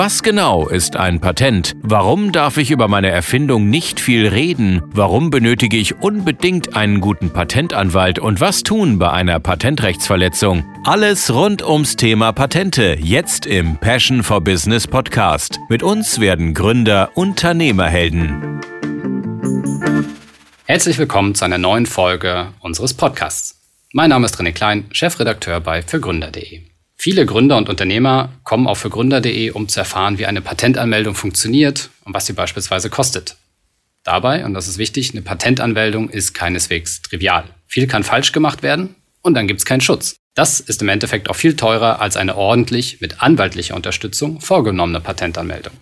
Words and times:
Was 0.00 0.22
genau 0.22 0.68
ist 0.68 0.94
ein 0.94 1.20
Patent? 1.20 1.74
Warum 1.82 2.30
darf 2.30 2.56
ich 2.56 2.70
über 2.70 2.86
meine 2.86 3.10
Erfindung 3.10 3.68
nicht 3.68 3.98
viel 3.98 4.28
reden? 4.28 4.80
Warum 4.92 5.30
benötige 5.30 5.76
ich 5.76 6.00
unbedingt 6.00 6.76
einen 6.76 7.00
guten 7.00 7.30
Patentanwalt? 7.30 8.20
Und 8.20 8.40
was 8.40 8.62
tun 8.62 9.00
bei 9.00 9.10
einer 9.10 9.40
Patentrechtsverletzung? 9.40 10.64
Alles 10.84 11.34
rund 11.34 11.66
ums 11.66 11.96
Thema 11.96 12.30
Patente, 12.30 12.96
jetzt 13.02 13.44
im 13.44 13.76
Passion 13.76 14.22
for 14.22 14.40
Business 14.40 14.86
Podcast. 14.86 15.58
Mit 15.68 15.82
uns 15.82 16.20
werden 16.20 16.54
Gründer 16.54 17.10
Unternehmerhelden. 17.16 18.60
Herzlich 20.66 20.96
willkommen 20.98 21.34
zu 21.34 21.44
einer 21.44 21.58
neuen 21.58 21.86
Folge 21.86 22.52
unseres 22.60 22.94
Podcasts. 22.94 23.60
Mein 23.92 24.10
Name 24.10 24.26
ist 24.26 24.36
René 24.36 24.52
Klein, 24.52 24.86
Chefredakteur 24.92 25.58
bei 25.58 25.82
fürgründer.de. 25.82 26.67
Viele 27.00 27.26
Gründer 27.26 27.56
und 27.56 27.68
Unternehmer 27.68 28.32
kommen 28.42 28.66
auf 28.66 28.80
fürgründer.de, 28.80 29.50
um 29.52 29.68
zu 29.68 29.78
erfahren, 29.78 30.18
wie 30.18 30.26
eine 30.26 30.40
Patentanmeldung 30.40 31.14
funktioniert 31.14 31.90
und 32.04 32.12
was 32.12 32.26
sie 32.26 32.32
beispielsweise 32.32 32.90
kostet. 32.90 33.36
Dabei, 34.02 34.44
und 34.44 34.52
das 34.52 34.66
ist 34.66 34.78
wichtig, 34.78 35.12
eine 35.12 35.22
Patentanmeldung 35.22 36.10
ist 36.10 36.34
keineswegs 36.34 37.00
trivial. 37.02 37.44
Viel 37.68 37.86
kann 37.86 38.02
falsch 38.02 38.32
gemacht 38.32 38.64
werden 38.64 38.96
und 39.22 39.34
dann 39.34 39.46
gibt 39.46 39.60
es 39.60 39.64
keinen 39.64 39.80
Schutz. 39.80 40.16
Das 40.34 40.58
ist 40.58 40.82
im 40.82 40.88
Endeffekt 40.88 41.30
auch 41.30 41.36
viel 41.36 41.54
teurer 41.54 42.00
als 42.00 42.16
eine 42.16 42.36
ordentlich 42.36 43.00
mit 43.00 43.22
anwaltlicher 43.22 43.76
Unterstützung 43.76 44.40
vorgenommene 44.40 45.00
Patentanmeldung. 45.00 45.74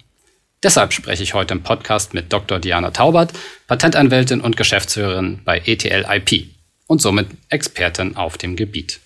Deshalb 0.62 0.92
spreche 0.92 1.23
ich 1.23 1.33
heute 1.33 1.55
im 1.55 1.62
Podcast 1.62 2.12
mit 2.12 2.30
Dr. 2.30 2.59
Diana 2.59 2.91
Taubert, 2.91 3.33
Patentanwältin 3.69 4.42
und 4.42 4.59
Geschäftsführerin 4.59 5.41
bei 5.47 5.62
ETL 5.64 6.05
IP 6.11 6.48
und 6.87 7.01
somit 7.01 7.28
Expertin 7.48 8.17
auf 8.17 8.37
dem 8.37 8.55
Gebiet. 8.56 9.01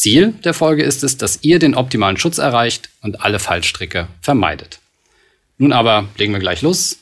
Ziel 0.00 0.32
der 0.44 0.54
Folge 0.54 0.82
ist 0.82 1.04
es, 1.04 1.18
dass 1.18 1.40
ihr 1.42 1.58
den 1.58 1.74
optimalen 1.74 2.16
Schutz 2.16 2.38
erreicht 2.38 2.88
und 3.02 3.20
alle 3.20 3.38
Fallstricke 3.38 4.08
vermeidet. 4.22 4.80
Nun 5.58 5.74
aber 5.74 6.08
legen 6.16 6.32
wir 6.32 6.40
gleich 6.40 6.62
los. 6.62 6.96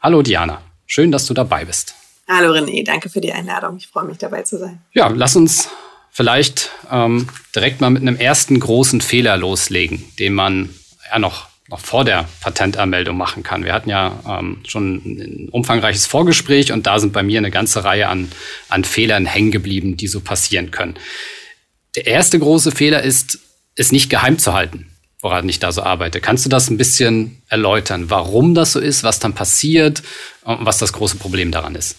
Hallo 0.00 0.22
Diana, 0.22 0.60
schön, 0.86 1.12
dass 1.12 1.26
du 1.26 1.34
dabei 1.34 1.64
bist. 1.64 1.94
Hallo 2.26 2.52
René, 2.52 2.84
danke 2.84 3.08
für 3.10 3.20
die 3.20 3.32
Einladung. 3.32 3.76
Ich 3.76 3.86
freue 3.86 4.06
mich 4.06 4.18
dabei 4.18 4.42
zu 4.42 4.58
sein. 4.58 4.80
Ja, 4.92 5.06
lass 5.06 5.36
uns 5.36 5.68
vielleicht 6.10 6.70
ähm, 6.90 7.28
direkt 7.54 7.80
mal 7.80 7.90
mit 7.90 8.02
einem 8.02 8.16
ersten 8.16 8.58
großen 8.58 9.00
Fehler 9.00 9.36
loslegen, 9.36 10.04
den 10.18 10.34
man 10.34 10.70
ja 11.12 11.20
noch, 11.20 11.46
noch 11.68 11.78
vor 11.78 12.04
der 12.04 12.28
Patentanmeldung 12.40 13.16
machen 13.16 13.44
kann. 13.44 13.64
Wir 13.64 13.72
hatten 13.72 13.88
ja 13.88 14.18
ähm, 14.28 14.62
schon 14.66 14.96
ein 14.96 15.48
umfangreiches 15.52 16.06
Vorgespräch 16.08 16.72
und 16.72 16.88
da 16.88 16.98
sind 16.98 17.12
bei 17.12 17.22
mir 17.22 17.38
eine 17.38 17.52
ganze 17.52 17.84
Reihe 17.84 18.08
an, 18.08 18.32
an 18.68 18.82
Fehlern 18.82 19.26
hängen 19.26 19.52
geblieben, 19.52 19.96
die 19.96 20.08
so 20.08 20.20
passieren 20.20 20.72
können. 20.72 20.96
Der 21.94 22.06
erste 22.06 22.38
große 22.38 22.70
Fehler 22.72 23.02
ist, 23.02 23.38
es 23.76 23.92
nicht 23.92 24.08
geheim 24.10 24.38
zu 24.38 24.54
halten, 24.54 24.90
woran 25.20 25.48
ich 25.48 25.58
da 25.58 25.72
so 25.72 25.82
arbeite. 25.82 26.20
Kannst 26.20 26.44
du 26.44 26.48
das 26.48 26.70
ein 26.70 26.78
bisschen 26.78 27.42
erläutern, 27.48 28.10
warum 28.10 28.54
das 28.54 28.72
so 28.72 28.80
ist, 28.80 29.04
was 29.04 29.18
dann 29.18 29.34
passiert 29.34 30.02
und 30.44 30.64
was 30.64 30.78
das 30.78 30.92
große 30.92 31.16
Problem 31.16 31.52
daran 31.52 31.74
ist? 31.74 31.96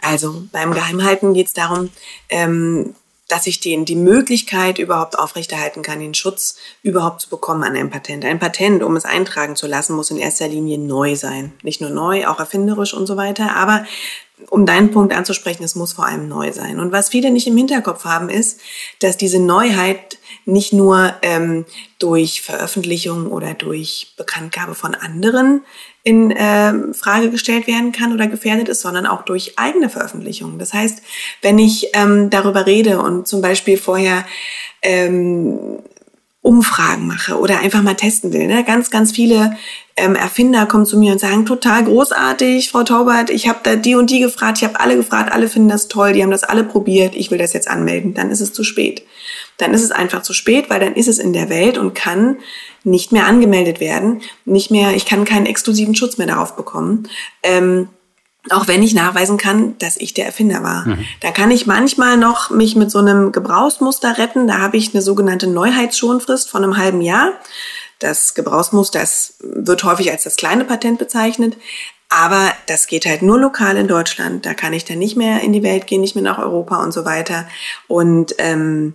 Also 0.00 0.44
beim 0.52 0.72
Geheimhalten 0.72 1.34
geht 1.34 1.46
es 1.46 1.52
darum, 1.52 1.90
ähm, 2.28 2.94
dass 3.28 3.46
ich 3.46 3.60
den 3.60 3.84
die 3.84 3.96
Möglichkeit 3.96 4.78
überhaupt 4.78 5.18
aufrechterhalten 5.18 5.82
kann, 5.82 5.98
den 5.98 6.14
Schutz 6.14 6.56
überhaupt 6.82 7.22
zu 7.22 7.28
bekommen 7.28 7.64
an 7.64 7.74
einem 7.74 7.90
Patent. 7.90 8.24
Ein 8.24 8.38
Patent, 8.38 8.82
um 8.82 8.94
es 8.96 9.04
eintragen 9.04 9.56
zu 9.56 9.66
lassen, 9.66 9.96
muss 9.96 10.10
in 10.10 10.18
erster 10.18 10.46
Linie 10.46 10.78
neu 10.78 11.16
sein. 11.16 11.52
Nicht 11.62 11.80
nur 11.80 11.90
neu, 11.90 12.26
auch 12.28 12.38
erfinderisch 12.38 12.94
und 12.94 13.06
so 13.06 13.16
weiter, 13.16 13.56
aber 13.56 13.84
um 14.50 14.66
deinen 14.66 14.90
Punkt 14.90 15.14
anzusprechen, 15.14 15.64
es 15.64 15.74
muss 15.74 15.94
vor 15.94 16.06
allem 16.06 16.28
neu 16.28 16.52
sein. 16.52 16.78
Und 16.78 16.92
was 16.92 17.08
viele 17.08 17.30
nicht 17.30 17.46
im 17.46 17.56
Hinterkopf 17.56 18.04
haben, 18.04 18.28
ist, 18.28 18.60
dass 19.00 19.16
diese 19.16 19.40
Neuheit 19.40 20.18
nicht 20.44 20.72
nur 20.72 21.14
ähm, 21.22 21.64
durch 21.98 22.42
Veröffentlichung 22.42 23.28
oder 23.28 23.54
durch 23.54 24.14
Bekanntgabe 24.16 24.74
von 24.74 24.94
anderen 24.94 25.62
in 26.02 26.30
äh, 26.30 26.94
Frage 26.94 27.30
gestellt 27.30 27.66
werden 27.66 27.92
kann 27.92 28.12
oder 28.12 28.26
gefährdet 28.26 28.68
ist, 28.68 28.82
sondern 28.82 29.06
auch 29.06 29.22
durch 29.22 29.58
eigene 29.58 29.88
Veröffentlichungen. 29.88 30.58
Das 30.58 30.72
heißt, 30.72 31.02
wenn 31.42 31.58
ich 31.58 31.88
ähm, 31.94 32.30
darüber 32.30 32.66
rede 32.66 33.00
und 33.00 33.26
zum 33.26 33.40
Beispiel 33.40 33.78
vorher 33.78 34.24
ähm, 34.82 35.80
Umfragen 36.46 37.08
mache 37.08 37.38
oder 37.40 37.58
einfach 37.58 37.82
mal 37.82 37.94
testen 37.94 38.32
will. 38.32 38.46
Ne? 38.46 38.62
Ganz, 38.62 38.90
ganz 38.90 39.10
viele 39.10 39.56
ähm, 39.96 40.14
Erfinder 40.14 40.66
kommen 40.66 40.86
zu 40.86 40.96
mir 40.96 41.10
und 41.10 41.18
sagen, 41.18 41.44
total 41.44 41.82
großartig, 41.82 42.68
Frau 42.70 42.84
Taubert, 42.84 43.30
ich 43.30 43.48
habe 43.48 43.58
da 43.64 43.74
die 43.74 43.96
und 43.96 44.10
die 44.10 44.20
gefragt, 44.20 44.58
ich 44.58 44.64
habe 44.64 44.78
alle 44.78 44.96
gefragt, 44.96 45.32
alle 45.32 45.48
finden 45.48 45.70
das 45.70 45.88
toll, 45.88 46.12
die 46.12 46.22
haben 46.22 46.30
das 46.30 46.44
alle 46.44 46.62
probiert, 46.62 47.16
ich 47.16 47.32
will 47.32 47.38
das 47.38 47.52
jetzt 47.52 47.68
anmelden. 47.68 48.14
Dann 48.14 48.30
ist 48.30 48.40
es 48.40 48.52
zu 48.52 48.62
spät. 48.62 49.02
Dann 49.56 49.74
ist 49.74 49.82
es 49.82 49.90
einfach 49.90 50.22
zu 50.22 50.32
spät, 50.32 50.70
weil 50.70 50.78
dann 50.78 50.94
ist 50.94 51.08
es 51.08 51.18
in 51.18 51.32
der 51.32 51.48
Welt 51.48 51.78
und 51.78 51.94
kann 51.94 52.36
nicht 52.84 53.10
mehr 53.10 53.26
angemeldet 53.26 53.80
werden, 53.80 54.20
nicht 54.44 54.70
mehr, 54.70 54.94
ich 54.94 55.04
kann 55.04 55.24
keinen 55.24 55.46
exklusiven 55.46 55.96
Schutz 55.96 56.16
mehr 56.16 56.28
darauf 56.28 56.54
bekommen. 56.54 57.08
Ähm, 57.42 57.88
auch 58.50 58.68
wenn 58.68 58.82
ich 58.82 58.94
nachweisen 58.94 59.36
kann, 59.36 59.76
dass 59.78 59.96
ich 59.96 60.14
der 60.14 60.26
Erfinder 60.26 60.62
war. 60.62 60.86
Mhm. 60.86 61.04
Da 61.20 61.30
kann 61.30 61.50
ich 61.50 61.66
manchmal 61.66 62.16
noch 62.16 62.50
mich 62.50 62.76
mit 62.76 62.90
so 62.90 62.98
einem 62.98 63.32
Gebrauchsmuster 63.32 64.18
retten. 64.18 64.46
Da 64.46 64.58
habe 64.58 64.76
ich 64.76 64.94
eine 64.94 65.02
sogenannte 65.02 65.46
Neuheitsschonfrist 65.46 66.48
von 66.50 66.62
einem 66.62 66.76
halben 66.76 67.00
Jahr. 67.00 67.32
Das 67.98 68.34
Gebrauchsmuster 68.34 69.00
das 69.00 69.34
wird 69.40 69.84
häufig 69.84 70.10
als 70.10 70.24
das 70.24 70.36
kleine 70.36 70.64
Patent 70.64 70.98
bezeichnet. 70.98 71.56
Aber 72.08 72.52
das 72.66 72.86
geht 72.86 73.04
halt 73.04 73.22
nur 73.22 73.38
lokal 73.38 73.76
in 73.76 73.88
Deutschland. 73.88 74.46
Da 74.46 74.54
kann 74.54 74.72
ich 74.72 74.84
dann 74.84 74.98
nicht 74.98 75.16
mehr 75.16 75.40
in 75.40 75.52
die 75.52 75.62
Welt 75.62 75.86
gehen, 75.86 76.00
nicht 76.00 76.14
mehr 76.14 76.24
nach 76.24 76.38
Europa 76.38 76.82
und 76.82 76.92
so 76.92 77.04
weiter. 77.04 77.48
Und 77.88 78.34
ähm, 78.38 78.94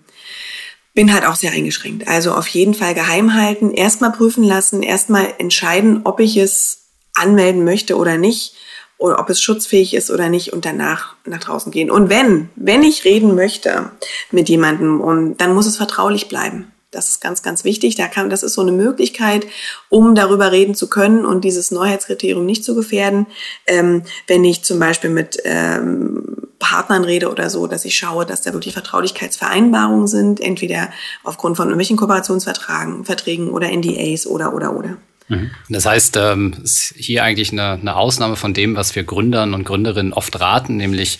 bin 0.93 1.13
halt 1.13 1.25
auch 1.25 1.35
sehr 1.35 1.51
eingeschränkt. 1.51 2.07
Also 2.07 2.33
auf 2.33 2.47
jeden 2.47 2.73
Fall 2.73 2.93
geheim 2.93 3.33
halten, 3.33 3.71
erstmal 3.71 4.11
prüfen 4.11 4.43
lassen, 4.43 4.83
erstmal 4.83 5.33
entscheiden, 5.37 6.01
ob 6.03 6.19
ich 6.19 6.37
es 6.37 6.81
anmelden 7.13 7.63
möchte 7.63 7.97
oder 7.97 8.17
nicht 8.17 8.55
oder 9.01 9.19
ob 9.19 9.29
es 9.31 9.41
schutzfähig 9.41 9.95
ist 9.95 10.11
oder 10.11 10.29
nicht 10.29 10.53
und 10.53 10.63
danach 10.63 11.15
nach 11.25 11.39
draußen 11.39 11.71
gehen. 11.71 11.89
Und 11.89 12.09
wenn, 12.09 12.49
wenn 12.55 12.83
ich 12.83 13.03
reden 13.03 13.33
möchte 13.33 13.89
mit 14.29 14.47
jemandem, 14.47 15.01
und 15.01 15.37
dann 15.41 15.55
muss 15.55 15.65
es 15.65 15.77
vertraulich 15.77 16.27
bleiben. 16.27 16.71
Das 16.91 17.09
ist 17.09 17.21
ganz, 17.21 17.41
ganz 17.41 17.63
wichtig. 17.63 17.95
Da 17.95 18.07
kann, 18.07 18.29
das 18.29 18.43
ist 18.43 18.53
so 18.53 18.61
eine 18.61 18.73
Möglichkeit, 18.73 19.47
um 19.89 20.13
darüber 20.13 20.51
reden 20.51 20.75
zu 20.75 20.87
können 20.87 21.25
und 21.25 21.43
dieses 21.43 21.71
Neuheitskriterium 21.71 22.45
nicht 22.45 22.63
zu 22.63 22.75
gefährden. 22.75 23.27
Ähm, 23.65 24.03
wenn 24.27 24.43
ich 24.43 24.63
zum 24.63 24.77
Beispiel 24.77 25.09
mit 25.09 25.39
ähm, 25.45 26.49
Partnern 26.59 27.03
rede 27.03 27.31
oder 27.31 27.49
so, 27.49 27.65
dass 27.65 27.85
ich 27.85 27.97
schaue, 27.97 28.25
dass 28.25 28.41
da 28.41 28.53
wirklich 28.53 28.73
Vertraulichkeitsvereinbarungen 28.73 30.05
sind, 30.05 30.39
entweder 30.41 30.89
aufgrund 31.23 31.57
von 31.57 31.67
irgendwelchen 31.69 31.97
Kooperationsverträgen 31.97 33.05
Verträgen 33.05 33.49
oder 33.49 33.71
NDAs 33.71 34.27
oder, 34.27 34.53
oder, 34.53 34.75
oder. 34.77 34.97
Mhm. 35.31 35.51
Das 35.69 35.85
heißt, 35.85 36.17
ähm, 36.17 36.53
ist 36.61 36.93
hier 36.97 37.23
eigentlich 37.23 37.51
eine, 37.51 37.71
eine 37.71 37.95
Ausnahme 37.95 38.35
von 38.35 38.53
dem, 38.53 38.75
was 38.75 38.95
wir 38.95 39.03
Gründern 39.03 39.53
und 39.53 39.63
Gründerinnen 39.63 40.13
oft 40.13 40.39
raten, 40.39 40.77
nämlich 40.77 41.19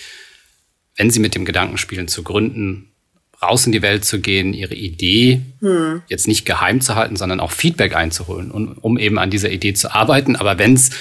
wenn 0.98 1.10
sie 1.10 1.22
mit 1.22 1.34
dem 1.34 1.46
Gedanken 1.46 1.78
spielen 1.78 2.10
zu 2.10 2.22
gründen, 2.22 2.92
raus 3.42 3.66
in 3.66 3.72
die 3.72 3.82
Welt 3.82 4.04
zu 4.06 4.20
gehen, 4.20 4.54
ihre 4.54 4.76
Idee 4.76 5.42
hm. 5.62 6.02
jetzt 6.10 6.28
nicht 6.28 6.46
geheim 6.46 6.82
zu 6.82 6.96
halten, 6.96 7.16
sondern 7.16 7.40
auch 7.40 7.52
Feedback 7.52 7.96
einzuholen, 7.96 8.52
um, 8.52 8.78
um 8.82 9.00
eben 9.00 9.18
an 9.18 9.32
dieser 9.32 9.50
Idee 9.50 9.74
zu 9.74 9.96
arbeiten. 9.96 10.36
Aber 10.36 10.60
wenn 10.60 10.74
es 10.74 10.92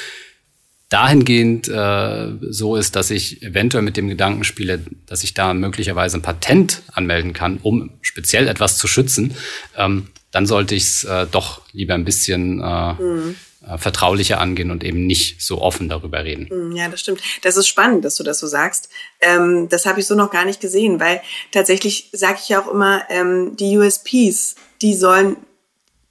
dahingehend 0.89 1.69
äh, 1.69 2.29
so 2.49 2.77
ist, 2.77 2.97
dass 2.97 3.11
ich 3.11 3.43
eventuell 3.43 3.83
mit 3.83 3.97
dem 3.97 4.09
Gedanken 4.09 4.45
spiele, 4.45 4.81
dass 5.07 5.25
ich 5.25 5.35
da 5.35 5.53
möglicherweise 5.53 6.19
ein 6.19 6.23
Patent 6.23 6.83
anmelden 6.93 7.33
kann, 7.33 7.59
um 7.59 7.91
speziell 8.03 8.49
etwas 8.49 8.79
zu 8.79 8.87
schützen, 8.87 9.35
ähm, 9.77 10.09
dann 10.33 10.47
sollte 10.47 10.75
ich 10.75 10.85
es 10.85 11.05
äh, 11.05 11.27
doch 11.31 11.63
lieber 11.73 11.95
ein 11.95 12.05
bisschen 12.05 12.61
äh, 12.61 12.93
mhm. 12.95 13.37
äh, 13.67 13.79
vertraulicher 13.79 14.41
angehen 14.41 14.71
und 14.71 14.85
eben 14.85 15.07
nicht 15.07 15.43
so 15.43 15.61
offen 15.61 15.89
darüber 15.89 16.25
reden. 16.25 16.49
Mhm, 16.51 16.77
ja, 16.77 16.89
das 16.89 17.01
stimmt. 17.01 17.21
Das 17.43 17.57
ist 17.57 17.69
spannend, 17.69 18.05
dass 18.05 18.17
du 18.17 18.23
das 18.23 18.39
so 18.39 18.47
sagst. 18.47 18.89
Ähm, 19.21 19.69
das 19.69 19.87
habe 19.87 20.01
ich 20.01 20.07
so 20.07 20.15
noch 20.15 20.31
gar 20.31 20.45
nicht 20.45 20.61
gesehen, 20.61 21.01
weil 21.01 21.21
tatsächlich 21.53 22.11
sage 22.13 22.39
ich 22.43 22.49
ja 22.49 22.63
auch 22.63 22.73
immer, 22.73 23.03
ähm, 23.11 23.57
die 23.57 23.77
USPs, 23.77 24.57
die 24.83 24.95
sollen 24.95 25.37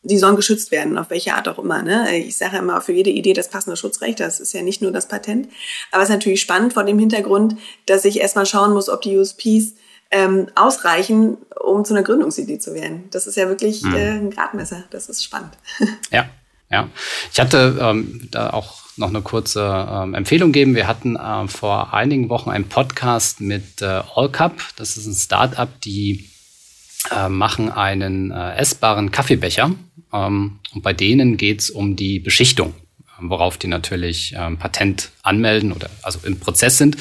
die 0.02 0.18
sollen 0.18 0.38
geschützt 0.38 0.72
werden, 0.72 0.98
auf 0.98 1.10
welche 1.10 1.36
Art 1.36 1.48
auch 1.50 1.60
immer. 1.60 1.82
Ne? 1.84 2.18
Ich 2.18 2.38
sage 2.38 2.58
immer, 2.58 2.80
für 2.82 2.94
jede 2.94 3.10
Idee 3.10 3.34
das 3.34 3.50
passende 3.50 3.76
Schutzrecht, 3.76 4.20
das 4.20 4.40
ist 4.40 4.54
ja 4.54 4.62
nicht 4.62 4.82
nur 4.82 4.92
das 4.92 5.10
Patent. 5.10 5.50
Aber 5.92 6.02
es 6.02 6.10
ist 6.10 6.16
natürlich 6.16 6.40
spannend 6.40 6.74
vor 6.74 6.86
dem 6.86 6.98
Hintergrund, 6.98 7.58
dass 7.86 8.06
ich 8.06 8.20
erstmal 8.20 8.46
schauen 8.46 8.72
muss, 8.72 8.88
ob 8.88 9.02
die 9.02 9.18
USPs 9.18 9.74
ähm, 10.12 10.48
ausreichen, 10.56 11.38
um 11.60 11.86
zu 11.86 11.94
einer 11.94 12.04
Gründungsidee 12.04 12.60
zu 12.60 12.74
werden. 12.74 13.06
Das 13.12 13.28
ist 13.28 13.36
ja 13.36 13.48
wirklich 13.48 13.84
mhm. 13.84 13.96
äh, 13.96 14.10
ein 14.12 14.30
Gradmesser. 14.32 14.84
Das 14.90 15.10
ist 15.10 15.24
spannend. 15.24 15.54
Ja, 16.12 16.30
ja. 16.72 16.90
Ich 17.32 17.40
hatte 17.40 17.78
ähm, 17.82 18.28
da 18.32 18.52
auch 18.52 18.80
noch 18.98 19.10
eine 19.10 19.22
kurze 19.22 19.88
ähm, 19.90 20.14
Empfehlung 20.14 20.52
geben. 20.52 20.76
Wir 20.76 20.88
hatten 20.88 21.16
äh, 21.16 21.48
vor 21.48 21.94
einigen 21.94 22.30
Wochen 22.30 22.50
einen 22.50 22.68
Podcast 22.68 23.42
mit 23.42 23.82
äh, 23.82 24.02
Allcup. 24.16 24.54
Das 24.76 24.98
ist 24.98 25.06
ein 25.06 25.14
Startup, 25.14 25.70
die 25.82 26.30
äh, 27.12 27.30
machen 27.30 27.72
einen 27.72 28.32
äh, 28.32 28.56
essbaren 28.56 29.12
Kaffeebecher. 29.12 29.72
Ähm, 30.12 30.60
und 30.74 30.82
bei 30.82 30.94
denen 30.94 31.38
geht's 31.38 31.70
um 31.70 31.96
die 31.96 32.20
Beschichtung 32.20 32.74
worauf 33.22 33.58
die 33.58 33.68
natürlich 33.68 34.34
ähm, 34.38 34.58
Patent 34.58 35.12
anmelden 35.24 35.72
oder 35.72 35.90
also 36.02 36.20
im 36.24 36.40
Prozess 36.40 36.78
sind. 36.78 36.98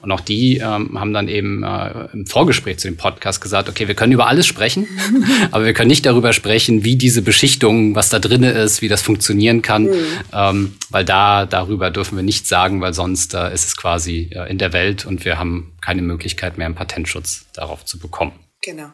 Und 0.00 0.12
auch 0.12 0.20
die 0.20 0.58
ähm, 0.58 0.98
haben 0.98 1.12
dann 1.12 1.26
eben 1.26 1.64
äh, 1.64 2.08
im 2.12 2.24
Vorgespräch 2.26 2.78
zu 2.78 2.86
dem 2.86 2.96
Podcast 2.96 3.40
gesagt, 3.40 3.68
okay, 3.68 3.88
wir 3.88 3.96
können 3.96 4.12
über 4.12 4.28
alles 4.28 4.46
sprechen, 4.46 4.86
aber 5.50 5.64
wir 5.64 5.72
können 5.72 5.88
nicht 5.88 6.06
darüber 6.06 6.32
sprechen, 6.32 6.84
wie 6.84 6.96
diese 6.96 7.20
Beschichtung, 7.20 7.96
was 7.96 8.08
da 8.08 8.20
drin 8.20 8.44
ist, 8.44 8.80
wie 8.80 8.88
das 8.88 9.02
funktionieren 9.02 9.60
kann, 9.60 9.84
mhm. 9.84 10.04
ähm, 10.32 10.76
weil 10.90 11.04
da 11.04 11.46
darüber 11.46 11.90
dürfen 11.90 12.16
wir 12.16 12.22
nichts 12.22 12.48
sagen, 12.48 12.80
weil 12.80 12.94
sonst 12.94 13.34
äh, 13.34 13.52
ist 13.52 13.66
es 13.66 13.76
quasi 13.76 14.30
äh, 14.32 14.48
in 14.48 14.58
der 14.58 14.72
Welt 14.72 15.04
und 15.04 15.24
wir 15.24 15.38
haben 15.38 15.72
keine 15.80 16.02
Möglichkeit 16.02 16.58
mehr, 16.58 16.66
einen 16.66 16.76
Patentschutz 16.76 17.46
darauf 17.52 17.84
zu 17.84 17.98
bekommen. 17.98 18.32
Genau. 18.62 18.92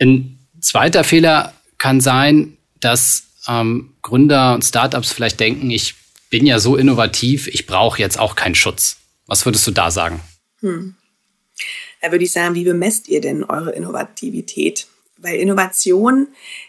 Ein 0.00 0.38
zweiter 0.60 1.04
Fehler 1.04 1.52
kann 1.76 2.00
sein, 2.00 2.56
dass 2.80 3.24
ähm, 3.48 3.92
Gründer 4.00 4.54
und 4.54 4.64
Startups 4.64 5.12
vielleicht 5.12 5.40
denken, 5.40 5.70
ich 5.70 5.94
bin 6.30 6.46
ja 6.46 6.58
so 6.58 6.76
innovativ, 6.76 7.48
ich 7.48 7.66
brauche 7.66 7.98
jetzt 7.98 8.18
auch 8.18 8.34
keinen 8.34 8.54
Schutz. 8.54 8.99
Was 9.30 9.46
würdest 9.46 9.64
du 9.64 9.70
da 9.70 9.92
sagen? 9.92 10.20
Hm. 10.58 10.96
Da 12.02 12.10
würde 12.10 12.24
ich 12.24 12.32
sagen, 12.32 12.56
wie 12.56 12.64
bemesst 12.64 13.08
ihr 13.08 13.20
denn 13.20 13.44
eure 13.44 13.70
Innovativität? 13.70 14.88
Weil 15.18 15.38
Innovation 15.38 16.26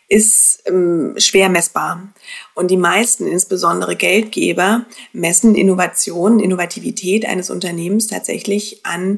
ist 0.08 0.62
ähm, 0.68 1.16
schwer 1.18 1.50
messbar. 1.50 2.14
Und 2.54 2.70
die 2.70 2.78
meisten, 2.78 3.26
insbesondere 3.26 3.96
Geldgeber, 3.96 4.86
messen 5.12 5.56
Innovation, 5.56 6.40
Innovativität 6.40 7.26
eines 7.26 7.50
Unternehmens 7.50 8.06
tatsächlich 8.06 8.86
an 8.86 9.18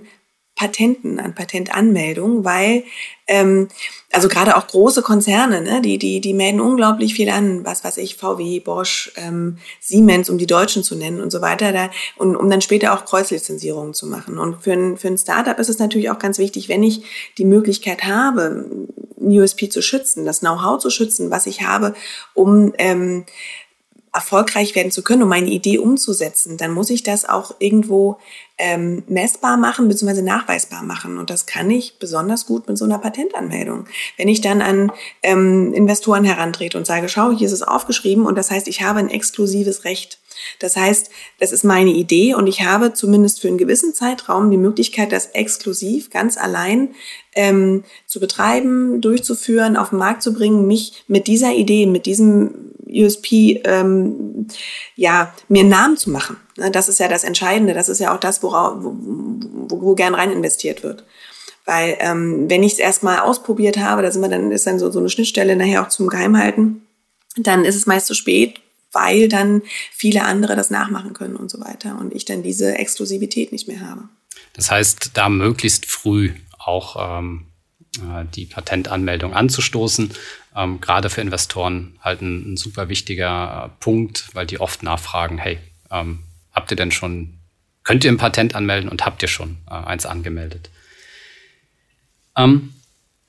Patenten, 0.55 1.19
an 1.19 1.33
Patentanmeldungen, 1.33 2.45
weil 2.45 2.83
ähm, 3.25 3.69
also 4.11 4.27
gerade 4.27 4.55
auch 4.55 4.67
große 4.67 5.01
Konzerne, 5.01 5.61
ne, 5.61 5.81
die, 5.81 5.97
die, 5.97 6.21
die 6.21 6.33
melden 6.33 6.61
unglaublich 6.61 7.15
viel 7.15 7.29
an, 7.29 7.65
was 7.65 7.83
weiß 7.83 7.97
ich, 7.97 8.17
VW, 8.17 8.59
Bosch, 8.59 9.11
ähm, 9.15 9.57
Siemens, 9.79 10.29
um 10.29 10.37
die 10.37 10.45
Deutschen 10.45 10.83
zu 10.83 10.95
nennen 10.95 11.21
und 11.21 11.31
so 11.31 11.41
weiter, 11.41 11.71
da, 11.71 11.89
und 12.17 12.35
um 12.35 12.49
dann 12.49 12.61
später 12.61 12.93
auch 12.93 13.05
Kreuzlizenzierungen 13.05 13.93
zu 13.93 14.05
machen. 14.05 14.37
Und 14.37 14.61
für 14.61 14.73
ein, 14.73 14.97
für 14.97 15.07
ein 15.07 15.17
Startup 15.17 15.57
ist 15.57 15.69
es 15.69 15.79
natürlich 15.79 16.11
auch 16.11 16.19
ganz 16.19 16.37
wichtig, 16.37 16.69
wenn 16.69 16.83
ich 16.83 17.03
die 17.37 17.45
Möglichkeit 17.45 18.03
habe, 18.03 18.69
USP 19.19 19.69
zu 19.69 19.81
schützen, 19.81 20.25
das 20.25 20.41
Know-how 20.41 20.79
zu 20.79 20.89
schützen, 20.89 21.31
was 21.31 21.47
ich 21.47 21.63
habe, 21.63 21.95
um 22.33 22.73
ähm, 22.77 23.25
erfolgreich 24.13 24.75
werden 24.75 24.91
zu 24.91 25.01
können, 25.01 25.23
um 25.23 25.29
meine 25.29 25.49
Idee 25.49 25.79
umzusetzen, 25.79 26.57
dann 26.57 26.71
muss 26.71 26.91
ich 26.91 27.01
das 27.01 27.27
auch 27.27 27.55
irgendwo 27.57 28.17
ähm, 28.59 29.03
messbar 29.07 29.57
machen 29.57 29.87
bzw. 29.87 30.21
nachweisbar 30.21 30.83
machen. 30.83 31.17
Und 31.17 31.31
das 31.31 31.47
kann 31.47 31.71
ich 31.71 31.97
besonders 31.97 32.45
gut 32.45 32.67
mit 32.67 32.77
so 32.77 32.85
einer 32.85 32.99
Patentanmeldung. 32.99 33.87
Wenn 34.15 34.27
ich 34.27 34.41
dann 34.41 34.61
an 34.61 34.91
ähm, 35.23 35.73
Investoren 35.73 36.23
herantrete 36.23 36.77
und 36.77 36.85
sage, 36.85 37.09
schau, 37.09 37.31
hier 37.31 37.47
ist 37.47 37.53
es 37.53 37.63
aufgeschrieben 37.63 38.27
und 38.27 38.37
das 38.37 38.51
heißt, 38.51 38.67
ich 38.67 38.83
habe 38.83 38.99
ein 38.99 39.09
exklusives 39.09 39.83
Recht. 39.83 40.19
Das 40.59 40.75
heißt, 40.75 41.09
das 41.39 41.51
ist 41.51 41.63
meine 41.63 41.91
Idee 41.91 42.35
und 42.35 42.47
ich 42.47 42.61
habe 42.61 42.93
zumindest 42.93 43.41
für 43.41 43.47
einen 43.47 43.57
gewissen 43.57 43.95
Zeitraum 43.95 44.51
die 44.51 44.57
Möglichkeit, 44.57 45.11
das 45.11 45.27
exklusiv 45.27 46.11
ganz 46.11 46.37
allein 46.37 46.89
ähm, 47.35 47.83
zu 48.05 48.19
betreiben, 48.19 49.01
durchzuführen, 49.01 49.75
auf 49.77 49.89
den 49.89 49.99
Markt 49.99 50.21
zu 50.21 50.33
bringen, 50.33 50.67
mich 50.67 51.03
mit 51.07 51.27
dieser 51.27 51.53
Idee, 51.53 51.87
mit 51.87 52.05
diesem 52.05 52.73
USP, 52.93 53.61
ähm, 53.65 54.47
ja, 54.95 55.33
mir 55.47 55.61
einen 55.61 55.69
Namen 55.69 55.97
zu 55.97 56.09
machen. 56.09 56.37
Ne, 56.57 56.71
das 56.71 56.89
ist 56.89 56.99
ja 56.99 57.07
das 57.07 57.23
Entscheidende. 57.23 57.73
Das 57.73 57.89
ist 57.89 57.99
ja 57.99 58.13
auch 58.13 58.19
das, 58.19 58.43
worauf, 58.43 58.83
wo, 58.83 58.95
wo, 58.95 59.81
wo 59.81 59.95
gern 59.95 60.15
rein 60.15 60.31
investiert 60.31 60.83
wird. 60.83 61.03
Weil 61.65 61.97
ähm, 61.99 62.49
wenn 62.49 62.63
ich 62.63 62.73
es 62.73 62.79
erstmal 62.79 63.19
ausprobiert 63.19 63.77
habe, 63.77 64.01
da 64.01 64.11
sind 64.11 64.21
wir 64.21 64.29
dann 64.29 64.51
ist 64.51 64.67
dann 64.67 64.79
so, 64.79 64.91
so 64.91 64.99
eine 64.99 65.09
Schnittstelle 65.09 65.55
nachher 65.55 65.81
auch 65.81 65.89
zum 65.89 66.07
Geheimhalten, 66.07 66.85
dann 67.37 67.65
ist 67.65 67.75
es 67.75 67.85
meist 67.85 68.07
zu 68.07 68.13
spät, 68.13 68.59
weil 68.91 69.29
dann 69.29 69.61
viele 69.91 70.23
andere 70.23 70.55
das 70.55 70.69
nachmachen 70.69 71.13
können 71.13 71.35
und 71.35 71.49
so 71.49 71.59
weiter 71.59 71.97
und 71.99 72.13
ich 72.13 72.25
dann 72.25 72.43
diese 72.43 72.77
Exklusivität 72.77 73.51
nicht 73.51 73.67
mehr 73.67 73.81
habe. 73.81 74.09
Das 74.53 74.69
heißt, 74.69 75.11
da 75.13 75.29
möglichst 75.29 75.85
früh 75.85 76.31
auch 76.59 77.19
ähm, 77.19 77.47
äh, 77.99 78.25
die 78.33 78.45
Patentanmeldung 78.45 79.33
anzustoßen. 79.33 80.11
Ähm, 80.55 80.81
gerade 80.81 81.09
für 81.09 81.21
Investoren 81.21 81.97
halt 82.01 82.21
ein, 82.21 82.53
ein 82.53 82.57
super 82.57 82.89
wichtiger 82.89 83.65
äh, 83.65 83.83
Punkt, 83.83 84.29
weil 84.33 84.45
die 84.45 84.59
oft 84.59 84.83
nachfragen, 84.83 85.37
hey, 85.37 85.59
ähm, 85.91 86.19
habt 86.51 86.71
ihr 86.71 86.77
denn 86.77 86.91
schon, 86.91 87.39
könnt 87.83 88.03
ihr 88.03 88.11
ein 88.11 88.17
Patent 88.17 88.55
anmelden 88.55 88.89
und 88.89 89.05
habt 89.05 89.21
ihr 89.21 89.27
schon 89.27 89.57
äh, 89.67 89.73
eins 89.73 90.05
angemeldet? 90.05 90.69
Ähm, 92.35 92.73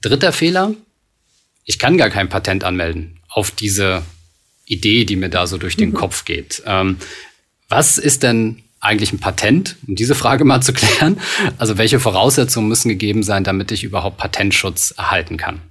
dritter 0.03 0.33
Fehler, 0.33 0.75
ich 1.65 1.79
kann 1.79 1.97
gar 1.97 2.11
kein 2.11 2.29
Patent 2.29 2.65
anmelden 2.65 3.21
auf 3.29 3.51
diese 3.51 4.03
Idee, 4.67 5.05
die 5.05 5.17
mir 5.17 5.31
da 5.31 5.47
so 5.47 5.59
durch 5.59 5.77
den 5.77 5.91
mhm. 5.91 5.95
Kopf 5.95 6.25
geht. 6.25 6.63
Ähm, 6.67 6.99
was 7.69 7.99
ist 7.99 8.23
denn 8.23 8.63
eigentlich 8.81 9.13
ein 9.13 9.19
Patent, 9.19 9.77
um 9.87 9.97
diese 9.97 10.15
Frage 10.15 10.45
mal 10.45 10.61
zu 10.61 10.73
klären? 10.73 11.19
Also 11.59 11.79
welche 11.79 12.01
Voraussetzungen 12.01 12.69
müssen 12.69 12.91
gegeben 12.91 13.23
sein, 13.23 13.45
damit 13.45 13.73
ich 13.73 13.83
überhaupt 13.83 14.19
Patentschutz 14.19 14.93
erhalten 14.97 15.37
kann? 15.37 15.63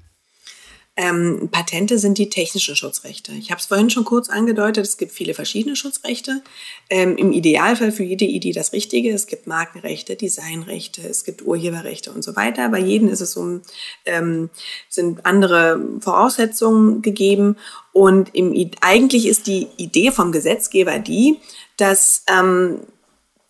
Ähm, 0.96 1.50
Patente 1.52 1.98
sind 1.98 2.20
die 2.20 2.30
technischen 2.30 2.76
Schutzrechte. 2.76 3.32
Ich 3.32 3.50
habe 3.50 3.60
es 3.60 3.66
vorhin 3.66 3.90
schon 3.90 4.06
kurz 4.06 4.30
angedeutet, 4.30 4.86
es 4.86 4.98
gibt 4.98 5.12
viele 5.12 5.34
verschiedene 5.34 5.76
Schutzrechte. 5.76 6.44
Ähm, 6.88 7.18
Im 7.18 7.32
Idealfall 7.32 7.92
für 7.92 8.04
jede 8.04 8.26
Idee 8.26 8.52
das 8.52 8.74
Richtige. 8.74 9.12
Es 9.12 9.26
gibt 9.26 9.48
Markenrechte, 9.48 10.16
Designrechte, 10.16 11.02
es 11.02 11.24
gibt 11.24 11.42
Urheberrechte 11.42 12.12
und 12.12 12.24
so 12.24 12.36
weiter. 12.36 12.70
Bei 12.70 12.78
jedem 12.78 13.08
ist 13.10 13.22
es 13.22 13.36
um, 13.36 13.62
ähm, 14.06 14.52
sind 14.88 15.26
andere 15.26 15.84
Voraussetzungen 16.00 17.02
gegeben. 17.02 17.58
Und 17.92 18.36
im, 18.36 18.54
eigentlich 18.82 19.26
ist 19.26 19.48
die 19.48 19.70
Idee 19.78 20.12
vom 20.12 20.32
Gesetzgeber 20.32 21.00
die, 21.00 21.40
dass 21.76 22.24
ähm, 22.28 22.82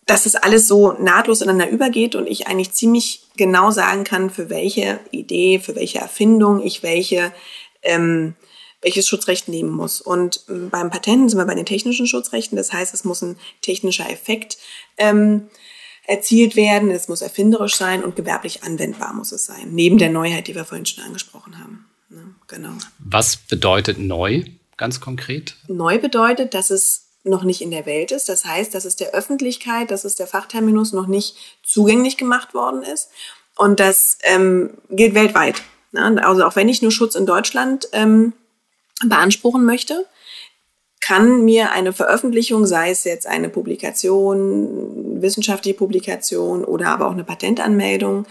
dass 0.06 0.26
es 0.26 0.34
alles 0.34 0.66
so 0.66 0.92
nahtlos 0.92 1.40
ineinander 1.40 1.72
übergeht 1.72 2.14
und 2.14 2.26
ich 2.26 2.46
eigentlich 2.46 2.72
ziemlich 2.72 3.22
genau 3.36 3.70
sagen 3.70 4.04
kann, 4.04 4.30
für 4.30 4.50
welche 4.50 5.00
Idee, 5.10 5.58
für 5.58 5.74
welche 5.74 5.98
Erfindung 5.98 6.62
ich 6.62 6.82
welche, 6.82 7.32
ähm, 7.82 8.34
welches 8.82 9.08
Schutzrecht 9.08 9.48
nehmen 9.48 9.70
muss. 9.70 10.00
Und 10.00 10.44
beim 10.46 10.90
Patenten 10.90 11.28
sind 11.28 11.38
wir 11.38 11.46
bei 11.46 11.54
den 11.54 11.64
technischen 11.64 12.06
Schutzrechten. 12.06 12.56
Das 12.56 12.72
heißt, 12.72 12.92
es 12.92 13.04
muss 13.04 13.22
ein 13.22 13.36
technischer 13.62 14.08
Effekt 14.10 14.58
ähm, 14.98 15.48
erzielt 16.06 16.54
werden, 16.54 16.90
es 16.90 17.08
muss 17.08 17.22
erfinderisch 17.22 17.76
sein 17.76 18.04
und 18.04 18.14
gewerblich 18.14 18.62
anwendbar 18.62 19.14
muss 19.14 19.32
es 19.32 19.46
sein. 19.46 19.70
Neben 19.72 19.96
der 19.96 20.10
Neuheit, 20.10 20.48
die 20.48 20.54
wir 20.54 20.66
vorhin 20.66 20.84
schon 20.84 21.02
angesprochen 21.02 21.58
haben. 21.58 21.86
Ne? 22.10 22.34
Genau. 22.46 22.72
Was 22.98 23.38
bedeutet 23.38 23.98
neu 23.98 24.44
ganz 24.76 25.00
konkret? 25.00 25.56
Neu 25.66 25.98
bedeutet, 25.98 26.52
dass 26.52 26.70
es 26.70 27.03
noch 27.24 27.42
nicht 27.42 27.62
in 27.62 27.70
der 27.70 27.86
Welt 27.86 28.12
ist. 28.12 28.28
Das 28.28 28.44
heißt, 28.44 28.74
dass 28.74 28.84
es 28.84 28.96
der 28.96 29.12
Öffentlichkeit, 29.12 29.90
dass 29.90 30.04
es 30.04 30.14
der 30.14 30.26
Fachterminus 30.26 30.92
noch 30.92 31.06
nicht 31.06 31.36
zugänglich 31.62 32.16
gemacht 32.16 32.54
worden 32.54 32.82
ist. 32.82 33.10
Und 33.56 33.80
das 33.80 34.18
ähm, 34.22 34.70
gilt 34.90 35.14
weltweit. 35.14 35.62
Ne? 35.92 36.22
Also 36.24 36.44
auch 36.44 36.56
wenn 36.56 36.68
ich 36.68 36.82
nur 36.82 36.90
Schutz 36.90 37.14
in 37.14 37.26
Deutschland 37.26 37.88
ähm, 37.92 38.34
beanspruchen 39.04 39.64
möchte, 39.64 40.06
kann 41.00 41.44
mir 41.44 41.72
eine 41.72 41.92
Veröffentlichung, 41.92 42.66
sei 42.66 42.90
es 42.90 43.04
jetzt 43.04 43.26
eine 43.26 43.50
Publikation, 43.50 45.20
wissenschaftliche 45.20 45.76
Publikation 45.76 46.64
oder 46.64 46.88
aber 46.88 47.06
auch 47.06 47.12
eine 47.12 47.24
Patentanmeldung 47.24 48.26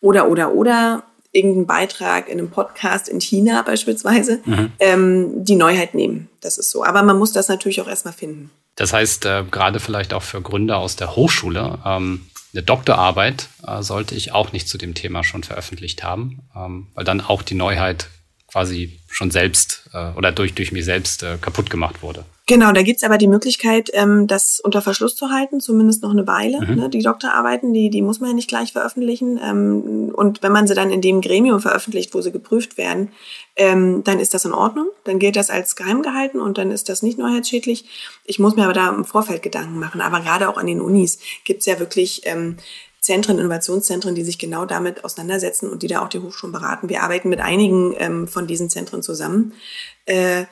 oder, 0.00 0.28
oder, 0.28 0.52
oder, 0.52 1.04
irgendeinen 1.32 1.66
Beitrag 1.66 2.28
in 2.28 2.38
einem 2.38 2.50
Podcast 2.50 3.08
in 3.08 3.20
China 3.20 3.62
beispielsweise, 3.62 4.40
mhm. 4.44 4.72
ähm, 4.78 5.44
die 5.44 5.56
Neuheit 5.56 5.94
nehmen. 5.94 6.28
Das 6.40 6.58
ist 6.58 6.70
so. 6.70 6.84
Aber 6.84 7.02
man 7.02 7.18
muss 7.18 7.32
das 7.32 7.48
natürlich 7.48 7.80
auch 7.80 7.88
erstmal 7.88 8.14
finden. 8.14 8.50
Das 8.76 8.92
heißt, 8.92 9.26
äh, 9.26 9.44
gerade 9.50 9.80
vielleicht 9.80 10.14
auch 10.14 10.22
für 10.22 10.40
Gründer 10.40 10.78
aus 10.78 10.96
der 10.96 11.16
Hochschule, 11.16 11.78
ähm, 11.84 12.26
eine 12.54 12.62
Doktorarbeit 12.62 13.48
äh, 13.66 13.82
sollte 13.82 14.14
ich 14.14 14.32
auch 14.32 14.52
nicht 14.52 14.68
zu 14.68 14.78
dem 14.78 14.94
Thema 14.94 15.22
schon 15.22 15.42
veröffentlicht 15.42 16.02
haben, 16.02 16.40
ähm, 16.56 16.86
weil 16.94 17.04
dann 17.04 17.20
auch 17.20 17.42
die 17.42 17.54
Neuheit 17.54 18.08
quasi 18.50 18.98
schon 19.08 19.30
selbst 19.30 19.88
äh, 19.92 20.10
oder 20.16 20.32
durch, 20.32 20.54
durch 20.54 20.72
mich 20.72 20.84
selbst 20.84 21.22
äh, 21.22 21.36
kaputt 21.40 21.70
gemacht 21.70 22.02
wurde. 22.02 22.24
Genau, 22.48 22.72
da 22.72 22.80
gibt's 22.80 23.04
aber 23.04 23.18
die 23.18 23.28
Möglichkeit, 23.28 23.90
ähm, 23.92 24.26
das 24.26 24.58
unter 24.58 24.80
Verschluss 24.80 25.14
zu 25.14 25.28
halten, 25.28 25.60
zumindest 25.60 26.02
noch 26.02 26.12
eine 26.12 26.26
Weile. 26.26 26.62
Mhm. 26.62 26.74
Ne? 26.76 26.88
Die 26.88 27.02
Doktorarbeiten, 27.02 27.74
die, 27.74 27.90
die 27.90 28.00
muss 28.00 28.20
man 28.20 28.30
ja 28.30 28.34
nicht 28.34 28.48
gleich 28.48 28.72
veröffentlichen. 28.72 29.38
Ähm, 29.44 30.12
und 30.14 30.42
wenn 30.42 30.52
man 30.52 30.66
sie 30.66 30.74
dann 30.74 30.90
in 30.90 31.02
dem 31.02 31.20
Gremium 31.20 31.60
veröffentlicht, 31.60 32.14
wo 32.14 32.22
sie 32.22 32.32
geprüft 32.32 32.78
werden, 32.78 33.10
ähm, 33.56 34.02
dann 34.02 34.18
ist 34.18 34.32
das 34.32 34.46
in 34.46 34.54
Ordnung. 34.54 34.88
Dann 35.04 35.18
gilt 35.18 35.36
das 35.36 35.50
als 35.50 35.76
geheim 35.76 36.00
gehalten 36.00 36.40
und 36.40 36.56
dann 36.56 36.70
ist 36.70 36.88
das 36.88 37.02
nicht 37.02 37.18
neuheitsschädlich. 37.18 37.84
Ich 38.24 38.38
muss 38.38 38.56
mir 38.56 38.64
aber 38.64 38.72
da 38.72 38.88
im 38.88 39.04
Vorfeld 39.04 39.42
Gedanken 39.42 39.78
machen. 39.78 40.00
Aber 40.00 40.20
gerade 40.20 40.48
auch 40.48 40.56
an 40.56 40.66
den 40.66 40.80
Unis 40.80 41.18
gibt's 41.44 41.66
ja 41.66 41.78
wirklich 41.78 42.22
ähm, 42.24 42.56
Zentren, 43.08 43.38
Innovationszentren, 43.38 44.14
die 44.14 44.22
sich 44.22 44.38
genau 44.38 44.66
damit 44.66 45.02
auseinandersetzen 45.02 45.70
und 45.70 45.82
die 45.82 45.86
da 45.86 46.04
auch 46.04 46.10
die 46.10 46.18
Hochschulen 46.18 46.52
beraten. 46.52 46.90
Wir 46.90 47.02
arbeiten 47.02 47.30
mit 47.30 47.40
einigen 47.40 47.94
ähm, 47.96 48.28
von 48.28 48.46
diesen 48.46 48.68
Zentren 48.68 49.02
zusammen. 49.02 49.54
Äh, 50.04 50.44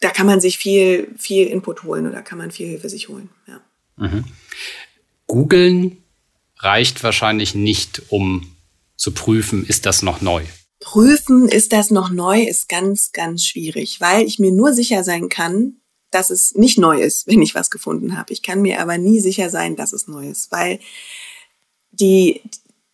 da 0.00 0.10
kann 0.10 0.26
man 0.26 0.40
sich 0.40 0.58
viel, 0.58 1.14
viel 1.16 1.46
Input 1.46 1.84
holen 1.84 2.08
oder 2.08 2.22
kann 2.22 2.38
man 2.38 2.50
viel 2.50 2.66
Hilfe 2.66 2.88
sich 2.88 3.08
holen. 3.08 3.28
Ja. 3.46 3.60
Mhm. 3.98 4.24
Googeln 5.28 5.98
reicht 6.58 7.04
wahrscheinlich 7.04 7.54
nicht, 7.54 8.02
um 8.08 8.56
zu 8.96 9.12
prüfen, 9.12 9.64
ist 9.64 9.86
das 9.86 10.02
noch 10.02 10.20
neu. 10.20 10.42
Prüfen, 10.80 11.46
ist 11.46 11.72
das 11.72 11.92
noch 11.92 12.10
neu, 12.10 12.42
ist 12.42 12.68
ganz, 12.68 13.12
ganz 13.12 13.44
schwierig, 13.44 14.00
weil 14.00 14.26
ich 14.26 14.40
mir 14.40 14.50
nur 14.50 14.72
sicher 14.72 15.04
sein 15.04 15.28
kann, 15.28 15.76
dass 16.10 16.30
es 16.30 16.56
nicht 16.56 16.78
neu 16.78 17.00
ist, 17.00 17.28
wenn 17.28 17.42
ich 17.42 17.54
was 17.54 17.70
gefunden 17.70 18.18
habe. 18.18 18.32
Ich 18.32 18.42
kann 18.42 18.60
mir 18.60 18.80
aber 18.80 18.98
nie 18.98 19.20
sicher 19.20 19.50
sein, 19.50 19.76
dass 19.76 19.92
es 19.92 20.08
neu 20.08 20.28
ist, 20.28 20.50
weil 20.50 20.80
die, 21.92 22.42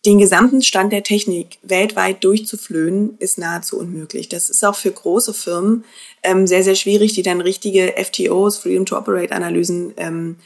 den 0.05 0.19
gesamten 0.19 0.61
Stand 0.61 0.93
der 0.93 1.03
Technik 1.03 1.57
weltweit 1.63 2.23
durchzuflöhen, 2.23 3.17
ist 3.19 3.37
nahezu 3.37 3.77
unmöglich. 3.77 4.29
Das 4.29 4.49
ist 4.49 4.63
auch 4.63 4.75
für 4.75 4.91
große 4.91 5.33
Firmen 5.33 5.83
ähm, 6.23 6.47
sehr, 6.47 6.63
sehr 6.63 6.75
schwierig, 6.75 7.13
die 7.13 7.23
dann 7.23 7.41
richtige 7.41 7.93
FTOs, 7.97 8.57
Freedom 8.57 8.85
to 8.85 8.97
Operate 8.97 9.33
Analysen 9.33 9.93
ähm, 9.97 10.37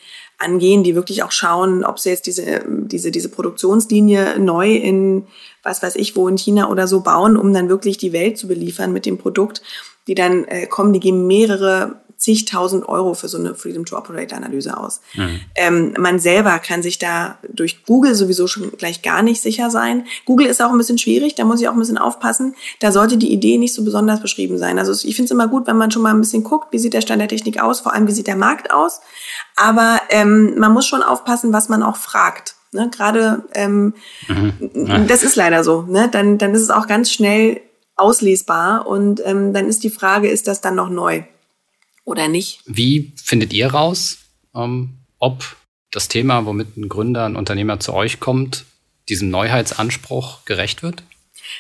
angehen, 0.41 0.83
die 0.83 0.95
wirklich 0.95 1.23
auch 1.23 1.31
schauen, 1.31 1.85
ob 1.85 1.99
sie 1.99 2.09
jetzt 2.09 2.25
diese, 2.25 2.63
diese, 2.67 3.11
diese 3.11 3.29
Produktionslinie 3.29 4.39
neu 4.39 4.73
in, 4.73 5.27
was 5.63 5.83
weiß 5.83 5.95
ich, 5.95 6.15
wo 6.15 6.27
in 6.27 6.37
China 6.37 6.69
oder 6.69 6.87
so 6.87 7.01
bauen, 7.01 7.37
um 7.37 7.53
dann 7.53 7.69
wirklich 7.69 7.97
die 7.97 8.13
Welt 8.13 8.37
zu 8.37 8.47
beliefern 8.47 8.91
mit 8.91 9.05
dem 9.05 9.17
Produkt, 9.17 9.61
die 10.07 10.15
dann 10.15 10.45
äh, 10.45 10.67
kommen, 10.67 10.93
die 10.93 10.99
geben 10.99 11.27
mehrere 11.27 12.01
zigtausend 12.21 12.87
Euro 12.87 13.15
für 13.15 13.27
so 13.27 13.39
eine 13.39 13.55
Freedom 13.55 13.83
to 13.83 13.97
Operate 13.97 14.35
Analyse 14.35 14.77
aus. 14.77 15.01
Mhm. 15.15 15.39
Ähm, 15.55 15.93
man 15.97 16.19
selber 16.19 16.59
kann 16.59 16.83
sich 16.83 16.99
da 16.99 17.39
durch 17.51 17.83
Google 17.83 18.13
sowieso 18.13 18.45
schon 18.45 18.71
gleich 18.77 19.01
gar 19.01 19.23
nicht 19.23 19.41
sicher 19.41 19.71
sein. 19.71 20.05
Google 20.25 20.45
ist 20.45 20.61
auch 20.61 20.69
ein 20.69 20.77
bisschen 20.77 20.99
schwierig, 20.99 21.33
da 21.33 21.45
muss 21.45 21.59
ich 21.59 21.67
auch 21.67 21.73
ein 21.73 21.79
bisschen 21.79 21.97
aufpassen. 21.97 22.53
Da 22.79 22.91
sollte 22.91 23.17
die 23.17 23.33
Idee 23.33 23.57
nicht 23.57 23.73
so 23.73 23.83
besonders 23.83 24.21
beschrieben 24.21 24.59
sein. 24.59 24.77
Also 24.77 24.91
ich 24.91 25.15
finde 25.15 25.25
es 25.25 25.31
immer 25.31 25.47
gut, 25.47 25.65
wenn 25.65 25.77
man 25.77 25.89
schon 25.89 26.03
mal 26.03 26.13
ein 26.13 26.21
bisschen 26.21 26.43
guckt, 26.43 26.67
wie 26.71 26.77
sieht 26.77 26.93
der 26.93 27.01
Stand 27.01 27.21
der 27.21 27.27
Technik 27.27 27.59
aus, 27.59 27.79
vor 27.79 27.93
allem 27.93 28.07
wie 28.07 28.11
sieht 28.11 28.27
der 28.27 28.35
Markt 28.35 28.71
aus. 28.71 29.01
Aber 29.55 29.99
ähm, 30.09 30.59
man 30.59 30.73
muss 30.73 30.85
schon 30.85 31.01
aufpassen, 31.01 31.53
was 31.53 31.69
man 31.69 31.81
auch 31.81 31.97
fragt. 31.97 32.53
Ne, 32.71 32.89
Gerade 32.95 33.45
ähm, 33.55 33.95
mhm. 34.27 35.07
das 35.07 35.23
ist 35.23 35.35
leider 35.35 35.63
so. 35.63 35.81
Ne? 35.81 36.07
Dann, 36.09 36.37
dann 36.37 36.53
ist 36.53 36.61
es 36.61 36.69
auch 36.69 36.85
ganz 36.85 37.11
schnell 37.11 37.61
auslesbar 38.01 38.87
und 38.87 39.21
ähm, 39.25 39.53
dann 39.53 39.67
ist 39.67 39.83
die 39.83 39.89
Frage, 39.89 40.29
ist 40.29 40.47
das 40.47 40.61
dann 40.61 40.75
noch 40.75 40.89
neu? 40.89 41.23
oder 42.03 42.27
nicht. 42.27 42.61
Wie 42.65 43.13
findet 43.15 43.53
ihr 43.53 43.67
raus, 43.67 44.17
ähm, 44.55 44.97
ob 45.19 45.55
das 45.91 46.07
Thema, 46.07 46.45
womit 46.45 46.77
ein 46.77 46.89
Gründer, 46.89 47.25
ein 47.25 47.35
Unternehmer 47.35 47.79
zu 47.79 47.93
euch 47.93 48.19
kommt, 48.19 48.65
diesem 49.09 49.29
Neuheitsanspruch 49.29 50.45
gerecht 50.45 50.83
wird? 50.83 51.03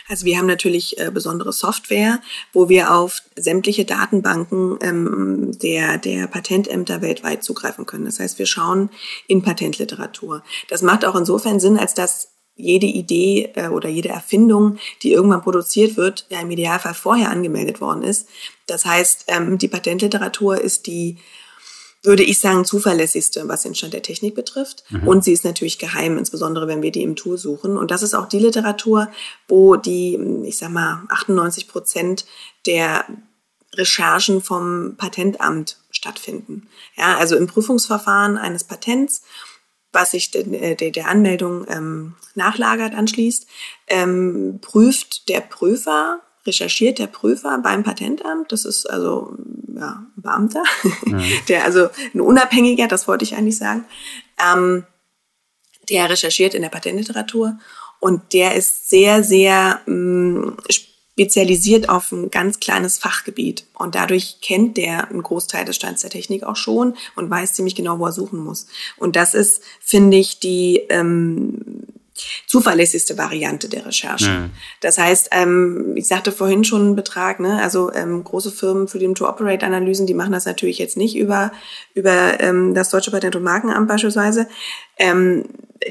Also 0.07 0.25
wir 0.25 0.37
haben 0.37 0.45
natürlich 0.45 0.99
äh, 0.99 1.11
besondere 1.11 1.51
Software, 1.51 2.21
wo 2.53 2.69
wir 2.69 2.95
auf 2.95 3.23
sämtliche 3.35 3.83
Datenbanken 3.83 4.77
ähm, 4.81 5.57
der, 5.59 5.97
der 5.97 6.27
Patentämter 6.27 7.01
weltweit 7.01 7.43
zugreifen 7.43 7.85
können. 7.85 8.05
Das 8.05 8.19
heißt, 8.19 8.39
wir 8.39 8.45
schauen 8.45 8.89
in 9.27 9.41
Patentliteratur. 9.41 10.43
Das 10.69 10.81
macht 10.81 11.03
auch 11.03 11.15
insofern 11.15 11.59
Sinn, 11.59 11.77
als 11.77 11.93
dass 11.93 12.30
jede 12.61 12.85
Idee 12.85 13.51
äh, 13.55 13.67
oder 13.67 13.89
jede 13.89 14.09
Erfindung, 14.09 14.77
die 15.03 15.11
irgendwann 15.11 15.41
produziert 15.41 15.97
wird, 15.97 16.25
ja 16.29 16.39
im 16.39 16.51
Idealfall 16.51 16.93
vorher 16.93 17.29
angemeldet 17.29 17.81
worden 17.81 18.03
ist. 18.03 18.27
Das 18.67 18.85
heißt, 18.85 19.25
ähm, 19.27 19.57
die 19.57 19.67
Patentliteratur 19.67 20.59
ist 20.59 20.87
die, 20.87 21.17
würde 22.03 22.23
ich 22.23 22.39
sagen, 22.39 22.65
zuverlässigste, 22.65 23.47
was 23.47 23.63
den 23.63 23.75
Stand 23.75 23.93
der 23.93 24.01
Technik 24.01 24.35
betrifft. 24.35 24.83
Mhm. 24.89 25.07
Und 25.07 25.23
sie 25.23 25.33
ist 25.33 25.43
natürlich 25.43 25.79
geheim, 25.79 26.17
insbesondere 26.17 26.67
wenn 26.67 26.81
wir 26.81 26.91
die 26.91 27.03
im 27.03 27.15
Tool 27.15 27.37
suchen. 27.37 27.77
Und 27.77 27.91
das 27.91 28.03
ist 28.03 28.13
auch 28.13 28.27
die 28.27 28.39
Literatur, 28.39 29.09
wo 29.47 29.75
die, 29.75 30.19
ich 30.45 30.57
sag 30.57 30.71
mal, 30.71 31.03
98 31.09 31.67
Prozent 31.67 32.25
der 32.65 33.05
Recherchen 33.75 34.41
vom 34.41 34.95
Patentamt 34.97 35.77
stattfinden. 35.91 36.67
Ja, 36.97 37.17
also 37.17 37.35
im 37.35 37.47
Prüfungsverfahren 37.47 38.37
eines 38.37 38.63
Patents 38.63 39.21
was 39.91 40.11
sich 40.11 40.31
de, 40.31 40.75
de, 40.75 40.91
der 40.91 41.07
Anmeldung 41.07 41.65
ähm, 41.69 42.15
nachlagert, 42.35 42.95
anschließt, 42.95 43.47
ähm, 43.87 44.59
prüft 44.61 45.27
der 45.29 45.41
Prüfer, 45.41 46.21
recherchiert 46.45 46.99
der 46.99 47.07
Prüfer 47.07 47.59
beim 47.59 47.83
Patentamt, 47.83 48.51
das 48.51 48.65
ist 48.65 48.89
also 48.89 49.35
ja, 49.75 50.05
ein 50.17 50.21
Beamter, 50.21 50.63
ja. 51.05 51.19
der 51.47 51.65
also 51.65 51.89
ein 52.13 52.21
Unabhängiger, 52.21 52.87
das 52.87 53.07
wollte 53.07 53.23
ich 53.23 53.35
eigentlich 53.35 53.57
sagen, 53.57 53.85
ähm, 54.39 54.85
der 55.89 56.09
recherchiert 56.09 56.53
in 56.53 56.61
der 56.61 56.69
Patentliteratur 56.69 57.57
und 57.99 58.33
der 58.33 58.55
ist 58.55 58.89
sehr, 58.89 59.23
sehr 59.23 59.81
mh, 59.85 60.53
spezialisiert 61.13 61.89
auf 61.89 62.11
ein 62.11 62.31
ganz 62.31 62.59
kleines 62.59 62.97
Fachgebiet. 62.97 63.65
Und 63.73 63.95
dadurch 63.95 64.37
kennt 64.41 64.77
der 64.77 65.09
einen 65.09 65.23
Großteil 65.23 65.65
des 65.65 65.75
Stands 65.75 66.01
der 66.01 66.09
Technik 66.09 66.43
auch 66.43 66.55
schon 66.55 66.95
und 67.15 67.29
weiß 67.29 67.53
ziemlich 67.53 67.75
genau, 67.75 67.99
wo 67.99 68.05
er 68.05 68.11
suchen 68.11 68.39
muss. 68.39 68.67
Und 68.97 69.15
das 69.15 69.33
ist, 69.33 69.61
finde 69.79 70.17
ich, 70.17 70.39
die 70.39 70.77
ähm, 70.89 71.85
zuverlässigste 72.45 73.17
Variante 73.17 73.69
der 73.69 73.85
Recherche. 73.85 74.29
Mhm. 74.29 74.49
Das 74.81 74.97
heißt, 74.97 75.29
ähm, 75.31 75.93
ich 75.95 76.07
sagte 76.07 76.31
vorhin 76.31 76.63
schon 76.63 76.81
einen 76.81 76.95
Betrag, 76.95 77.39
ne? 77.39 77.61
also 77.61 77.91
ähm, 77.93 78.23
große 78.23 78.51
Firmen 78.51 78.87
für 78.87 78.99
die 78.99 79.11
To-Operate-Analysen, 79.13 80.07
die 80.07 80.13
machen 80.13 80.33
das 80.33 80.45
natürlich 80.45 80.77
jetzt 80.77 80.97
nicht 80.97 81.15
über, 81.15 81.51
über 81.93 82.39
ähm, 82.39 82.73
das 82.73 82.89
Deutsche 82.89 83.11
Patent- 83.11 83.35
und 83.35 83.43
Markenamt 83.43 83.87
beispielsweise. 83.87 84.47
Ähm, 84.97 85.45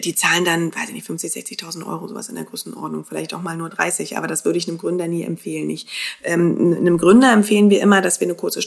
die 0.04 0.14
zahlen 0.14 0.44
dann, 0.44 0.74
weiß 0.74 0.88
ich 0.88 0.94
nicht, 0.94 1.06
50, 1.06 1.32
60.000 1.32 1.86
Euro, 1.86 2.06
sowas 2.06 2.28
in 2.28 2.36
der 2.36 2.44
Größenordnung, 2.44 3.04
vielleicht 3.04 3.34
auch 3.34 3.42
mal 3.42 3.56
nur 3.56 3.70
30, 3.70 4.16
aber 4.16 4.28
das 4.28 4.44
würde 4.44 4.58
ich 4.58 4.68
einem 4.68 4.78
Gründer 4.78 5.08
nie 5.08 5.24
empfehlen. 5.24 5.68
Ich, 5.68 5.86
ähm, 6.22 6.76
einem 6.78 6.96
Gründer 6.96 7.32
empfehlen 7.32 7.70
wir 7.70 7.80
immer, 7.80 8.00
dass 8.00 8.20
wir 8.20 8.26
eine 8.26 8.36
kurze 8.36 8.62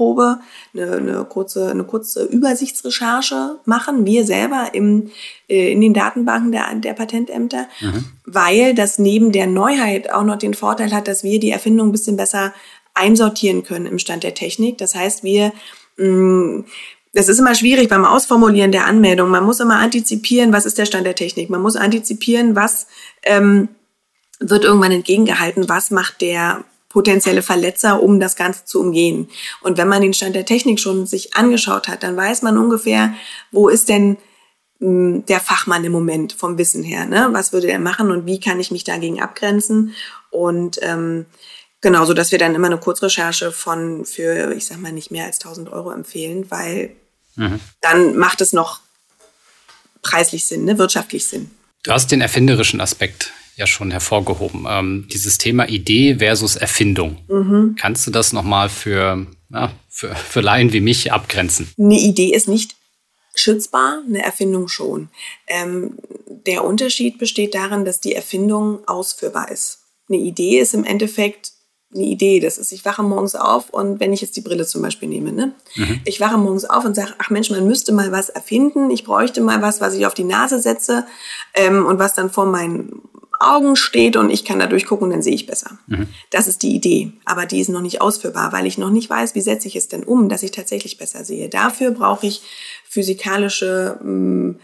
Stichprobe, 0.00 0.40
eine, 0.74 0.92
eine 0.92 1.24
kurze, 1.24 1.70
eine 1.70 1.84
kurze 1.84 2.24
Übersichtsrecherche 2.24 3.58
machen, 3.66 4.06
wir 4.06 4.24
selber 4.24 4.70
im, 4.72 5.10
äh, 5.48 5.72
in 5.72 5.80
den 5.80 5.94
Datenbanken 5.94 6.52
der, 6.52 6.74
der 6.76 6.94
Patentämter, 6.94 7.66
mhm. 7.80 8.04
weil 8.24 8.74
das 8.74 8.98
neben 8.98 9.32
der 9.32 9.46
Neuheit 9.46 10.10
auch 10.12 10.24
noch 10.24 10.38
den 10.38 10.54
Vorteil 10.54 10.92
hat, 10.92 11.06
dass 11.06 11.22
wir 11.22 11.38
die 11.38 11.50
Erfindung 11.50 11.88
ein 11.88 11.92
bisschen 11.92 12.16
besser 12.16 12.52
einsortieren 12.94 13.62
können 13.62 13.86
im 13.86 13.98
Stand 13.98 14.22
der 14.22 14.34
Technik. 14.34 14.78
Das 14.78 14.94
heißt, 14.94 15.22
wir 15.22 15.52
mh, 15.96 16.06
mm, 16.06 16.64
das 17.12 17.28
ist 17.28 17.40
immer 17.40 17.56
schwierig 17.56 17.88
beim 17.88 18.04
Ausformulieren 18.04 18.70
der 18.70 18.86
Anmeldung. 18.86 19.30
Man 19.30 19.42
muss 19.42 19.58
immer 19.58 19.80
antizipieren, 19.80 20.52
was 20.52 20.64
ist 20.64 20.78
der 20.78 20.86
Stand 20.86 21.06
der 21.06 21.16
Technik. 21.16 21.50
Man 21.50 21.60
muss 21.60 21.74
antizipieren, 21.74 22.54
was 22.54 22.86
ähm, 23.24 23.68
wird 24.38 24.62
irgendwann 24.62 24.92
entgegengehalten, 24.92 25.68
was 25.68 25.90
macht 25.90 26.20
der 26.20 26.62
potenzielle 26.90 27.40
Verletzer, 27.40 28.02
um 28.02 28.20
das 28.20 28.36
Ganze 28.36 28.66
zu 28.66 28.80
umgehen. 28.80 29.28
Und 29.62 29.78
wenn 29.78 29.88
man 29.88 30.02
den 30.02 30.12
Stand 30.12 30.36
der 30.36 30.44
Technik 30.44 30.78
schon 30.78 31.06
sich 31.06 31.34
angeschaut 31.34 31.88
hat, 31.88 32.02
dann 32.02 32.16
weiß 32.16 32.42
man 32.42 32.58
ungefähr, 32.58 33.14
wo 33.50 33.68
ist 33.68 33.88
denn 33.88 34.18
mh, 34.80 34.88
hm, 34.88 35.26
der 35.26 35.40
Fachmann 35.40 35.84
im 35.84 35.92
Moment 35.92 36.34
vom 36.34 36.58
Wissen 36.58 36.82
her. 36.82 37.06
Ne? 37.06 37.28
Was 37.32 37.52
würde 37.54 37.70
er 37.70 37.78
machen 37.78 38.10
und 38.10 38.26
wie 38.26 38.40
kann 38.40 38.60
ich 38.60 38.70
mich 38.70 38.84
dagegen 38.84 39.22
abgrenzen? 39.22 39.94
Und 40.30 40.78
ähm, 40.82 41.24
Genau, 41.82 42.04
so 42.04 42.12
dass 42.12 42.30
wir 42.30 42.38
dann 42.38 42.54
immer 42.54 42.66
eine 42.66 42.78
Kurzrecherche 42.78 43.52
von 43.52 44.04
für, 44.04 44.52
ich 44.52 44.66
sag 44.66 44.80
mal, 44.80 44.92
nicht 44.92 45.10
mehr 45.10 45.24
als 45.24 45.38
1000 45.38 45.72
Euro 45.72 45.90
empfehlen, 45.90 46.50
weil 46.50 46.94
mhm. 47.36 47.58
dann 47.80 48.16
macht 48.16 48.40
es 48.42 48.52
noch 48.52 48.80
preislich 50.02 50.44
Sinn, 50.44 50.64
ne? 50.64 50.76
wirtschaftlich 50.76 51.26
Sinn. 51.26 51.50
Du 51.82 51.92
hast 51.92 52.12
den 52.12 52.20
erfinderischen 52.20 52.82
Aspekt 52.82 53.32
ja 53.60 53.66
schon 53.66 53.92
hervorgehoben. 53.92 54.66
Ähm, 54.68 55.06
dieses 55.12 55.38
Thema 55.38 55.68
Idee 55.68 56.16
versus 56.16 56.56
Erfindung. 56.56 57.18
Mhm. 57.28 57.76
Kannst 57.78 58.06
du 58.06 58.10
das 58.10 58.32
nochmal 58.32 58.68
für, 58.68 59.26
ja, 59.50 59.72
für, 59.88 60.14
für 60.16 60.40
Laien 60.40 60.72
wie 60.72 60.80
mich 60.80 61.12
abgrenzen? 61.12 61.70
Eine 61.78 62.00
Idee 62.00 62.34
ist 62.34 62.48
nicht 62.48 62.74
schützbar, 63.36 64.02
eine 64.06 64.22
Erfindung 64.24 64.66
schon. 64.66 65.08
Ähm, 65.46 65.98
der 66.26 66.64
Unterschied 66.64 67.18
besteht 67.18 67.54
darin, 67.54 67.84
dass 67.84 68.00
die 68.00 68.14
Erfindung 68.14 68.80
ausführbar 68.88 69.50
ist. 69.50 69.84
Eine 70.08 70.18
Idee 70.18 70.58
ist 70.58 70.74
im 70.74 70.84
Endeffekt 70.84 71.52
eine 71.92 72.04
Idee. 72.04 72.40
Das 72.40 72.56
ist, 72.56 72.72
ich 72.72 72.84
wache 72.84 73.02
morgens 73.02 73.34
auf 73.34 73.70
und 73.70 74.00
wenn 74.00 74.12
ich 74.12 74.20
jetzt 74.20 74.36
die 74.36 74.40
Brille 74.40 74.64
zum 74.64 74.82
Beispiel 74.82 75.08
nehme, 75.08 75.32
ne? 75.32 75.52
Mhm. 75.76 76.00
ich 76.04 76.20
wache 76.20 76.38
morgens 76.38 76.64
auf 76.64 76.84
und 76.84 76.94
sage, 76.94 77.14
ach 77.18 77.30
Mensch, 77.30 77.50
man 77.50 77.66
müsste 77.66 77.92
mal 77.92 78.10
was 78.12 78.28
erfinden. 78.28 78.90
Ich 78.90 79.04
bräuchte 79.04 79.40
mal 79.40 79.60
was, 79.60 79.80
was 79.80 79.94
ich 79.94 80.06
auf 80.06 80.14
die 80.14 80.24
Nase 80.24 80.60
setze 80.60 81.06
ähm, 81.54 81.84
und 81.86 81.98
was 81.98 82.14
dann 82.14 82.30
vor 82.30 82.46
meinen 82.46 83.02
Augen 83.40 83.74
steht 83.74 84.16
und 84.16 84.30
ich 84.30 84.44
kann 84.44 84.58
da 84.58 84.66
durchgucken 84.66 85.06
und 85.06 85.10
dann 85.10 85.22
sehe 85.22 85.34
ich 85.34 85.46
besser. 85.46 85.78
Mhm. 85.86 86.08
Das 86.30 86.46
ist 86.46 86.62
die 86.62 86.74
Idee. 86.74 87.12
Aber 87.24 87.46
die 87.46 87.60
ist 87.60 87.68
noch 87.68 87.80
nicht 87.80 88.00
ausführbar, 88.00 88.52
weil 88.52 88.66
ich 88.66 88.78
noch 88.78 88.90
nicht 88.90 89.08
weiß, 89.08 89.34
wie 89.34 89.40
setze 89.40 89.66
ich 89.66 89.76
es 89.76 89.88
denn 89.88 90.04
um, 90.04 90.28
dass 90.28 90.42
ich 90.42 90.50
tatsächlich 90.50 90.98
besser 90.98 91.24
sehe. 91.24 91.48
Dafür 91.48 91.90
brauche 91.90 92.26
ich 92.26 92.42
physikalische 92.84 93.98
mh, 94.00 94.04
hm, 94.04 94.60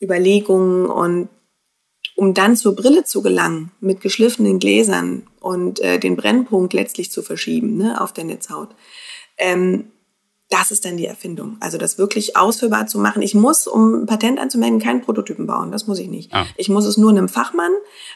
Überlegungen 0.00 0.86
und 0.86 1.28
um 2.16 2.34
dann 2.34 2.56
zur 2.56 2.76
Brille 2.76 3.04
zu 3.04 3.22
gelangen 3.22 3.70
mit 3.80 4.00
geschliffenen 4.00 4.58
Gläsern 4.58 5.22
und 5.40 5.80
äh, 5.80 5.98
den 5.98 6.16
Brennpunkt 6.16 6.72
letztlich 6.72 7.10
zu 7.10 7.22
verschieben 7.22 7.76
ne, 7.76 8.00
auf 8.00 8.12
der 8.12 8.24
Netzhaut. 8.24 8.70
Ähm, 9.36 9.92
das 10.50 10.70
ist 10.70 10.86
dann 10.86 10.96
die 10.96 11.06
Erfindung. 11.06 11.58
Also 11.60 11.76
das 11.76 11.98
wirklich 11.98 12.36
ausführbar 12.36 12.86
zu 12.86 12.98
machen. 12.98 13.20
Ich 13.20 13.34
muss, 13.34 13.66
um 13.66 14.06
Patent 14.06 14.38
anzumelden, 14.38 14.78
keinen 14.78 15.02
Prototypen 15.02 15.46
bauen. 15.46 15.70
Das 15.70 15.86
muss 15.86 15.98
ich 15.98 16.08
nicht. 16.08 16.32
Ah. 16.32 16.46
Ich 16.56 16.70
muss 16.70 16.86
es 16.86 16.96
nur 16.96 17.10
einem 17.10 17.28
Fachmann. 17.28 17.72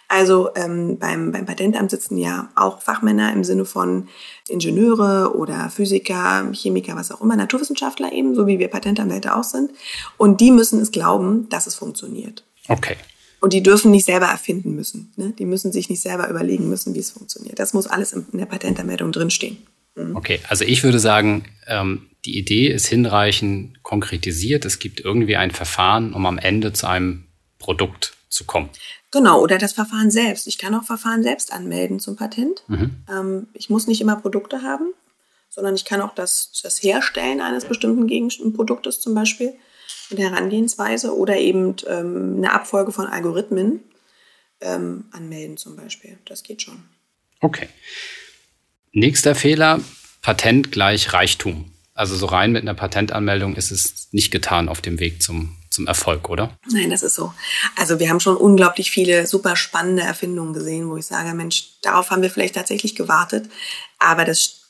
Also 0.09 0.49
ähm, 0.55 0.99
beim, 0.99 1.31
beim 1.31 1.45
Patentamt 1.45 1.91
sitzen 1.91 2.17
ja 2.17 2.49
auch 2.55 2.81
Fachmänner 2.81 3.33
im 3.33 3.45
Sinne 3.45 3.67
von 3.67 4.09
Ingenieure 4.49 5.37
oder 5.37 5.69
Physiker, 5.69 6.51
Chemiker, 6.53 6.97
was 6.97 7.13
auch 7.13 7.21
immer, 7.21 7.37
Naturwissenschaftler 7.37 8.13
eben, 8.13 8.35
so 8.35 8.47
wie 8.47 8.59
wir 8.59 8.69
Patentanwälte 8.69 9.37
auch 9.37 9.45
sind. 9.45 9.71
Und 10.17 10.41
die 10.41 10.51
müssen 10.51 10.81
es 10.81 10.91
glauben, 10.91 11.51
dass 11.51 11.67
es 11.67 11.75
funktioniert. 11.75 12.45
Okay. 12.69 12.97
Und 13.41 13.53
die 13.53 13.63
dürfen 13.63 13.91
nicht 13.91 14.07
selber 14.07 14.27
erfinden 14.27 14.75
müssen. 14.75 15.13
Ne? 15.17 15.35
Die 15.39 15.45
müssen 15.45 15.73
sich 15.73 15.91
nicht 15.91 16.01
selber 16.01 16.31
überlegen 16.31 16.69
müssen, 16.69 16.95
wie 16.95 17.01
es 17.01 17.11
funktioniert. 17.11 17.59
Das 17.59 17.75
muss 17.75 17.89
alles 17.89 18.13
in 18.13 18.25
der 18.33 18.47
Patentanmeldung 18.47 19.13
drinstehen. 19.13 19.59
Mhm. 19.95 20.17
Okay, 20.17 20.41
also 20.49 20.65
ich 20.65 20.83
würde 20.83 20.99
sagen, 20.99 21.45
ähm, 21.67 22.09
die 22.25 22.39
Idee 22.39 22.69
ist 22.69 22.87
hinreichend 22.87 23.83
konkretisiert. 23.83 24.65
Es 24.65 24.79
gibt 24.79 25.01
irgendwie 25.01 25.37
ein 25.37 25.51
Verfahren, 25.51 26.13
um 26.13 26.25
am 26.27 26.39
Ende 26.39 26.73
zu 26.73 26.87
einem 26.87 27.27
Produkt 27.59 28.17
zu 28.29 28.45
kommen. 28.45 28.71
Genau, 29.11 29.41
oder 29.41 29.59
das 29.59 29.75
Verfahren 29.75 30.11
selbst. 30.11 30.47
Ich 30.47 30.57
kann 30.57 30.75
auch 30.75 30.85
Verfahren 30.85 31.23
selbst 31.23 31.53
anmelden 31.53 32.01
zum 32.01 32.17
Patent. 32.17 32.65
Mhm. 32.69 33.05
Ähm, 33.11 33.47
ich 33.53 33.69
muss 33.69 33.87
nicht 33.87 34.01
immer 34.01 34.17
Produkte 34.17 34.63
haben, 34.63 34.95
sondern 35.51 35.75
ich 35.75 35.85
kann 35.85 36.01
auch 36.01 36.15
das, 36.15 36.51
das 36.63 36.83
Herstellen 36.83 37.41
eines 37.41 37.67
bestimmten 37.67 38.07
Gegenproduktes 38.07 39.01
zum 39.01 39.15
Beispiel 39.15 39.53
mit 40.11 40.19
Herangehensweise 40.19 41.15
oder 41.15 41.37
eben 41.37 41.77
ähm, 41.87 42.37
eine 42.39 42.53
Abfolge 42.53 42.93
von 42.93 43.07
Algorithmen 43.07 43.81
ähm, 44.61 45.05
anmelden 45.13 45.57
zum 45.59 45.77
Beispiel. 45.77 46.19
Das 46.25 46.43
geht 46.43 46.63
schon. 46.63 46.83
Okay. 47.41 47.69
Nächster 48.93 49.35
Fehler, 49.35 49.81
Patent 50.21 50.71
gleich 50.71 51.15
Reichtum. 51.15 51.73
Also 51.95 52.15
so 52.15 52.27
rein 52.27 52.53
mit 52.53 52.63
einer 52.63 52.75
Patentanmeldung 52.75 53.57
ist 53.57 53.71
es 53.71 54.09
nicht 54.13 54.31
getan 54.31 54.69
auf 54.69 54.83
dem 54.83 55.01
Weg 55.01 55.23
zum, 55.23 55.57
zum 55.71 55.87
Erfolg, 55.87 56.29
oder? 56.29 56.59
Nein, 56.71 56.91
das 56.91 57.03
ist 57.03 57.15
so. 57.15 57.33
Also 57.77 57.99
wir 57.99 58.11
haben 58.11 58.21
schon 58.21 58.37
unglaublich 58.37 58.91
viele 58.91 59.27
super 59.27 59.57
spannende 59.57 60.03
Erfindungen 60.03 60.53
gesehen, 60.53 60.91
wo 60.91 60.97
ich 60.99 61.07
sage, 61.07 61.35
Mensch, 61.35 61.71
darauf 61.81 62.11
haben 62.11 62.23
wir 62.23 62.31
vielleicht 62.31 62.55
tatsächlich 62.55 62.95
gewartet. 62.95 63.49
Aber 63.99 64.27
das, 64.27 64.61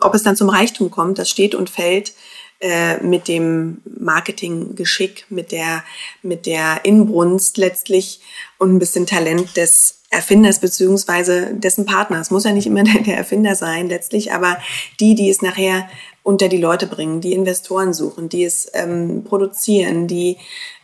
ob 0.00 0.14
es 0.14 0.22
dann 0.22 0.36
zum 0.36 0.50
Reichtum 0.50 0.90
kommt, 0.90 1.18
das 1.18 1.28
steht 1.28 1.56
und 1.56 1.68
fällt 1.68 2.12
äh, 2.60 2.98
mit 2.98 3.26
dem 3.26 3.82
Marketinggeschick, 3.98 5.26
mit 5.30 5.50
der, 5.50 5.84
mit 6.22 6.46
der 6.46 6.84
Inbrunst 6.84 7.56
letztlich 7.56 8.20
und 8.58 8.74
ein 8.74 8.78
bisschen 8.78 9.06
Talent 9.06 9.56
des 9.56 9.97
Erfinders 10.10 10.60
beziehungsweise 10.60 11.54
dessen 11.54 11.84
Partners. 11.84 12.30
Muss 12.30 12.44
ja 12.44 12.52
nicht 12.52 12.66
immer 12.66 12.84
der 13.06 13.16
Erfinder 13.16 13.54
sein 13.54 13.88
letztlich, 13.88 14.32
aber 14.32 14.58
die, 15.00 15.14
die 15.14 15.30
es 15.30 15.42
nachher 15.42 15.88
unter 16.22 16.48
die 16.48 16.58
Leute 16.58 16.86
bringen, 16.86 17.20
die 17.20 17.32
Investoren 17.32 17.94
suchen, 17.94 18.28
die 18.28 18.44
es 18.44 18.70
ähm, 18.74 19.24
produzieren, 19.24 20.06
die 20.06 20.36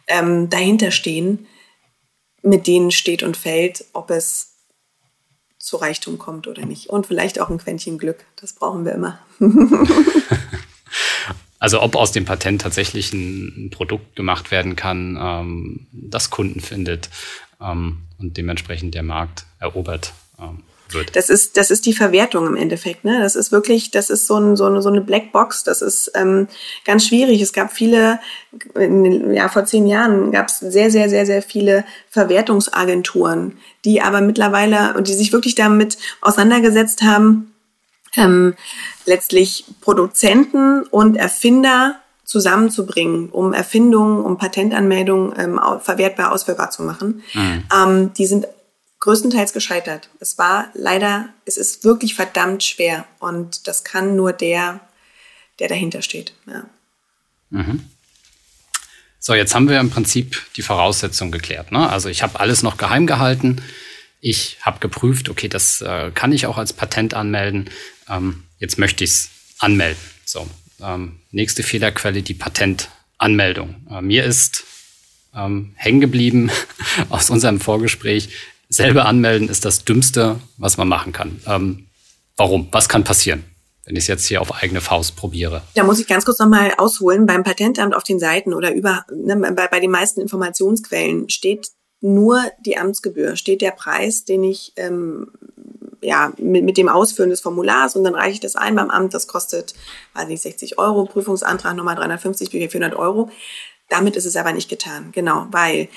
ähm, 0.07 0.49
dahinter 0.51 0.91
stehen, 0.91 1.47
mit 2.43 2.67
denen 2.67 2.91
steht 2.91 3.23
und 3.23 3.37
fällt, 3.37 3.85
ob 3.93 4.11
es 4.11 4.55
zu 5.59 5.79
Reichtum 5.79 6.19
kommt 6.19 6.47
oder 6.47 6.67
nicht. 6.67 6.91
Und 6.91 7.07
vielleicht 7.07 7.41
auch 7.41 7.49
ein 7.49 7.59
Quäntchen 7.59 7.97
Glück. 7.97 8.25
Das 8.37 8.53
brauchen 8.53 8.85
wir 8.85 8.93
immer. 8.93 9.19
also 11.59 11.81
ob 11.81 11.97
aus 11.97 12.13
dem 12.13 12.27
Patent 12.27 12.61
tatsächlich 12.61 13.13
ein, 13.15 13.71
Produkt 13.71 14.15
gemacht 14.15 14.51
werden 14.51 14.77
kann, 14.77 15.19
ähm, 15.19 15.87
das 15.93 16.29
Kunden 16.29 16.61
findet, 16.61 17.09
ähm, 17.63 18.03
und 18.25 18.37
dementsprechend 18.37 18.95
der 18.95 19.03
Markt 19.03 19.45
erobert 19.61 20.15
ähm, 20.41 20.63
wird. 20.91 21.15
Das 21.15 21.29
ist, 21.29 21.57
das 21.57 21.71
ist 21.71 21.85
die 21.87 21.93
Verwertung 21.93 22.47
im 22.47 22.57
Endeffekt. 22.57 23.05
Ne? 23.05 23.21
Das 23.21 23.37
ist 23.37 23.53
wirklich, 23.53 23.91
das 23.91 24.11
ist 24.11 24.27
so, 24.27 24.37
ein, 24.37 24.57
so, 24.57 24.65
eine, 24.65 24.81
so 24.81 24.89
eine 24.89 25.01
Blackbox. 25.01 25.65
Das 25.65 25.83
ist 25.83 26.11
ähm, 26.15 26.49
ganz 26.85 27.07
schwierig. 27.07 27.41
Es 27.43 27.53
gab 27.53 27.73
viele, 27.73 28.19
ja, 28.77 29.49
vor 29.49 29.65
zehn 29.67 29.87
Jahren 29.87 30.31
gab 30.33 30.49
es 30.49 30.59
sehr, 30.61 30.91
sehr, 30.91 31.09
sehr, 31.09 31.27
sehr 31.27 31.43
viele 31.43 31.85
Verwertungsagenturen, 32.11 33.59
die 33.85 34.01
aber 34.01 34.21
mittlerweile 34.21 34.95
und 34.95 35.09
die 35.09 35.15
sich 35.15 35.33
wirklich 35.33 35.55
damit 35.55 35.99
auseinandergesetzt 36.21 37.03
haben, 37.03 37.53
ähm, 38.17 38.55
letztlich 39.05 39.65
Produzenten 39.81 40.85
und 40.85 41.17
Erfinder 41.17 42.01
zusammenzubringen, 42.25 43.29
um 43.29 43.53
Erfindungen, 43.53 44.25
um 44.25 44.39
Patentanmeldungen 44.39 45.35
ähm, 45.39 45.61
verwertbar 45.81 46.33
ausführbar 46.33 46.71
zu 46.71 46.83
machen. 46.83 47.23
Mhm. 47.35 47.65
Ähm, 47.75 48.13
die 48.15 48.27
sind 48.27 48.47
größtenteils 49.01 49.53
gescheitert. 49.53 50.09
Es 50.21 50.39
war 50.39 50.69
leider, 50.73 51.29
es 51.45 51.59
ist 51.59 51.85
wirklich 51.85 52.15
verdammt 52.15 52.65
schwer 52.65 53.05
und 53.19 53.69
das 53.69 53.85
kann 53.85 54.17
nur 54.17 54.33
der, 54.33 54.81
der 55.59 55.69
dahinter 55.69 56.01
steht. 56.01 56.33
Ja. 56.47 56.65
Mhm. 57.51 57.85
So, 59.21 59.35
jetzt 59.35 59.55
haben 59.55 59.69
wir 59.69 59.81
im 59.81 59.91
Prinzip 59.91 60.43
die 60.57 60.63
Voraussetzungen 60.63 61.33
geklärt. 61.33 61.73
Ne? 61.73 61.89
Also 61.89 62.09
ich 62.09 62.23
habe 62.23 62.41
alles 62.41 62.63
noch 62.63 62.77
geheim 62.77 63.07
gehalten. 63.07 63.63
Ich 64.21 64.59
habe 64.63 64.81
geprüft, 64.81 65.29
okay, 65.29 65.49
das 65.49 65.83
äh, 65.83 66.11
kann 66.15 66.33
ich 66.33 66.47
auch 66.47 66.57
als 66.57 66.73
Patent 66.73 67.15
anmelden. 67.15 67.71
Ähm, 68.09 68.45
jetzt 68.59 68.79
möchte 68.79 69.05
ich 69.05 69.11
es 69.11 69.31
anmelden. 69.59 70.01
So, 70.25 70.49
ähm, 70.81 71.21
nächste 71.31 71.63
Fehlerquelle, 71.63 72.23
die 72.23 72.35
Patentanmeldung. 72.35 73.87
Äh, 73.91 74.03
mir 74.03 74.25
ist 74.25 74.65
ähm, 75.35 75.73
hängen 75.77 76.01
geblieben 76.01 76.51
aus 77.09 77.31
unserem 77.31 77.61
Vorgespräch, 77.61 78.31
selber 78.69 79.07
anmelden 79.07 79.49
ist 79.49 79.65
das 79.65 79.85
Dümmste, 79.85 80.41
was 80.57 80.77
man 80.77 80.89
machen 80.89 81.13
kann. 81.13 81.41
Ähm, 81.47 81.87
warum? 82.37 82.69
Was 82.71 82.89
kann 82.89 83.05
passieren? 83.05 83.45
wenn 83.85 83.97
ich 83.97 84.05
es 84.05 84.09
jetzt 84.09 84.27
hier 84.27 84.41
auf 84.41 84.55
eigene 84.63 84.81
Faust 84.81 85.17
probiere. 85.17 85.63
Da 85.75 85.85
muss 85.85 86.01
ich 86.01 86.07
ganz 86.07 86.25
kurz 86.25 86.39
nochmal 86.39 86.73
ausholen. 86.79 87.27
Beim 87.27 87.45
Patentamt 87.45 87.95
auf 87.95 88.03
den 88.03 88.19
Seiten 88.19 88.55
oder 88.55 88.75
über, 88.75 89.05
ne, 89.15 89.37
bei, 89.55 89.69
bei 89.69 89.81
den 89.81 89.91
meisten 89.91 90.21
Informationsquellen 90.21 91.29
steht 91.29 91.69
nur 92.01 92.43
die 92.65 92.77
Amtsgebühr, 92.77 93.37
steht 93.37 93.61
der 93.61 93.73
Preis, 93.73 94.25
den 94.25 94.45
ich 94.45 94.73
ähm, 94.77 95.29
ja, 96.05 96.33
mit, 96.39 96.65
mit 96.65 96.77
dem 96.77 96.89
Ausfüllen 96.89 97.31
des 97.31 97.41
Formulars 97.41 97.97
und 97.97 98.05
dann 98.05 98.15
reiche 98.15 98.35
ich 98.35 98.41
das 98.41 98.57
ein 98.57 98.75
beim 98.75 98.91
Amt. 98.91 99.15
Das 99.15 99.27
kostet, 99.27 99.75
weiß 100.15 100.29
nicht, 100.29 100.43
60 100.43 100.79
Euro, 100.79 101.07
Prüfungsantrag 101.07 101.75
nochmal 101.75 101.97
350, 101.97 102.51
400 102.51 102.95
Euro. 102.95 103.31
Damit 103.89 104.17
ist 104.17 104.27
es 104.27 104.37
aber 104.37 104.53
nicht 104.53 104.69
getan. 104.69 105.11
Genau, 105.13 105.47
weil 105.51 105.89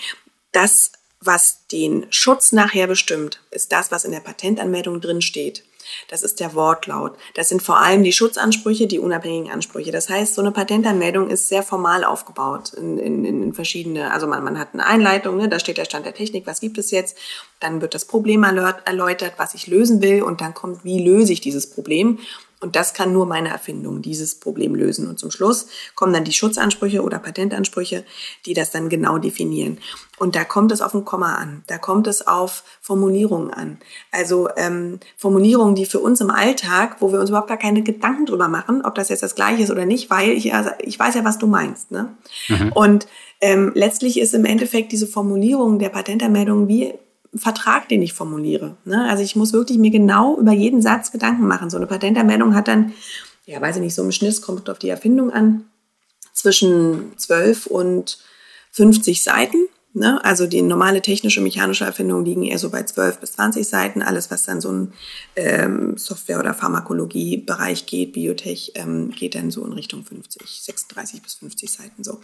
das, 0.51 0.91
was 1.19 1.65
den 1.67 2.05
Schutz 2.09 2.51
nachher 2.51 2.87
bestimmt, 2.87 3.41
ist 3.51 3.71
das, 3.71 3.91
was 3.91 4.05
in 4.05 4.11
der 4.11 4.19
Patentanmeldung 4.19 5.01
drin 5.01 5.21
steht. 5.21 5.63
Das 6.07 6.23
ist 6.23 6.39
der 6.39 6.53
Wortlaut. 6.53 7.17
Das 7.35 7.49
sind 7.49 7.61
vor 7.61 7.79
allem 7.79 8.03
die 8.03 8.13
Schutzansprüche, 8.13 8.87
die 8.87 8.99
unabhängigen 8.99 9.51
Ansprüche. 9.51 9.91
Das 9.91 10.09
heißt, 10.09 10.35
so 10.35 10.41
eine 10.41 10.51
Patentanmeldung 10.51 11.29
ist 11.29 11.49
sehr 11.49 11.63
formal 11.63 12.03
aufgebaut 12.03 12.73
in, 12.73 12.97
in, 12.97 13.25
in 13.25 13.53
verschiedene, 13.53 14.11
also 14.11 14.27
man, 14.27 14.43
man 14.43 14.57
hat 14.59 14.69
eine 14.73 14.85
Einleitung, 14.85 15.37
ne, 15.37 15.49
da 15.49 15.59
steht 15.59 15.77
der 15.77 15.85
Stand 15.85 16.05
der 16.05 16.13
Technik, 16.13 16.47
was 16.47 16.59
gibt 16.59 16.77
es 16.77 16.91
jetzt, 16.91 17.17
dann 17.59 17.81
wird 17.81 17.93
das 17.93 18.05
Problem 18.05 18.43
erläutert, 18.43 19.33
was 19.37 19.53
ich 19.53 19.67
lösen 19.67 20.01
will 20.01 20.21
und 20.23 20.41
dann 20.41 20.53
kommt, 20.53 20.83
wie 20.83 21.03
löse 21.03 21.33
ich 21.33 21.41
dieses 21.41 21.69
Problem 21.69 22.19
und 22.59 22.75
das 22.75 22.95
kann 22.95 23.13
nur 23.13 23.27
meine 23.27 23.49
Erfindung 23.49 24.01
dieses 24.01 24.35
Problem 24.35 24.73
lösen. 24.73 25.07
Und 25.07 25.19
zum 25.19 25.29
Schluss 25.29 25.67
kommen 25.93 26.11
dann 26.11 26.23
die 26.23 26.33
Schutzansprüche 26.33 27.03
oder 27.03 27.19
Patentansprüche, 27.19 28.03
die 28.47 28.55
das 28.55 28.71
dann 28.71 28.89
genau 28.89 29.19
definieren. 29.19 29.77
Und 30.17 30.35
da 30.35 30.43
kommt 30.43 30.71
es 30.71 30.81
auf 30.81 30.95
ein 30.95 31.05
Komma 31.05 31.35
an. 31.35 31.63
Da 31.67 31.77
kommt 31.77 32.07
es 32.07 32.25
auf 32.25 32.63
Formulierungen 32.81 33.53
an. 33.53 33.77
Also 34.11 34.49
ähm, 34.57 34.99
Formulierungen, 35.17 35.75
die 35.75 35.85
für 35.85 35.99
uns 35.99 36.19
im 36.19 36.31
Alltag, 36.31 36.97
wo 36.99 37.11
wir 37.11 37.19
uns 37.19 37.29
überhaupt 37.29 37.49
gar 37.49 37.57
keine 37.57 37.83
Gedanken 37.83 38.25
drüber 38.25 38.47
machen, 38.47 38.83
ob 38.83 38.95
das 38.95 39.09
jetzt 39.09 39.21
das 39.21 39.35
gleiche 39.35 39.61
ist 39.61 39.69
oder 39.69 39.85
nicht, 39.85 40.09
weil 40.09 40.31
ich, 40.31 40.55
also 40.55 40.71
ich 40.79 40.97
weiß 40.97 41.13
ja, 41.13 41.23
was 41.23 41.37
du 41.37 41.45
meinst. 41.45 41.91
Ne? 41.91 42.15
Mhm. 42.47 42.71
Und 42.73 43.07
ähm, 43.39 43.71
letztlich 43.75 44.19
ist 44.19 44.33
im 44.33 44.45
Endeffekt 44.45 44.91
diese 44.91 45.05
Formulierung 45.05 45.77
der 45.77 45.89
Patentanmeldung 45.89 46.67
wie 46.67 46.95
Vertrag, 47.39 47.89
den 47.89 48.01
ich 48.01 48.13
formuliere. 48.13 48.77
Ne? 48.85 49.07
Also 49.09 49.23
ich 49.23 49.35
muss 49.35 49.53
wirklich 49.53 49.77
mir 49.77 49.91
genau 49.91 50.37
über 50.37 50.51
jeden 50.51 50.81
Satz 50.81 51.11
Gedanken 51.11 51.47
machen. 51.47 51.69
So 51.69 51.77
eine 51.77 51.87
Patentanmeldung 51.87 52.55
hat 52.55 52.67
dann, 52.67 52.93
ja, 53.45 53.59
weiß 53.61 53.77
ich 53.77 53.81
nicht, 53.81 53.95
so 53.95 54.03
im 54.03 54.11
Schnitt 54.11 54.41
kommt 54.41 54.69
auf 54.69 54.79
die 54.79 54.89
Erfindung 54.89 55.31
an, 55.31 55.65
zwischen 56.33 57.17
12 57.17 57.67
und 57.67 58.19
50 58.71 59.23
Seiten. 59.23 59.57
Ne? 59.97 60.23
Also 60.23 60.45
die 60.45 60.61
normale 60.61 61.01
technische, 61.01 61.41
mechanische 61.41 61.85
Erfindungen 61.85 62.23
liegen 62.23 62.43
eher 62.43 62.59
so 62.59 62.69
bei 62.69 62.83
12 62.83 63.19
bis 63.19 63.33
20 63.33 63.67
Seiten. 63.67 64.01
Alles, 64.01 64.29
was 64.29 64.43
dann 64.43 64.61
so 64.61 64.71
ein 64.71 64.93
ähm, 65.35 65.97
Software- 65.97 66.39
oder 66.39 66.53
Pharmakologie-Bereich 66.53 67.85
geht, 67.85 68.13
Biotech, 68.13 68.73
ähm, 68.75 69.11
geht 69.11 69.35
dann 69.35 69.49
so 69.49 69.65
in 69.65 69.73
Richtung 69.73 70.03
50, 70.03 70.61
36 70.61 71.21
bis 71.21 71.33
50 71.35 71.71
Seiten 71.71 72.03
so. 72.03 72.19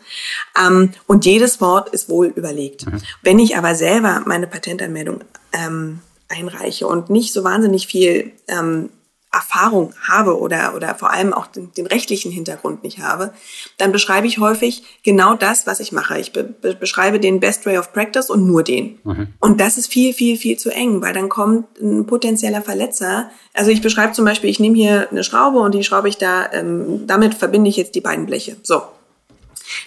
Ähm, 0.59 0.91
und 1.07 1.25
jedes 1.25 1.61
Wort 1.61 1.89
ist 1.89 2.09
wohl 2.09 2.27
überlegt. 2.27 2.85
Mhm. 2.85 3.01
Wenn 3.23 3.39
ich 3.39 3.57
aber 3.57 3.73
selber 3.75 4.21
meine 4.25 4.47
Patentanmeldung 4.47 5.21
ähm, 5.51 5.99
einreiche 6.29 6.87
und 6.87 7.09
nicht 7.09 7.33
so 7.33 7.43
wahnsinnig 7.43 7.87
viel 7.87 8.31
ähm, 8.47 8.89
Erfahrung 9.33 9.93
habe 10.07 10.39
oder, 10.39 10.75
oder 10.75 10.93
vor 10.95 11.11
allem 11.11 11.33
auch 11.33 11.47
den, 11.47 11.73
den, 11.73 11.87
rechtlichen 11.87 12.31
Hintergrund 12.31 12.83
nicht 12.83 12.99
habe, 12.99 13.33
dann 13.77 13.91
beschreibe 13.91 14.27
ich 14.27 14.37
häufig 14.37 14.83
genau 15.03 15.33
das, 15.33 15.65
was 15.65 15.79
ich 15.79 15.91
mache. 15.91 16.19
Ich 16.19 16.31
be 16.31 16.43
beschreibe 16.79 17.19
den 17.19 17.39
Best 17.39 17.65
Way 17.65 17.79
of 17.79 17.91
Practice 17.93 18.29
und 18.29 18.45
nur 18.45 18.63
den. 18.63 18.99
Mhm. 19.03 19.27
Und 19.39 19.59
das 19.59 19.77
ist 19.77 19.91
viel, 19.91 20.13
viel, 20.13 20.37
viel 20.37 20.57
zu 20.57 20.69
eng, 20.69 21.01
weil 21.01 21.13
dann 21.13 21.29
kommt 21.29 21.79
ein 21.81 22.05
potenzieller 22.05 22.61
Verletzer. 22.61 23.31
Also 23.53 23.71
ich 23.71 23.81
beschreibe 23.81 24.13
zum 24.13 24.25
Beispiel, 24.25 24.49
ich 24.49 24.59
nehme 24.59 24.75
hier 24.75 25.09
eine 25.09 25.23
Schraube 25.23 25.59
und 25.59 25.73
die 25.73 25.83
schraube 25.83 26.09
ich 26.09 26.17
da, 26.17 26.51
ähm, 26.53 27.07
damit 27.07 27.33
verbinde 27.33 27.69
ich 27.69 27.77
jetzt 27.77 27.95
die 27.95 28.01
beiden 28.01 28.27
Bleche. 28.27 28.57
So. 28.61 28.83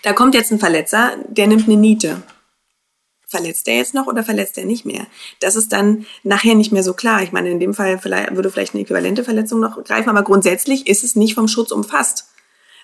Da 0.02 0.12
kommt 0.12 0.35
jetzt 0.35 0.50
ein 0.50 0.59
Verletzer, 0.59 1.12
der 1.28 1.46
nimmt 1.46 1.68
eine 1.68 1.76
Niete 1.76 2.22
verletzt 3.26 3.66
er 3.68 3.76
jetzt 3.76 3.94
noch 3.94 4.06
oder 4.06 4.24
verletzt 4.24 4.56
er 4.56 4.64
nicht 4.64 4.86
mehr? 4.86 5.06
Das 5.40 5.56
ist 5.56 5.72
dann 5.72 6.06
nachher 6.22 6.54
nicht 6.54 6.72
mehr 6.72 6.82
so 6.82 6.94
klar. 6.94 7.22
Ich 7.22 7.32
meine, 7.32 7.50
in 7.50 7.60
dem 7.60 7.74
Fall 7.74 7.98
vielleicht, 7.98 8.34
würde 8.34 8.50
vielleicht 8.50 8.74
eine 8.74 8.82
äquivalente 8.82 9.24
Verletzung 9.24 9.60
noch 9.60 9.82
greifen, 9.84 10.08
aber 10.08 10.22
grundsätzlich 10.22 10.86
ist 10.86 11.04
es 11.04 11.16
nicht 11.16 11.34
vom 11.34 11.48
Schutz 11.48 11.72
umfasst. 11.72 12.26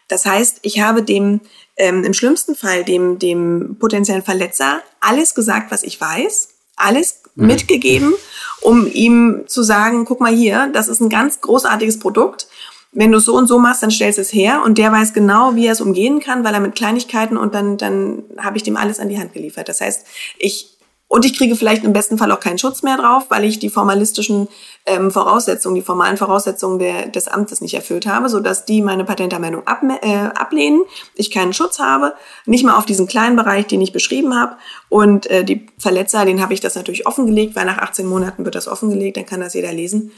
Das 0.09 0.27
heißt, 0.27 0.59
ich 0.63 0.81
habe 0.81 1.03
dem 1.03 1.41
ähm, 1.77 2.05
im 2.05 2.13
schlimmsten 2.13 2.55
Fall 2.55 2.85
dem, 2.85 3.19
dem 3.19 3.77
potenziellen 3.79 4.23
Verletzer 4.23 4.83
alles 5.01 5.35
gesagt, 5.35 5.71
was 5.71 5.83
ich 5.85 6.01
weiß, 6.01 6.49
alles 6.77 7.21
mhm. 7.35 7.47
mitgegeben, 7.47 8.15
um 8.61 8.87
ihm 8.87 9.45
zu 9.47 9.63
sagen, 9.63 10.05
guck 10.05 10.21
mal 10.21 10.35
hier, 10.35 10.71
das 10.73 10.89
ist 10.89 11.01
ein 11.01 11.09
ganz 11.09 11.41
großartiges 11.41 11.99
Produkt 11.99 12.49
wenn 12.93 13.11
du 13.11 13.19
so 13.19 13.37
und 13.37 13.47
so 13.47 13.59
machst, 13.59 13.83
dann 13.83 13.91
stellst 13.91 14.19
du 14.19 14.23
es 14.23 14.33
her 14.33 14.63
und 14.65 14.79
der 14.79 14.93
weiß 14.93 15.15
genau, 15.15 15.55
wie 15.55 15.67
er 15.67 15.73
es 15.73 15.81
umgehen 15.81 16.21
kann, 16.21 16.45
weil 16.45 16.55
er 16.55 16.61
mit 16.61 16.75
Kleinigkeiten 16.75 17.37
und 17.37 17.55
dann, 17.55 17.79
dann 17.79 18.23
habe 18.39 18.57
ich 18.57 18.63
dem 18.63 18.77
alles 18.77 19.01
an 19.01 19.09
die 19.09 19.19
Hand 19.19 19.33
geliefert. 19.33 19.69
Das 19.69 19.81
heißt, 19.81 20.07
ich 20.39 20.79
Und 21.09 21.27
ich 21.27 21.37
kriege 21.37 21.57
vielleicht 21.57 21.85
im 21.85 21.93
besten 21.93 22.17
Fall 22.17 22.33
auch 22.33 22.41
keinen 22.41 22.57
Schutz 22.57 22.83
mehr 22.83 22.97
drauf, 22.97 23.27
weil 23.29 23.45
ich 23.45 23.59
die 23.59 23.69
formalistischen 23.69 24.49
ähm, 24.87 25.11
Voraussetzungen, 25.11 25.75
die 25.75 25.83
formalen 25.83 26.17
Voraussetzungen 26.17 26.79
der, 26.79 27.07
des 27.07 27.29
Amtes 27.29 27.61
nicht 27.61 27.75
erfüllt 27.75 28.07
habe, 28.07 28.31
sodass 28.31 28.65
die 28.65 28.81
meine 28.81 29.05
Patentanmeldung 29.05 29.67
ab, 29.67 29.83
äh, 30.01 30.31
ablehnen, 30.35 30.81
ich 31.15 31.31
keinen 31.31 31.53
Schutz 31.53 31.79
habe, 31.79 32.15
nicht 32.47 32.65
mal 32.65 32.79
auf 32.79 32.87
diesen 32.87 33.07
kleinen 33.07 33.37
Bereich, 33.37 33.67
den 33.67 33.83
ich 33.83 33.93
beschrieben 33.93 34.35
habe. 34.35 34.57
Und 34.89 35.27
äh, 35.27 35.45
die 35.45 35.67
Verletzer, 35.79 36.25
den 36.25 36.41
habe 36.41 36.55
ich 36.55 36.61
das 36.61 36.77
natürlich 36.77 37.07
offengelegt, 37.07 37.57
weil 37.57 37.67
nach 37.67 37.79
18 37.79 38.07
Monaten 38.07 38.47
wird 38.47 38.55
das 38.55 38.67
offengelegt, 38.67 39.19
dann 39.19 39.27
kann 39.27 39.41
das 39.41 39.53
jeder 39.53 39.73
lesen. 39.73 40.13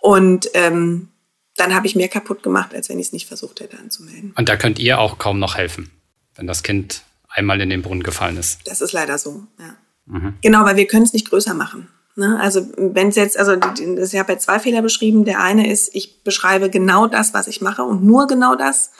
Und 0.00 0.50
ähm, 0.54 1.08
dann 1.58 1.74
habe 1.74 1.86
ich 1.86 1.96
mehr 1.96 2.08
kaputt 2.08 2.42
gemacht, 2.42 2.74
als 2.74 2.88
wenn 2.88 2.98
ich 2.98 3.08
es 3.08 3.12
nicht 3.12 3.26
versucht 3.26 3.60
hätte 3.60 3.78
anzumelden. 3.78 4.32
Und 4.36 4.48
da 4.48 4.56
könnt 4.56 4.78
ihr 4.78 4.98
auch 4.98 5.18
kaum 5.18 5.38
noch 5.38 5.56
helfen, 5.56 5.90
wenn 6.34 6.46
das 6.46 6.62
Kind 6.62 7.02
einmal 7.28 7.60
in 7.60 7.70
den 7.70 7.82
Brunnen 7.82 8.02
gefallen 8.02 8.36
ist. 8.36 8.60
Das 8.66 8.80
ist 8.80 8.92
leider 8.92 9.18
so, 9.18 9.46
ja. 9.58 9.76
Mhm. 10.06 10.34
Genau, 10.40 10.64
weil 10.64 10.76
wir 10.76 10.86
können 10.86 11.04
es 11.04 11.12
nicht 11.12 11.28
größer 11.28 11.54
machen. 11.54 11.88
Ne? 12.16 12.38
Also 12.40 12.66
wenn 12.76 13.08
es 13.08 13.16
jetzt, 13.16 13.38
also 13.38 13.52
ich 13.52 14.18
habe 14.18 14.32
ja 14.32 14.38
zwei 14.38 14.58
Fehler 14.58 14.82
beschrieben. 14.82 15.24
Der 15.24 15.40
eine 15.40 15.70
ist, 15.70 15.94
ich 15.94 16.24
beschreibe 16.24 16.70
genau 16.70 17.06
das, 17.06 17.32
was 17.34 17.46
ich 17.46 17.60
mache 17.60 17.84
und 17.84 18.02
nur 18.02 18.26
genau 18.26 18.56
das. 18.56 18.90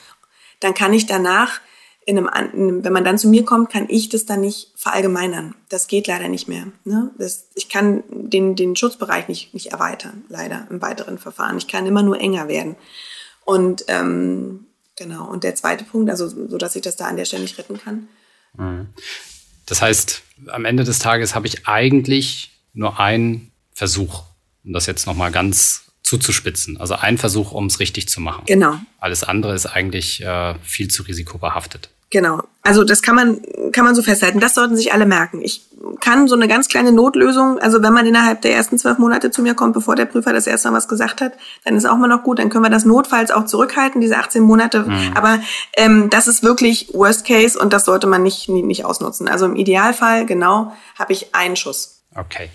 Dann 0.61 0.75
kann 0.75 0.93
ich 0.93 1.07
danach, 1.07 1.61
in 2.09 2.27
einem, 2.27 2.83
wenn 2.85 2.93
man 2.95 3.05
dann 3.05 3.19
zu 3.19 3.29
mir 3.29 3.45
kommt, 3.45 3.69
kann 3.71 3.85
ich 3.91 4.09
das 4.09 4.25
dann 4.25 4.41
nicht 4.41 4.73
verallgemeinern. 4.77 5.55
Das 5.69 5.89
geht 5.89 6.07
leider 6.07 6.29
nicht 6.29 6.49
mehr. 6.49 6.69
Ne? 6.87 7.11
Das, 7.19 7.49
ich 7.55 7.69
kann 7.69 8.03
den, 8.11 8.57
den 8.57 8.77
Schutzbereich 8.77 9.29
nicht, 9.29 9.53
nicht 9.53 9.73
erweitern, 9.73 10.25
leider 10.31 10.67
im 10.71 10.81
weiteren 10.81 11.19
Verfahren. 11.19 11.59
Ich 11.59 11.69
kann 11.69 11.85
immer 11.85 12.03
nur 12.03 12.19
enger 12.19 12.49
werden. 12.49 12.77
Und 13.45 13.85
ähm, 13.89 14.65
genau. 14.97 15.29
Und 15.29 15.45
der 15.45 15.55
zweite 15.55 15.85
Punkt, 15.85 16.09
also 16.09 16.29
so 16.29 16.57
dass 16.57 16.77
ich 16.77 16.81
das 16.81 16.97
da 16.97 17.09
an 17.09 17.19
der 17.19 17.27
Stelle 17.27 17.43
nicht 17.43 17.59
retten 17.59 17.79
kann. 17.79 18.09
Mhm. 18.57 18.87
Das 19.67 19.83
heißt, 19.83 20.23
am 20.47 20.65
Ende 20.65 20.85
des 20.85 21.01
Tages 21.01 21.35
habe 21.35 21.47
ich 21.47 21.69
eigentlich 21.69 22.53
nur 22.73 22.99
einen 22.99 23.53
Versuch, 23.75 24.23
um 24.65 24.73
das 24.73 24.87
jetzt 24.87 25.07
nochmal 25.07 25.31
ganz 25.31 25.83
zuzuspitzen. 26.03 26.79
Also 26.79 26.95
ein 26.95 27.19
Versuch, 27.19 27.53
um 27.53 27.67
es 27.67 27.81
richtig 27.81 28.09
zu 28.09 28.23
machen. 28.23 28.45
Genau. 28.47 28.81
Alles 28.99 29.25
andere 29.25 29.55
ist 29.55 29.67
eigentlich 29.67 30.23
äh, 30.23 30.55
viel 30.63 30.89
zu 30.89 31.03
risikobehaftet. 31.03 31.91
Genau. 32.11 32.43
Also 32.63 32.85
das 32.85 33.03
kann 33.03 33.15
man, 33.15 33.41
kann 33.73 33.85
man 33.85 33.95
so 33.95 34.03
festhalten. 34.03 34.41
Das 34.41 34.55
sollten 34.55 34.77
sich 34.77 34.93
alle 34.93 35.07
merken. 35.07 35.41
Ich 35.43 35.69
kann 36.01 36.29
so 36.29 36.35
eine 36.35 36.49
ganz 36.49 36.69
kleine 36.69 36.93
Notlösung, 36.93 37.59
also 37.59 37.83
wenn 37.83 37.93
man 37.93 38.07
innerhalb 38.07 38.43
der 38.43 38.55
ersten 38.55 38.79
zwölf 38.79 38.99
Monate 38.99 39.31
zu 39.31 39.43
mir 39.43 39.55
kommt, 39.55 39.75
bevor 39.75 39.97
der 39.97 40.07
Prüfer 40.07 40.33
das 40.33 40.47
erste 40.47 40.71
Mal 40.71 40.77
was 40.77 40.89
gesagt 40.89 41.21
hat, 41.21 41.33
dann 41.65 41.77
ist 41.77 41.87
auch 41.87 41.97
mal 41.97 42.09
noch 42.09 42.25
gut, 42.25 42.39
dann 42.39 42.51
können 42.51 42.65
wir 42.65 42.71
das 42.71 42.85
notfalls 42.85 43.31
auch 43.31 43.47
zurückhalten, 43.47 44.01
diese 44.01 44.17
18 44.19 44.43
Monate. 44.43 44.81
Mhm. 44.81 45.13
Aber 45.15 45.41
ähm, 45.77 46.11
das 46.11 46.29
ist 46.29 46.43
wirklich 46.43 46.91
Worst 46.93 47.27
Case 47.27 47.59
und 47.59 47.73
das 47.73 47.85
sollte 47.85 48.07
man 48.07 48.23
nicht, 48.23 48.49
nicht 48.49 48.85
ausnutzen. 48.85 49.29
Also 49.29 49.47
im 49.47 49.57
Idealfall, 49.57 50.27
genau, 50.27 50.73
habe 50.99 51.13
ich 51.13 51.35
einen 51.35 51.57
Schuss. 51.57 52.03
Okay. 52.15 52.51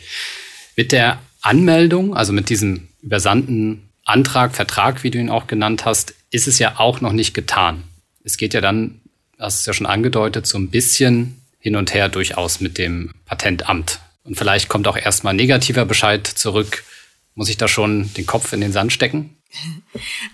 Mit 0.76 0.92
der 0.92 1.20
Anmeldung, 1.42 2.16
also 2.16 2.34
mit 2.34 2.50
diesem 2.50 2.88
übersandten 3.02 3.90
Antrag, 4.06 4.56
Vertrag, 4.56 5.04
wie 5.04 5.12
du 5.12 5.18
ihn 5.18 5.30
auch 5.30 5.48
genannt 5.48 5.86
hast, 5.86 6.14
ist 6.30 6.48
es 6.48 6.60
ja 6.60 6.74
auch 6.78 7.02
noch 7.02 7.14
nicht 7.14 7.34
getan. 7.34 7.84
Es 8.24 8.38
geht 8.38 8.54
ja 8.54 8.62
dann 8.62 9.02
hast 9.44 9.60
es 9.60 9.66
ja 9.66 9.74
schon 9.74 9.86
angedeutet, 9.86 10.48
so 10.48 10.58
ein 10.58 10.70
bisschen 10.70 11.42
hin 11.60 11.76
und 11.76 11.94
her 11.94 12.10
durchaus 12.10 12.60
mit 12.60 12.78
dem 12.78 13.12
Patentamt. 13.26 14.00
Und 14.24 14.38
vielleicht 14.38 14.70
kommt 14.70 14.88
auch 14.88 14.98
erstmal 14.98 15.34
negativer 15.34 15.86
Bescheid 15.86 16.26
zurück. 16.26 16.84
Muss 17.36 17.50
ich 17.50 17.58
da 17.58 17.68
schon 17.68 18.14
den 18.14 18.26
Kopf 18.26 18.54
in 18.54 18.62
den 18.62 18.72
Sand 18.72 18.94
stecken? 18.94 19.38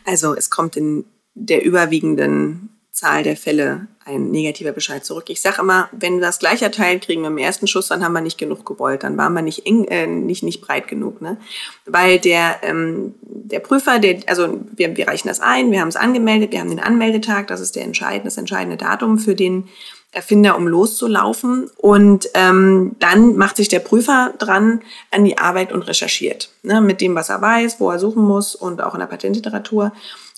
Also 0.05 0.35
es 0.35 0.49
kommt 0.49 0.75
in 0.77 1.05
der 1.33 1.63
überwiegenden 1.63 2.69
Zahl 2.99 3.23
der 3.23 3.37
Fälle 3.37 3.87
ein 4.03 4.29
negativer 4.29 4.73
Bescheid 4.73 5.05
zurück. 5.05 5.29
Ich 5.29 5.41
sage 5.41 5.61
immer, 5.61 5.87
wenn 5.93 6.15
wir 6.15 6.21
das 6.21 6.39
gleich 6.39 6.61
erteilt 6.61 7.03
kriegen 7.03 7.23
im 7.23 7.37
ersten 7.37 7.65
Schuss, 7.65 7.87
dann 7.87 8.03
haben 8.03 8.11
wir 8.11 8.19
nicht 8.19 8.37
genug 8.37 8.65
gewollt, 8.65 9.03
dann 9.03 9.15
waren 9.15 9.33
wir 9.33 9.41
nicht 9.41 9.65
eng, 9.65 9.85
äh, 9.85 10.05
nicht 10.05 10.43
nicht 10.43 10.59
breit 10.59 10.89
genug, 10.89 11.21
ne? 11.21 11.37
Weil 11.85 12.19
der 12.19 12.57
ähm, 12.61 13.15
der 13.21 13.59
Prüfer, 13.59 13.99
der 13.99 14.19
also 14.27 14.59
wir, 14.75 14.97
wir 14.97 15.07
reichen 15.07 15.29
das 15.29 15.39
ein, 15.39 15.71
wir 15.71 15.79
haben 15.79 15.87
es 15.87 15.95
angemeldet, 15.95 16.51
wir 16.51 16.59
haben 16.59 16.69
den 16.69 16.81
Anmeldetag, 16.81 17.47
das 17.47 17.61
ist 17.61 17.77
der 17.77 17.83
entscheidende, 17.85 18.25
das 18.25 18.37
entscheidende 18.37 18.75
Datum 18.75 19.17
für 19.17 19.35
den 19.35 19.69
Erfinder, 20.11 20.57
um 20.57 20.67
loszulaufen. 20.67 21.69
Und 21.77 22.29
ähm, 22.33 22.95
dann 22.99 23.37
macht 23.37 23.57
sich 23.57 23.67
der 23.67 23.79
Prüfer 23.79 24.33
dran 24.39 24.81
an 25.11 25.23
die 25.23 25.37
Arbeit 25.37 25.71
und 25.71 25.83
recherchiert. 25.83 26.49
Ne, 26.63 26.81
mit 26.81 26.99
dem, 26.99 27.15
was 27.15 27.29
er 27.29 27.41
weiß, 27.41 27.79
wo 27.79 27.91
er 27.91 27.99
suchen 27.99 28.23
muss 28.23 28.55
und 28.55 28.81
auch 28.81 28.95
in 28.95 28.99
der 28.99 29.07
Patentliteratur. 29.07 29.93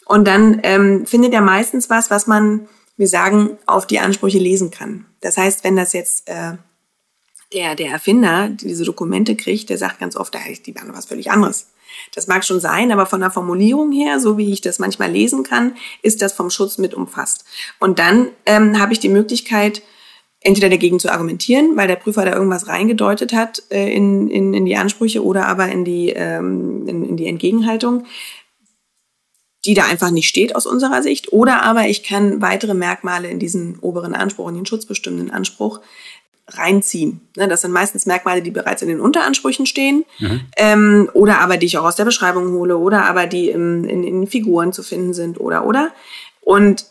Und 0.05 0.27
dann 0.27 0.59
ähm, 0.63 1.05
findet 1.05 1.33
er 1.33 1.41
meistens 1.41 1.89
was, 1.89 2.09
was 2.09 2.27
man, 2.27 2.67
wir 2.97 3.07
sagen, 3.07 3.57
auf 3.65 3.87
die 3.87 3.99
Ansprüche 3.99 4.39
lesen 4.39 4.71
kann. 4.71 5.05
Das 5.21 5.37
heißt, 5.37 5.63
wenn 5.63 5.75
das 5.75 5.93
jetzt 5.93 6.27
äh, 6.27 6.53
der, 7.53 7.75
der 7.75 7.91
Erfinder 7.91 8.49
diese 8.49 8.85
Dokumente 8.85 9.35
kriegt, 9.35 9.69
der 9.69 9.77
sagt 9.77 9.99
ganz 9.99 10.15
oft, 10.15 10.33
die 10.65 10.75
waren 10.75 10.93
was 10.93 11.05
völlig 11.05 11.31
anderes. 11.31 11.67
Das 12.15 12.27
mag 12.27 12.45
schon 12.45 12.59
sein, 12.59 12.91
aber 12.91 13.05
von 13.05 13.19
der 13.19 13.31
Formulierung 13.31 13.91
her, 13.91 14.19
so 14.19 14.37
wie 14.37 14.51
ich 14.51 14.61
das 14.61 14.79
manchmal 14.79 15.11
lesen 15.11 15.43
kann, 15.43 15.75
ist 16.01 16.21
das 16.21 16.33
vom 16.33 16.49
Schutz 16.49 16.77
mit 16.77 16.93
umfasst. 16.93 17.45
Und 17.79 17.99
dann 17.99 18.29
ähm, 18.45 18.79
habe 18.79 18.93
ich 18.93 18.99
die 18.99 19.09
Möglichkeit, 19.09 19.81
entweder 20.39 20.69
dagegen 20.69 20.99
zu 20.99 21.11
argumentieren, 21.11 21.77
weil 21.77 21.87
der 21.87 21.97
Prüfer 21.97 22.25
da 22.25 22.33
irgendwas 22.33 22.67
reingedeutet 22.67 23.33
hat 23.33 23.61
äh, 23.69 23.93
in, 23.93 24.27
in, 24.29 24.53
in 24.53 24.65
die 24.65 24.75
Ansprüche 24.75 25.23
oder 25.23 25.47
aber 25.47 25.67
in 25.67 25.85
die, 25.85 26.09
ähm, 26.09 26.87
in, 26.87 27.05
in 27.05 27.17
die 27.17 27.27
Entgegenhaltung 27.27 28.05
die 29.65 29.73
da 29.73 29.85
einfach 29.85 30.11
nicht 30.11 30.27
steht 30.27 30.55
aus 30.55 30.65
unserer 30.65 31.03
Sicht. 31.03 31.31
Oder 31.31 31.61
aber 31.63 31.87
ich 31.87 32.03
kann 32.03 32.41
weitere 32.41 32.73
Merkmale 32.73 33.29
in 33.29 33.39
diesen 33.39 33.77
oberen 33.79 34.15
Anspruch, 34.15 34.49
in 34.49 34.55
den 34.55 34.65
schutzbestimmenden 34.65 35.31
Anspruch 35.31 35.81
reinziehen. 36.47 37.21
Ne, 37.37 37.47
das 37.47 37.61
sind 37.61 37.71
meistens 37.71 38.05
Merkmale, 38.05 38.41
die 38.41 38.51
bereits 38.51 38.81
in 38.81 38.87
den 38.87 38.99
Unteransprüchen 38.99 39.65
stehen, 39.65 40.03
mhm. 40.19 40.41
ähm, 40.57 41.09
oder 41.13 41.39
aber 41.39 41.57
die 41.57 41.67
ich 41.67 41.77
auch 41.77 41.85
aus 41.85 41.95
der 41.95 42.05
Beschreibung 42.05 42.51
hole, 42.53 42.77
oder 42.77 43.05
aber 43.05 43.27
die 43.27 43.49
im, 43.49 43.85
in, 43.85 44.03
in 44.03 44.27
Figuren 44.27 44.73
zu 44.73 44.83
finden 44.83 45.13
sind, 45.13 45.39
oder, 45.39 45.65
oder. 45.65 45.91
Und 46.41 46.85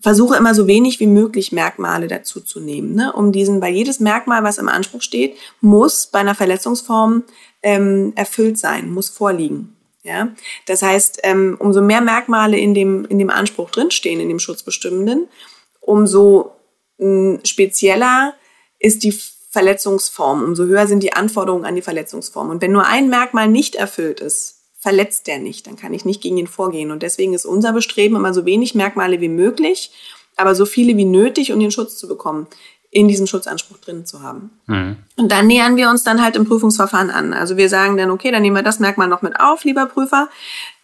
versuche 0.00 0.36
immer 0.36 0.54
so 0.54 0.66
wenig 0.66 1.00
wie 1.00 1.06
möglich 1.06 1.52
Merkmale 1.52 2.06
dazu 2.08 2.40
zu 2.40 2.60
nehmen, 2.60 2.94
ne? 2.94 3.12
um 3.12 3.32
diesen, 3.32 3.60
weil 3.60 3.74
jedes 3.74 4.00
Merkmal, 4.00 4.42
was 4.42 4.58
im 4.58 4.68
Anspruch 4.68 5.02
steht, 5.02 5.36
muss 5.60 6.06
bei 6.06 6.20
einer 6.20 6.34
Verletzungsform 6.34 7.24
ähm, 7.62 8.12
erfüllt 8.14 8.58
sein, 8.58 8.92
muss 8.92 9.08
vorliegen. 9.08 9.75
Ja, 10.06 10.28
das 10.66 10.82
heißt, 10.82 11.20
ähm, 11.24 11.56
umso 11.58 11.82
mehr 11.82 12.00
Merkmale 12.00 12.56
in 12.56 12.74
dem, 12.74 13.06
in 13.06 13.18
dem 13.18 13.28
Anspruch 13.28 13.70
drinstehen, 13.70 14.20
in 14.20 14.28
dem 14.28 14.38
Schutzbestimmenden, 14.38 15.26
umso 15.80 16.52
mh, 16.98 17.06
hm, 17.06 17.40
spezieller 17.44 18.34
ist 18.78 19.02
die 19.02 19.12
Verletzungsform, 19.50 20.44
umso 20.44 20.64
höher 20.66 20.86
sind 20.86 21.02
die 21.02 21.12
Anforderungen 21.12 21.64
an 21.64 21.74
die 21.74 21.82
Verletzungsform. 21.82 22.50
Und 22.50 22.62
wenn 22.62 22.70
nur 22.70 22.86
ein 22.86 23.08
Merkmal 23.08 23.48
nicht 23.48 23.74
erfüllt 23.74 24.20
ist, 24.20 24.60
verletzt 24.78 25.26
der 25.26 25.40
nicht, 25.40 25.66
dann 25.66 25.74
kann 25.74 25.92
ich 25.92 26.04
nicht 26.04 26.20
gegen 26.20 26.36
ihn 26.36 26.46
vorgehen. 26.46 26.92
Und 26.92 27.02
deswegen 27.02 27.34
ist 27.34 27.44
unser 27.44 27.72
Bestreben 27.72 28.14
immer 28.14 28.32
so 28.32 28.46
wenig 28.46 28.76
Merkmale 28.76 29.20
wie 29.20 29.28
möglich, 29.28 29.90
aber 30.36 30.54
so 30.54 30.66
viele 30.66 30.96
wie 30.96 31.04
nötig, 31.04 31.52
um 31.52 31.58
den 31.58 31.72
Schutz 31.72 31.96
zu 31.96 32.06
bekommen 32.06 32.46
in 32.96 33.08
diesem 33.08 33.26
Schutzanspruch 33.26 33.76
drin 33.76 34.06
zu 34.06 34.22
haben. 34.22 34.50
Mhm. 34.66 34.96
Und 35.16 35.30
dann 35.30 35.46
nähern 35.46 35.76
wir 35.76 35.90
uns 35.90 36.02
dann 36.02 36.22
halt 36.22 36.34
im 36.34 36.46
Prüfungsverfahren 36.46 37.10
an. 37.10 37.34
Also 37.34 37.58
wir 37.58 37.68
sagen 37.68 37.98
dann, 37.98 38.10
okay, 38.10 38.30
dann 38.30 38.40
nehmen 38.40 38.56
wir 38.56 38.62
das 38.62 38.80
Merkmal 38.80 39.06
noch 39.06 39.20
mit 39.20 39.38
auf, 39.38 39.64
lieber 39.64 39.84
Prüfer. 39.84 40.30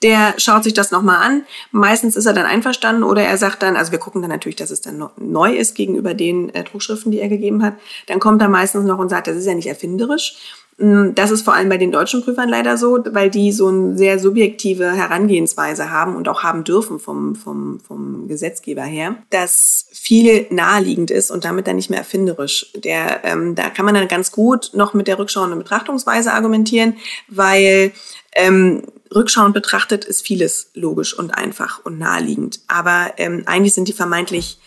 Der 0.03 0.35
schaut 0.37 0.63
sich 0.63 0.75
das 0.75 0.91
nochmal 0.91 1.25
an. 1.27 1.45
Meistens 1.71 2.15
ist 2.15 2.27
er 2.27 2.35
dann 2.35 2.45
einverstanden 2.45 3.03
oder 3.03 3.23
er 3.23 3.39
sagt 3.39 3.63
dann, 3.63 3.77
also 3.77 3.93
wir 3.93 3.99
gucken 3.99 4.21
dann 4.21 4.31
natürlich, 4.31 4.57
dass 4.57 4.71
es 4.71 4.83
dann 4.83 5.09
neu 5.17 5.55
ist 5.55 5.75
gegenüber 5.75 6.13
den 6.13 6.55
äh, 6.55 6.65
Druckschriften, 6.65 7.13
die 7.13 7.21
er 7.21 7.29
gegeben 7.31 7.63
hat. 7.63 7.77
Dann 8.09 8.21
kommt 8.21 8.43
er 8.43 8.49
meistens 8.49 8.85
noch 8.85 8.99
und 8.99 9.09
sagt, 9.09 9.27
das 9.27 9.37
ist 9.37 9.47
ja 9.47 9.55
nicht 9.55 9.69
erfinderisch. 9.69 10.35
Mm, 10.83 11.15
das 11.15 11.31
ist 11.31 11.43
vor 11.43 11.55
allem 11.55 11.69
bei 11.69 11.79
den 11.79 11.93
deutschen 11.93 12.25
Prüfern 12.25 12.49
leider 12.49 12.77
so, 12.77 12.99
weil 13.11 13.31
die 13.31 13.53
so 13.53 13.69
eine 13.69 13.97
sehr 13.97 14.19
subjektive 14.19 14.91
Herangehensweise 14.91 15.91
haben 15.93 16.17
und 16.17 16.29
auch 16.29 16.43
haben 16.43 16.65
dürfen 16.65 16.99
vom, 16.99 17.37
vom, 17.37 17.79
vom 17.79 18.27
Gesetzgeber 18.27 18.83
her, 18.83 19.15
das 19.31 19.87
viel 19.93 20.49
naheliegend 20.51 21.13
ist 21.13 21.31
und 21.31 21.45
damit 21.45 21.69
dann 21.69 21.77
nicht 21.77 21.89
mehr 21.89 22.01
erfinderisch. 22.01 22.73
Der, 22.75 23.25
ähm, 23.25 23.55
da 23.55 23.71
kann 23.71 23.85
man 23.85 23.95
dann 23.95 24.09
ganz 24.09 24.33
gut 24.33 24.71
noch 24.75 24.93
mit 24.93 25.07
der 25.07 25.21
rückschauenden 25.21 25.61
Betrachtungsweise 25.61 26.33
argumentieren, 26.33 26.97
weil 27.29 27.93
ähm, 28.35 28.83
rückschauend 29.15 29.55
betrachtet 29.55 30.05
ist 30.05 30.27
vieles 30.27 30.73
logisch 30.75 31.17
und 31.17 31.31
einfach 31.31 31.85
und 31.85 32.01
naheliegend. 32.01 32.59
Aber 32.67 33.13
ähm, 33.19 33.45
eigentlich 33.47 33.75
sind 33.75 33.87
die 33.87 33.93
vermeintlich 33.93 34.59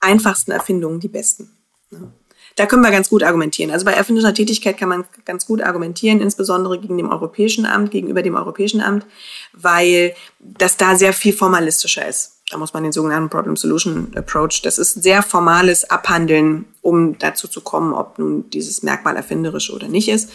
einfachsten 0.00 0.50
Erfindungen 0.50 1.00
die 1.00 1.08
besten. 1.08 1.50
Ne? 1.90 2.12
Da 2.56 2.66
können 2.66 2.82
wir 2.82 2.90
ganz 2.90 3.08
gut 3.08 3.22
argumentieren. 3.22 3.70
Also 3.70 3.84
bei 3.84 3.92
erfinderischer 3.92 4.34
Tätigkeit 4.34 4.78
kann 4.78 4.88
man 4.88 5.04
ganz 5.24 5.46
gut 5.46 5.62
argumentieren, 5.62 6.20
insbesondere 6.20 6.78
gegen 6.78 6.96
dem 6.96 7.10
Europäischen 7.10 7.66
Amt, 7.66 7.90
gegenüber 7.90 8.22
dem 8.22 8.34
Europäischen 8.34 8.80
Amt, 8.80 9.06
weil 9.52 10.14
das 10.38 10.76
da 10.76 10.96
sehr 10.96 11.12
viel 11.12 11.32
formalistischer 11.32 12.06
ist. 12.06 12.40
Da 12.50 12.58
muss 12.58 12.74
man 12.74 12.82
den 12.82 12.92
sogenannten 12.92 13.30
Problem 13.30 13.56
Solution 13.56 14.12
Approach, 14.14 14.60
das 14.62 14.76
ist 14.76 15.02
sehr 15.02 15.22
formales 15.22 15.88
Abhandeln, 15.88 16.66
um 16.82 17.18
dazu 17.18 17.48
zu 17.48 17.62
kommen, 17.62 17.94
ob 17.94 18.18
nun 18.18 18.50
dieses 18.50 18.82
Merkmal 18.82 19.16
erfinderisch 19.16 19.72
oder 19.72 19.88
nicht 19.88 20.08
ist. 20.08 20.30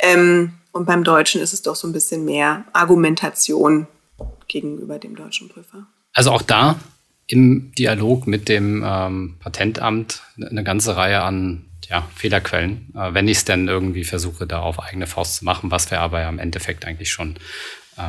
Ähm, 0.00 0.54
und 0.72 0.86
beim 0.86 1.04
Deutschen 1.04 1.40
ist 1.40 1.52
es 1.52 1.62
doch 1.62 1.76
so 1.76 1.86
ein 1.86 1.92
bisschen 1.92 2.24
mehr 2.24 2.64
Argumentation 2.72 3.86
gegenüber 4.48 4.98
dem 4.98 5.14
deutschen 5.14 5.48
Prüfer. 5.48 5.86
Also 6.14 6.32
auch 6.32 6.42
da 6.42 6.80
im 7.32 7.72
Dialog 7.72 8.26
mit 8.26 8.50
dem 8.50 8.84
ähm, 8.86 9.36
Patentamt 9.40 10.22
eine 10.38 10.62
ganze 10.62 10.96
Reihe 10.96 11.22
an 11.22 11.64
ja, 11.88 12.06
Fehlerquellen, 12.14 12.92
äh, 12.94 13.14
wenn 13.14 13.26
ich 13.26 13.38
es 13.38 13.44
denn 13.46 13.68
irgendwie 13.68 14.04
versuche, 14.04 14.46
da 14.46 14.60
auf 14.60 14.78
eigene 14.78 15.06
Faust 15.06 15.36
zu 15.36 15.46
machen, 15.46 15.70
was 15.70 15.90
wir 15.90 16.00
aber 16.00 16.20
ja 16.20 16.28
im 16.28 16.38
Endeffekt 16.38 16.84
eigentlich 16.84 17.10
schon 17.10 17.36
äh, 17.96 18.02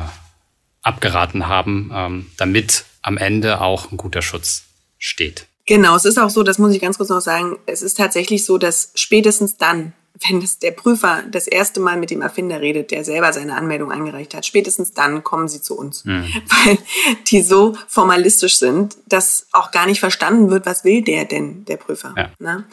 abgeraten 0.82 1.48
haben, 1.48 1.90
ähm, 1.94 2.26
damit 2.36 2.84
am 3.00 3.16
Ende 3.16 3.62
auch 3.62 3.90
ein 3.90 3.96
guter 3.96 4.20
Schutz 4.20 4.64
steht. 4.98 5.46
Genau, 5.66 5.96
es 5.96 6.04
ist 6.04 6.18
auch 6.18 6.28
so, 6.28 6.42
das 6.42 6.58
muss 6.58 6.74
ich 6.74 6.82
ganz 6.82 6.98
kurz 6.98 7.08
noch 7.08 7.22
sagen, 7.22 7.56
es 7.64 7.80
ist 7.80 7.96
tatsächlich 7.96 8.44
so, 8.44 8.58
dass 8.58 8.90
spätestens 8.94 9.56
dann, 9.56 9.94
wenn 10.20 10.38
es 10.38 10.58
der 10.58 10.70
Prüfer 10.70 11.24
das 11.28 11.46
erste 11.46 11.80
Mal 11.80 11.96
mit 11.96 12.10
dem 12.10 12.22
Erfinder 12.22 12.60
redet, 12.60 12.92
der 12.92 13.04
selber 13.04 13.32
seine 13.32 13.56
Anmeldung 13.56 13.90
eingereicht 13.90 14.34
hat, 14.34 14.46
spätestens 14.46 14.92
dann 14.92 15.24
kommen 15.24 15.48
sie 15.48 15.60
zu 15.60 15.76
uns. 15.76 16.04
Mhm. 16.04 16.24
Weil 16.64 16.78
die 17.26 17.42
so 17.42 17.76
formalistisch 17.88 18.58
sind, 18.58 18.96
dass 19.06 19.48
auch 19.52 19.72
gar 19.72 19.86
nicht 19.86 20.00
verstanden 20.00 20.50
wird, 20.50 20.66
was 20.66 20.84
will 20.84 21.02
der 21.02 21.24
denn, 21.24 21.64
der 21.64 21.76
Prüfer. 21.76 22.14
Ja. 22.16 22.30
Ne? 22.38 22.64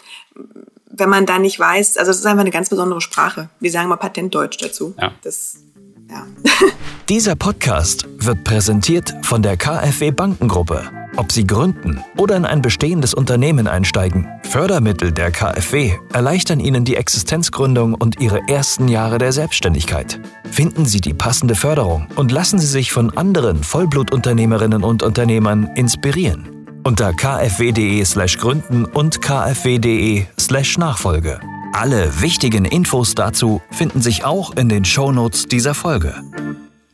Wenn 0.86 1.10
man 1.10 1.25
da 1.25 1.39
nicht 1.39 1.60
weiß, 1.60 1.97
also 1.97 2.12
es 2.12 2.19
ist 2.19 2.25
einfach 2.25 2.41
eine 2.41 2.51
ganz 2.51 2.69
besondere 2.69 3.01
Sprache. 3.01 3.49
Wir 3.60 3.71
sagen 3.71 3.89
mal 3.89 3.95
Patentdeutsch 3.95 4.62
dazu. 4.62 4.93
Ja. 4.99 5.13
Das 5.23 5.58
ja. 6.12 6.28
Dieser 7.10 7.36
Podcast 7.36 8.08
wird 8.17 8.43
präsentiert 8.43 9.13
von 9.24 9.41
der 9.41 9.58
KfW 9.58 10.12
Bankengruppe. 10.12 10.89
Ob 11.17 11.32
Sie 11.32 11.45
gründen 11.45 12.02
oder 12.17 12.38
in 12.38 12.45
ein 12.45 12.62
bestehendes 12.62 13.13
Unternehmen 13.13 13.67
einsteigen, 13.67 14.30
Fördermittel 14.43 15.12
der 15.12 15.32
KfW 15.32 15.93
erleichtern 16.13 16.62
Ihnen 16.62 16.86
die 16.86 16.95
Existenzgründung 16.95 17.95
und 17.95 18.21
Ihre 18.21 18.47
ersten 18.47 18.88
Jahre 18.88 19.17
der 19.17 19.34
Selbstständigkeit. 19.34 20.21
Finden 20.50 20.86
Sie 20.86 21.02
die 21.02 21.13
passende 21.13 21.56
Förderung 21.56 22.08
und 22.15 22.32
lassen 22.32 22.60
Sie 22.60 22.67
sich 22.67 22.93
von 22.93 23.17
anderen 23.17 23.62
Vollblutunternehmerinnen 23.62 24.84
und 24.84 25.04
Unternehmern 25.04 25.69
inspirieren. 25.76 26.47
Unter 26.84 27.13
kfw.de/slash 27.13 28.38
gründen 28.38 28.86
und 28.86 29.21
kfw.de/slash 29.21 30.78
Nachfolge. 30.78 31.39
Alle 31.73 32.21
wichtigen 32.21 32.65
Infos 32.65 33.15
dazu 33.15 33.62
finden 33.71 34.01
sich 34.01 34.25
auch 34.25 34.55
in 34.55 34.67
den 34.67 34.84
Shownotes 34.84 35.45
dieser 35.45 35.73
Folge. 35.73 36.21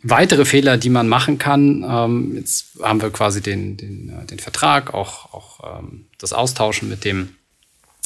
Weitere 0.04 0.46
Fehler, 0.46 0.78
die 0.78 0.90
man 0.90 1.08
machen 1.08 1.40
kann, 1.40 1.84
ähm, 1.84 2.36
jetzt 2.36 2.78
haben 2.82 3.02
wir 3.02 3.10
quasi 3.10 3.42
den, 3.42 3.76
den, 3.76 4.10
äh, 4.10 4.26
den 4.26 4.40
Vertrag, 4.40 4.94
auch, 4.94 5.34
auch 5.34 5.80
ähm, 5.80 6.06
das 6.20 6.32
Austauschen 6.32 6.90
mit 6.90 7.06
dem 7.06 7.30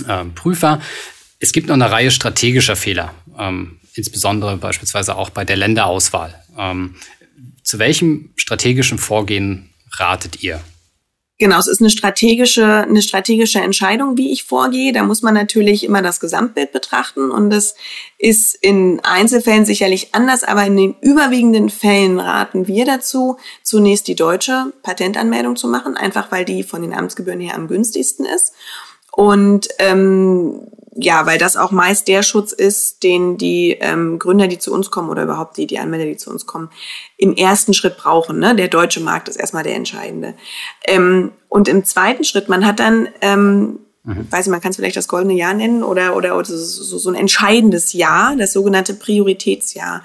ähm, 0.08 0.34
Prüfer. 0.34 0.82
Es 1.40 1.52
gibt 1.52 1.68
noch 1.68 1.76
eine 1.76 1.92
Reihe 1.92 2.12
strategischer 2.12 2.76
Fehler, 2.76 3.16
insbesondere 3.96 4.58
beispielsweise 4.58 5.16
auch 5.16 5.32
bei 5.32 5.44
der 5.44 5.58
Länderauswahl. 5.58 6.36
Zu 7.64 7.80
welchem 7.80 8.30
strategischen 8.36 9.00
Vorgehen 9.00 9.72
ratet 9.94 10.44
ihr? 10.44 10.62
Genau, 11.42 11.58
es 11.58 11.66
ist 11.66 11.82
eine 11.82 11.90
strategische, 11.90 12.84
eine 12.84 13.02
strategische 13.02 13.58
Entscheidung, 13.58 14.16
wie 14.16 14.32
ich 14.32 14.44
vorgehe. 14.44 14.94
Da 14.94 15.02
muss 15.02 15.24
man 15.24 15.34
natürlich 15.34 15.84
immer 15.84 16.04
das 16.04 16.20
Gesamtbild 16.20 16.72
betrachten 16.72 17.32
und 17.32 17.50
das 17.50 17.74
ist 18.20 18.54
in 18.54 19.00
Einzelfällen 19.02 19.66
sicherlich 19.66 20.14
anders, 20.14 20.44
aber 20.44 20.68
in 20.68 20.78
den 20.78 20.96
überwiegenden 21.02 21.72
Fällen 21.72 22.20
raten 22.20 22.68
wir 22.68 22.86
dazu, 22.86 23.38
zunächst 23.64 24.08
die 24.08 24.14
deutsche 24.14 24.72
Patentanmeldung 24.84 25.56
zu 25.56 25.68
machen, 25.68 25.98
einfach 25.98 26.32
weil 26.32 26.46
die 26.46 26.62
von 26.62 26.84
den 26.84 26.94
Amtsgebühren 26.94 27.40
her 27.40 27.56
am 27.56 27.68
günstigsten 27.68 28.24
ist. 28.28 28.54
Und 29.12 29.68
ähm, 29.80 30.68
ja, 30.94 31.26
weil 31.26 31.38
das 31.38 31.56
auch 31.56 31.72
meist 31.72 32.08
der 32.08 32.22
Schutz 32.22 32.52
ist, 32.52 33.04
den 33.04 33.38
die 33.38 33.78
ähm, 33.80 34.20
Gründer, 34.20 34.48
die 34.48 34.60
zu 34.60 34.74
uns 34.74 34.92
kommen 34.92 35.10
oder 35.10 35.24
überhaupt 35.24 35.58
die, 35.58 35.66
die 35.66 35.80
Anmelder, 35.80 36.06
die 36.06 36.18
zu 36.18 36.30
uns 36.30 36.46
kommen, 36.46 36.70
im 37.18 37.34
ersten 37.36 37.74
Schritt 37.74 37.98
brauchen. 37.98 38.40
Ne? 38.40 38.56
Der 38.56 38.68
deutsche 38.68 39.00
Markt 39.00 39.30
ist 39.30 39.38
erstmal 39.38 39.64
der 39.64 39.76
entscheidende. 39.76 40.34
Ähm, 40.84 41.32
und 41.48 41.70
im 41.70 41.86
zweiten 41.86 42.26
Schritt, 42.26 42.50
man 42.50 42.66
hat 42.66 42.80
dann, 42.80 43.08
ähm, 43.22 43.80
mhm. 44.04 44.28
weiß 44.30 44.48
ich, 44.48 44.52
man 44.52 44.60
kann 44.60 44.72
es 44.72 44.76
vielleicht 44.76 44.98
das 44.98 45.08
goldene 45.08 45.34
Jahr 45.34 45.54
nennen 45.54 45.82
oder, 45.82 46.16
oder, 46.18 46.38
oder 46.38 46.46
so, 46.46 46.98
so 46.98 47.10
ein 47.10 47.16
entscheidendes 47.16 47.94
Jahr, 47.94 48.36
das 48.36 48.52
sogenannte 48.52 48.94
Prioritätsjahr. 48.94 50.04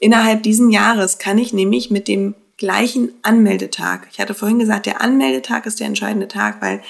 Innerhalb 0.00 0.42
diesen 0.42 0.70
Jahres 0.70 1.18
kann 1.18 1.36
ich 1.36 1.52
nämlich 1.52 1.90
mit 1.90 2.08
dem 2.08 2.34
gleichen 2.56 3.12
Anmeldetag. 3.22 4.08
Ich 4.12 4.20
hatte 4.20 4.34
vorhin 4.34 4.58
gesagt, 4.58 4.86
der 4.86 5.00
Anmeldetag 5.00 5.66
ist 5.66 5.80
der 5.80 5.88
entscheidende 5.88 6.28
Tag, 6.28 6.62
weil 6.62 6.80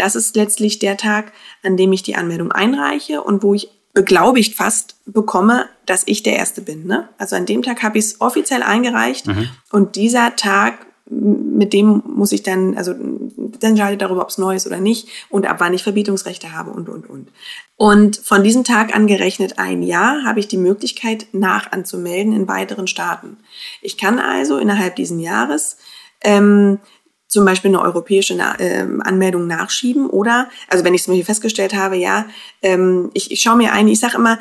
das 0.00 0.16
ist 0.16 0.34
letztlich 0.34 0.78
der 0.78 0.96
Tag, 0.96 1.32
an 1.62 1.76
dem 1.76 1.92
ich 1.92 2.02
die 2.02 2.16
Anmeldung 2.16 2.50
einreiche 2.52 3.22
und 3.22 3.42
wo 3.42 3.52
ich 3.52 3.68
beglaubigt 3.92 4.54
fast 4.54 4.96
bekomme, 5.04 5.66
dass 5.84 6.04
ich 6.06 6.22
der 6.22 6.36
Erste 6.36 6.62
bin. 6.62 6.86
Ne? 6.86 7.08
Also 7.18 7.36
an 7.36 7.44
dem 7.44 7.62
Tag 7.62 7.82
habe 7.82 7.98
ich 7.98 8.06
es 8.06 8.20
offiziell 8.20 8.62
eingereicht 8.62 9.26
mhm. 9.26 9.50
und 9.70 9.96
dieser 9.96 10.36
Tag, 10.36 10.86
mit 11.06 11.72
dem 11.72 12.02
muss 12.06 12.32
ich 12.32 12.42
dann, 12.42 12.78
also 12.78 12.94
dann 12.94 13.72
entscheide 13.72 13.98
darüber, 13.98 14.22
ob 14.22 14.30
es 14.30 14.38
neu 14.38 14.54
ist 14.54 14.66
oder 14.66 14.80
nicht 14.80 15.08
und 15.28 15.46
ab 15.46 15.56
wann 15.58 15.74
ich 15.74 15.82
Verbietungsrechte 15.82 16.52
habe 16.52 16.70
und, 16.70 16.88
und, 16.88 17.10
und. 17.10 17.28
Und 17.76 18.16
von 18.16 18.42
diesem 18.42 18.64
Tag 18.64 18.94
angerechnet 18.94 19.58
ein 19.58 19.82
Jahr 19.82 20.24
habe 20.24 20.40
ich 20.40 20.48
die 20.48 20.56
Möglichkeit, 20.56 21.26
nachanzumelden 21.32 22.32
in 22.32 22.48
weiteren 22.48 22.86
Staaten. 22.86 23.36
Ich 23.82 23.98
kann 23.98 24.18
also 24.18 24.56
innerhalb 24.56 24.96
diesen 24.96 25.18
Jahres 25.18 25.76
ähm, 26.22 26.78
zum 27.30 27.44
Beispiel 27.44 27.70
eine 27.70 27.80
europäische 27.80 28.34
Na 28.34 28.58
äh, 28.58 28.86
Anmeldung 29.00 29.46
nachschieben 29.46 30.10
oder, 30.10 30.50
also 30.68 30.84
wenn 30.84 30.94
ich 30.94 31.02
zum 31.02 31.12
Beispiel 31.12 31.24
festgestellt 31.24 31.74
habe, 31.74 31.96
ja, 31.96 32.26
ähm, 32.60 33.10
ich, 33.14 33.30
ich 33.30 33.40
schaue 33.40 33.56
mir 33.56 33.72
ein, 33.72 33.88
ich 33.88 34.00
sage 34.00 34.16
immer, 34.16 34.38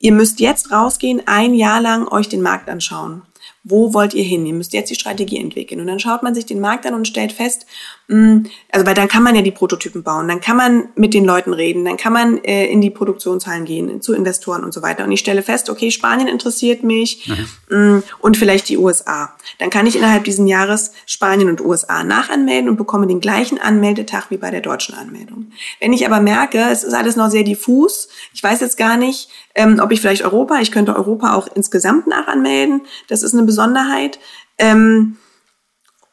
ihr 0.00 0.12
müsst 0.12 0.40
jetzt 0.40 0.70
rausgehen, 0.70 1.22
ein 1.26 1.54
Jahr 1.54 1.80
lang 1.80 2.08
euch 2.08 2.28
den 2.28 2.42
Markt 2.42 2.68
anschauen 2.68 3.22
wo 3.64 3.92
wollt 3.92 4.14
ihr 4.14 4.24
hin? 4.24 4.46
Ihr 4.46 4.54
müsst 4.54 4.72
jetzt 4.72 4.90
die 4.90 4.94
Strategie 4.94 5.38
entwickeln. 5.38 5.80
Und 5.80 5.86
dann 5.86 6.00
schaut 6.00 6.22
man 6.22 6.34
sich 6.34 6.46
den 6.46 6.60
Markt 6.60 6.86
an 6.86 6.94
und 6.94 7.06
stellt 7.06 7.32
fest, 7.32 7.66
also 8.10 8.86
weil 8.86 8.94
dann 8.94 9.06
kann 9.06 9.22
man 9.22 9.34
ja 9.34 9.42
die 9.42 9.50
Prototypen 9.50 10.02
bauen, 10.02 10.28
dann 10.28 10.40
kann 10.40 10.56
man 10.56 10.88
mit 10.94 11.12
den 11.12 11.26
Leuten 11.26 11.52
reden, 11.52 11.84
dann 11.84 11.98
kann 11.98 12.14
man 12.14 12.42
äh, 12.42 12.64
in 12.64 12.80
die 12.80 12.88
Produktionshallen 12.88 13.66
gehen, 13.66 14.00
zu 14.00 14.14
Investoren 14.14 14.64
und 14.64 14.72
so 14.72 14.80
weiter. 14.80 15.04
Und 15.04 15.12
ich 15.12 15.20
stelle 15.20 15.42
fest, 15.42 15.68
okay, 15.68 15.90
Spanien 15.90 16.26
interessiert 16.26 16.82
mich 16.82 17.28
mhm. 17.28 17.34
mh, 17.68 17.76
hm, 17.76 18.02
und 18.20 18.38
vielleicht 18.38 18.70
die 18.70 18.78
USA. 18.78 19.34
Dann 19.58 19.68
kann 19.68 19.86
ich 19.86 19.94
innerhalb 19.94 20.24
diesen 20.24 20.46
Jahres 20.46 20.92
Spanien 21.04 21.50
und 21.50 21.60
USA 21.60 22.02
nachanmelden 22.02 22.70
und 22.70 22.78
bekomme 22.78 23.06
den 23.06 23.20
gleichen 23.20 23.58
Anmeldetag 23.58 24.30
wie 24.30 24.38
bei 24.38 24.50
der 24.50 24.62
deutschen 24.62 24.94
Anmeldung. 24.94 25.52
Wenn 25.78 25.92
ich 25.92 26.06
aber 26.06 26.20
merke, 26.20 26.60
es 26.70 26.84
ist 26.84 26.94
alles 26.94 27.16
noch 27.16 27.28
sehr 27.28 27.44
diffus, 27.44 28.08
ich 28.32 28.42
weiß 28.42 28.60
jetzt 28.60 28.78
gar 28.78 28.96
nicht, 28.96 29.28
ähm, 29.54 29.80
ob 29.82 29.92
ich 29.92 30.00
vielleicht 30.00 30.24
Europa, 30.24 30.58
ich 30.60 30.72
könnte 30.72 30.96
Europa 30.96 31.34
auch 31.34 31.46
insgesamt 31.54 32.06
nachanmelden, 32.06 32.82
das 33.08 33.22
ist 33.22 33.34
eine 33.34 33.42
Besonderheit. 33.42 34.18
Ähm, 34.56 35.18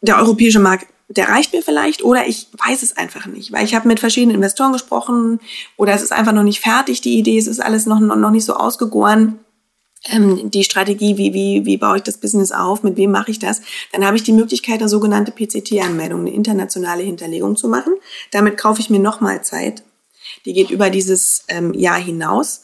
der 0.01 0.17
europäische 0.17 0.59
Markt, 0.59 0.87
der 1.07 1.29
reicht 1.29 1.53
mir 1.53 1.61
vielleicht 1.61 2.03
oder 2.03 2.27
ich 2.27 2.47
weiß 2.53 2.81
es 2.81 2.97
einfach 2.97 3.27
nicht, 3.27 3.51
weil 3.51 3.63
ich 3.63 3.75
habe 3.75 3.87
mit 3.87 3.99
verschiedenen 3.99 4.35
Investoren 4.35 4.73
gesprochen 4.73 5.39
oder 5.77 5.93
es 5.93 6.01
ist 6.01 6.11
einfach 6.11 6.33
noch 6.33 6.43
nicht 6.43 6.59
fertig, 6.59 7.01
die 7.01 7.17
Idee, 7.17 7.37
es 7.37 7.47
ist 7.47 7.59
alles 7.59 7.85
noch, 7.85 7.99
noch 7.99 8.31
nicht 8.31 8.45
so 8.45 8.55
ausgegoren. 8.55 9.39
Ähm, 10.07 10.51
die 10.51 10.63
Strategie, 10.63 11.17
wie, 11.17 11.33
wie, 11.33 11.65
wie 11.65 11.77
baue 11.77 11.97
ich 11.97 12.03
das 12.03 12.19
Business 12.19 12.51
auf, 12.51 12.83
mit 12.83 12.97
wem 12.97 13.11
mache 13.11 13.31
ich 13.31 13.39
das, 13.39 13.61
dann 13.91 14.05
habe 14.05 14.17
ich 14.17 14.23
die 14.23 14.33
Möglichkeit, 14.33 14.79
eine 14.79 14.89
sogenannte 14.89 15.31
PCT-Anmeldung, 15.31 16.21
eine 16.21 16.33
internationale 16.33 17.03
Hinterlegung 17.03 17.55
zu 17.55 17.67
machen. 17.69 17.93
Damit 18.31 18.57
kaufe 18.57 18.81
ich 18.81 18.89
mir 18.89 18.99
nochmal 18.99 19.43
Zeit. 19.43 19.83
Die 20.45 20.53
geht 20.53 20.69
über 20.69 20.89
dieses 20.89 21.45
ähm, 21.47 21.73
Jahr 21.73 21.99
hinaus. 21.99 22.63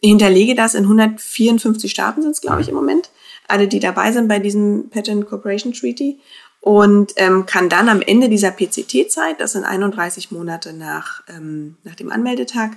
Hinterlege 0.00 0.54
das 0.54 0.74
in 0.74 0.84
154 0.84 1.90
Staaten 1.90 2.22
sind 2.22 2.30
es, 2.32 2.40
glaube 2.40 2.62
ich, 2.62 2.68
im 2.68 2.74
Moment 2.74 3.10
alle, 3.48 3.66
die 3.66 3.80
dabei 3.80 4.12
sind 4.12 4.28
bei 4.28 4.38
diesem 4.38 4.90
Patent 4.90 5.26
Cooperation 5.26 5.72
Treaty 5.72 6.20
und 6.60 7.12
ähm, 7.16 7.46
kann 7.46 7.68
dann 7.68 7.88
am 7.88 8.02
Ende 8.02 8.28
dieser 8.28 8.50
PCT-Zeit, 8.50 9.40
das 9.40 9.52
sind 9.52 9.64
31 9.64 10.30
Monate 10.30 10.72
nach, 10.72 11.22
ähm, 11.28 11.76
nach 11.84 11.94
dem 11.94 12.10
Anmeldetag, 12.10 12.76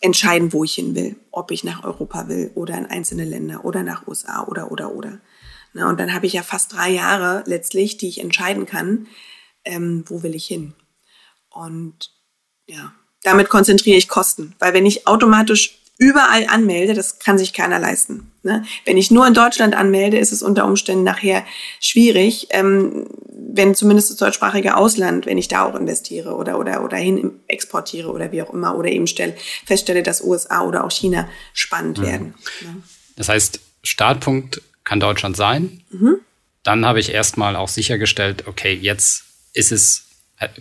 entscheiden, 0.00 0.52
wo 0.52 0.64
ich 0.64 0.74
hin 0.74 0.94
will. 0.94 1.16
Ob 1.30 1.50
ich 1.50 1.64
nach 1.64 1.82
Europa 1.82 2.28
will 2.28 2.50
oder 2.54 2.76
in 2.78 2.86
einzelne 2.86 3.24
Länder 3.24 3.64
oder 3.64 3.82
nach 3.82 4.06
USA 4.06 4.44
oder, 4.44 4.70
oder, 4.70 4.92
oder. 4.92 5.18
Na, 5.72 5.88
und 5.88 5.98
dann 5.98 6.14
habe 6.14 6.26
ich 6.26 6.34
ja 6.34 6.42
fast 6.42 6.72
drei 6.72 6.90
Jahre 6.90 7.42
letztlich, 7.46 7.96
die 7.96 8.08
ich 8.08 8.20
entscheiden 8.20 8.66
kann, 8.66 9.08
ähm, 9.64 10.04
wo 10.06 10.22
will 10.22 10.34
ich 10.34 10.46
hin. 10.46 10.74
Und 11.50 12.10
ja, 12.66 12.92
damit 13.22 13.48
konzentriere 13.48 13.96
ich 13.96 14.08
Kosten. 14.08 14.54
Weil 14.58 14.74
wenn 14.74 14.86
ich 14.86 15.06
automatisch 15.06 15.80
überall 15.98 16.46
anmelde, 16.48 16.94
das 16.94 17.18
kann 17.18 17.38
sich 17.38 17.52
keiner 17.52 17.78
leisten. 17.78 18.32
Ne? 18.42 18.64
Wenn 18.84 18.96
ich 18.96 19.10
nur 19.10 19.26
in 19.26 19.34
Deutschland 19.34 19.74
anmelde, 19.74 20.18
ist 20.18 20.32
es 20.32 20.42
unter 20.42 20.64
Umständen 20.64 21.04
nachher 21.04 21.44
schwierig, 21.80 22.48
ähm, 22.50 23.06
wenn 23.28 23.74
zumindest 23.74 24.10
das 24.10 24.16
deutschsprachige 24.16 24.76
Ausland, 24.76 25.26
wenn 25.26 25.38
ich 25.38 25.48
da 25.48 25.64
auch 25.64 25.76
investiere 25.76 26.34
oder, 26.34 26.58
oder, 26.58 26.84
oder 26.84 26.96
hin 26.96 27.40
exportiere 27.46 28.10
oder 28.10 28.32
wie 28.32 28.42
auch 28.42 28.52
immer, 28.52 28.76
oder 28.76 28.88
eben 28.88 29.06
stelle, 29.06 29.36
feststelle, 29.64 30.02
dass 30.02 30.22
USA 30.22 30.62
oder 30.62 30.84
auch 30.84 30.90
China 30.90 31.28
spannend 31.52 31.98
mhm. 31.98 32.02
werden. 32.02 32.34
Ne? 32.62 32.82
Das 33.16 33.28
heißt, 33.28 33.60
Startpunkt 33.82 34.60
kann 34.82 34.98
Deutschland 34.98 35.36
sein. 35.36 35.82
Mhm. 35.90 36.16
Dann 36.64 36.84
habe 36.84 36.98
ich 36.98 37.12
erstmal 37.12 37.56
auch 37.56 37.68
sichergestellt, 37.68 38.44
okay, 38.48 38.74
jetzt 38.74 39.24
ist 39.52 39.70
es 39.70 40.06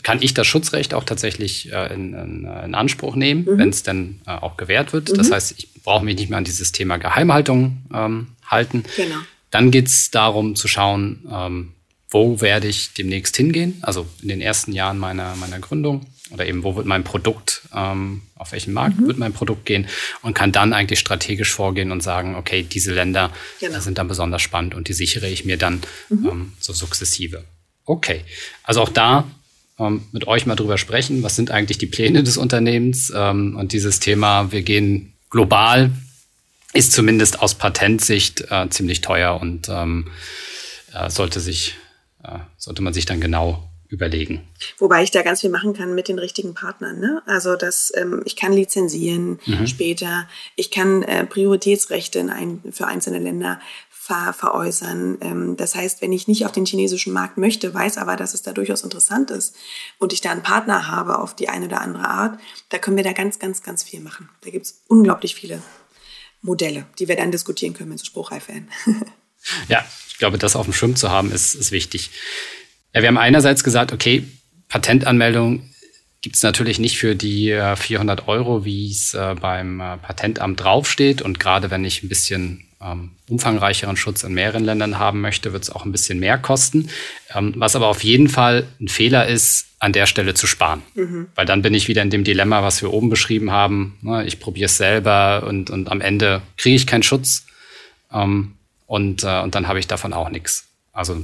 kann 0.04 0.22
ich 0.22 0.34
das 0.34 0.48
Schutzrecht 0.48 0.94
auch 0.94 1.04
tatsächlich 1.04 1.72
äh, 1.72 1.94
in, 1.94 2.14
in, 2.14 2.46
in, 2.46 2.76
Anspruch 2.76 3.16
nehmen, 3.16 3.46
mhm. 3.46 3.58
wenn 3.58 3.70
es 3.70 3.84
denn 3.84 4.22
äh, 4.28 4.32
auch 4.32 4.58
gewährt 4.58 4.94
wird. 4.94 5.12
Mhm. 5.12 5.18
Das 5.18 5.32
heißt, 5.32 5.56
ich 5.58 5.74
brauche 5.84 6.06
mich 6.06 6.16
nicht 6.16 6.30
mehr 6.30 6.38
an 6.38 6.44
dieses 6.44 6.72
Thema 6.72 6.98
Geheimhaltung 6.98 7.84
ähm, 7.94 8.28
halten. 8.46 8.84
Genau. 8.96 9.16
Dann 9.52 9.72
geht 9.72 9.88
es 9.88 10.12
darum 10.12 10.56
zu 10.56 10.68
schauen, 10.68 11.28
ähm, 11.32 11.74
wo 12.10 12.42
werde 12.42 12.68
ich 12.68 12.94
demnächst 12.94 13.36
hingehen, 13.36 13.80
also 13.82 14.06
in 14.22 14.28
den 14.28 14.42
ersten 14.42 14.72
Jahren 14.72 15.00
meiner, 15.00 15.36
meiner 15.36 15.60
Gründung 15.60 16.06
oder 16.32 16.46
eben 16.46 16.64
wo 16.64 16.76
wird 16.76 16.86
mein 16.86 17.04
Produkt, 17.04 17.64
ähm, 17.74 18.22
auf 18.36 18.52
welchen 18.52 18.74
Markt 18.74 19.00
mhm. 19.00 19.08
wird 19.08 19.18
mein 19.18 19.34
Produkt 19.34 19.66
gehen 19.66 19.88
und 20.22 20.34
kann 20.34 20.52
dann 20.52 20.74
eigentlich 20.74 21.00
strategisch 21.00 21.52
vorgehen 21.52 21.92
und 21.92 22.02
sagen, 22.02 22.36
okay, 22.36 22.64
diese 22.64 22.94
Länder 22.94 23.32
genau. 23.60 23.80
sind 23.80 23.98
dann 23.98 24.08
besonders 24.08 24.42
spannend 24.42 24.76
und 24.76 24.88
die 24.88 24.94
sichere 24.94 25.28
ich 25.28 25.46
mir 25.46 25.58
dann 25.58 25.82
mhm. 26.10 26.28
ähm, 26.30 26.54
so 26.60 26.74
sukzessive. 26.74 27.44
Okay, 27.86 28.24
also 28.64 28.82
auch 28.82 28.90
da 28.90 29.28
ähm, 29.80 30.04
mit 30.12 30.28
euch 30.28 30.46
mal 30.46 30.56
drüber 30.56 30.78
sprechen, 30.78 31.24
was 31.24 31.36
sind 31.36 31.52
eigentlich 31.52 31.78
die 31.78 31.88
Pläne 31.88 32.24
des 32.24 32.38
Unternehmens 32.38 33.12
ähm, 33.16 33.56
und 33.58 33.74
dieses 33.74 34.00
Thema, 34.00 34.52
wir 34.52 34.62
gehen 34.62 35.14
global, 35.30 35.92
ist 36.74 36.92
zumindest 36.92 37.42
aus 37.42 37.56
Patentsicht 37.56 38.46
äh, 38.50 38.70
ziemlich 38.70 39.02
teuer 39.02 39.40
und 39.40 39.70
ähm, 39.70 40.08
äh, 40.94 41.10
sollte 41.10 41.40
sich 41.40 41.76
äh, 42.24 42.40
sollte 42.58 42.82
man 42.82 42.94
sich 42.94 43.06
dann 43.06 43.22
genau 43.22 43.70
überlegen. 43.94 44.42
Wobei 44.80 45.04
ich 45.04 45.12
da 45.12 45.22
ganz 45.22 45.42
viel 45.42 45.52
machen 45.52 45.74
kann 45.74 45.94
mit 45.94 46.08
den 46.08 46.18
richtigen 46.18 46.56
Partnern. 46.56 47.00
Ne? 47.00 47.22
Also 47.28 47.56
dass 47.56 47.92
ähm, 47.96 48.24
ich 48.26 48.36
kann 48.36 48.52
lizenzieren 48.52 49.40
mhm. 49.46 49.68
später, 49.68 50.28
ich 50.56 50.72
kann 50.72 51.04
äh, 51.04 51.26
Prioritätsrechte 51.26 52.22
ein, 52.22 52.62
für 52.72 52.88
einzelne 52.88 53.20
Länder 53.20 53.62
ver 54.04 54.34
veräußern. 54.34 55.18
Ähm, 55.22 55.58
das 55.58 55.76
heißt, 55.76 56.02
wenn 56.02 56.12
ich 56.12 56.28
nicht 56.28 56.46
auf 56.46 56.52
den 56.52 56.66
chinesischen 56.66 57.14
Markt 57.14 57.38
möchte, 57.38 57.74
weiß 57.74 57.98
aber, 57.98 58.18
dass 58.18 58.34
es 58.34 58.42
da 58.42 58.52
durchaus 58.52 58.82
interessant 58.84 59.32
ist 59.32 59.56
und 59.98 60.12
ich 60.12 60.20
da 60.20 60.32
einen 60.32 60.44
Partner 60.44 60.90
habe 60.90 61.20
auf 61.20 61.36
die 61.36 61.48
eine 61.48 61.68
oder 61.68 61.80
andere 61.80 62.10
Art, 62.10 62.38
da 62.70 62.80
können 62.80 62.98
wir 62.98 63.04
da 63.06 63.14
ganz, 63.14 63.40
ganz, 63.40 63.64
ganz 63.64 63.82
viel 63.82 64.02
machen. 64.02 64.30
Da 64.42 64.50
gibt 64.50 64.66
es 64.66 64.84
unglaublich 64.88 65.36
viele 65.36 65.62
Modelle, 66.42 66.86
die 67.00 67.08
wir 67.08 67.16
dann 67.16 67.32
diskutieren 67.32 67.74
können, 67.74 67.92
wenn 67.92 67.98
sie 67.98 68.06
spruchreif 68.06 68.50
werden. 68.50 68.68
ja, 69.70 69.86
ich 70.10 70.18
glaube, 70.18 70.38
das 70.38 70.58
auf 70.58 70.66
dem 70.66 70.74
Schirm 70.74 70.98
zu 70.98 71.10
haben, 71.10 71.32
ist, 71.32 71.56
ist 71.56 71.72
wichtig. 71.72 72.12
Ja, 72.94 73.02
wir 73.02 73.08
haben 73.08 73.18
einerseits 73.18 73.64
gesagt, 73.64 73.94
okay, 73.94 74.28
Patentanmeldung 74.68 75.70
gibt 76.22 76.36
es 76.36 76.44
natürlich 76.44 76.78
nicht 76.78 76.98
für 76.98 77.16
die 77.16 77.58
400 77.76 78.20
äh, 78.20 78.24
Euro, 78.28 78.66
wie 78.66 78.92
es 78.92 79.14
äh, 79.14 79.36
beim 79.40 79.80
äh, 79.80 79.98
Patentamt 79.98 80.60
draufsteht. 80.60 81.22
Und 81.22 81.40
gerade 81.40 81.72
wenn 81.72 81.86
ich 81.86 82.04
ein 82.04 82.10
bisschen 82.10 82.68
ähm, 82.84 83.12
umfangreicheren 83.30 83.96
Schutz 83.98 84.24
in 84.24 84.34
mehreren 84.34 84.64
Ländern 84.64 85.00
haben 85.00 85.22
möchte, 85.22 85.54
wird 85.54 85.64
es 85.64 85.70
auch 85.70 85.86
ein 85.86 85.92
bisschen 85.92 86.20
mehr 86.20 86.38
kosten. 86.38 86.90
Ähm, 87.34 87.54
was 87.58 87.76
aber 87.76 87.88
auf 87.88 88.04
jeden 88.04 88.28
Fall 88.28 88.68
ein 88.80 88.88
Fehler 88.88 89.28
ist, 89.28 89.68
an 89.80 89.92
der 89.92 90.06
Stelle 90.06 90.34
zu 90.34 90.48
sparen. 90.48 90.82
Mhm. 90.96 91.28
Weil 91.36 91.46
dann 91.46 91.62
bin 91.62 91.74
ich 91.74 91.88
wieder 91.88 92.02
in 92.02 92.10
dem 92.10 92.24
Dilemma, 92.24 92.64
was 92.64 92.82
wir 92.82 92.94
oben 92.94 93.10
beschrieben 93.10 93.52
haben. 93.52 93.98
Ne, 94.02 94.26
ich 94.26 94.40
probiere 94.40 94.68
es 94.68 94.78
selber 94.78 95.46
und, 95.48 95.70
und 95.70 95.92
am 95.92 96.00
Ende 96.00 96.42
kriege 96.58 96.76
ich 96.76 96.88
keinen 96.88 97.04
Schutz. 97.04 97.46
Ähm, 98.12 98.54
und, 98.86 99.24
äh, 99.24 99.42
und 99.42 99.56
dann 99.56 99.68
habe 99.68 99.80
ich 99.80 99.88
davon 99.88 100.14
auch 100.14 100.30
nichts. 100.30 100.68
Also 100.94 101.24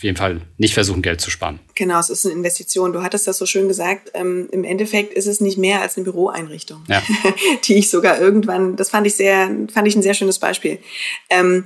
auf 0.00 0.04
jeden 0.04 0.16
Fall 0.16 0.40
nicht 0.56 0.72
versuchen, 0.72 1.02
Geld 1.02 1.20
zu 1.20 1.30
sparen. 1.30 1.60
Genau, 1.74 2.00
es 2.00 2.08
ist 2.08 2.24
eine 2.24 2.34
Investition. 2.34 2.94
Du 2.94 3.02
hattest 3.02 3.26
das 3.26 3.36
so 3.36 3.44
schön 3.44 3.68
gesagt. 3.68 4.10
Ähm, 4.14 4.48
Im 4.50 4.64
Endeffekt 4.64 5.12
ist 5.12 5.26
es 5.26 5.42
nicht 5.42 5.58
mehr 5.58 5.82
als 5.82 5.98
eine 5.98 6.04
Büroeinrichtung, 6.04 6.82
ja. 6.88 7.02
die 7.64 7.74
ich 7.74 7.90
sogar 7.90 8.18
irgendwann, 8.18 8.76
das 8.76 8.88
fand 8.88 9.06
ich 9.06 9.14
sehr, 9.14 9.54
fand 9.70 9.86
ich 9.86 9.94
ein 9.94 10.02
sehr 10.02 10.14
schönes 10.14 10.38
Beispiel. 10.38 10.78
Ähm, 11.28 11.64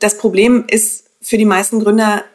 das 0.00 0.18
Problem 0.18 0.66
ist 0.68 1.04
für 1.22 1.38
die 1.38 1.46
meisten 1.46 1.80
Gründer, 1.80 2.26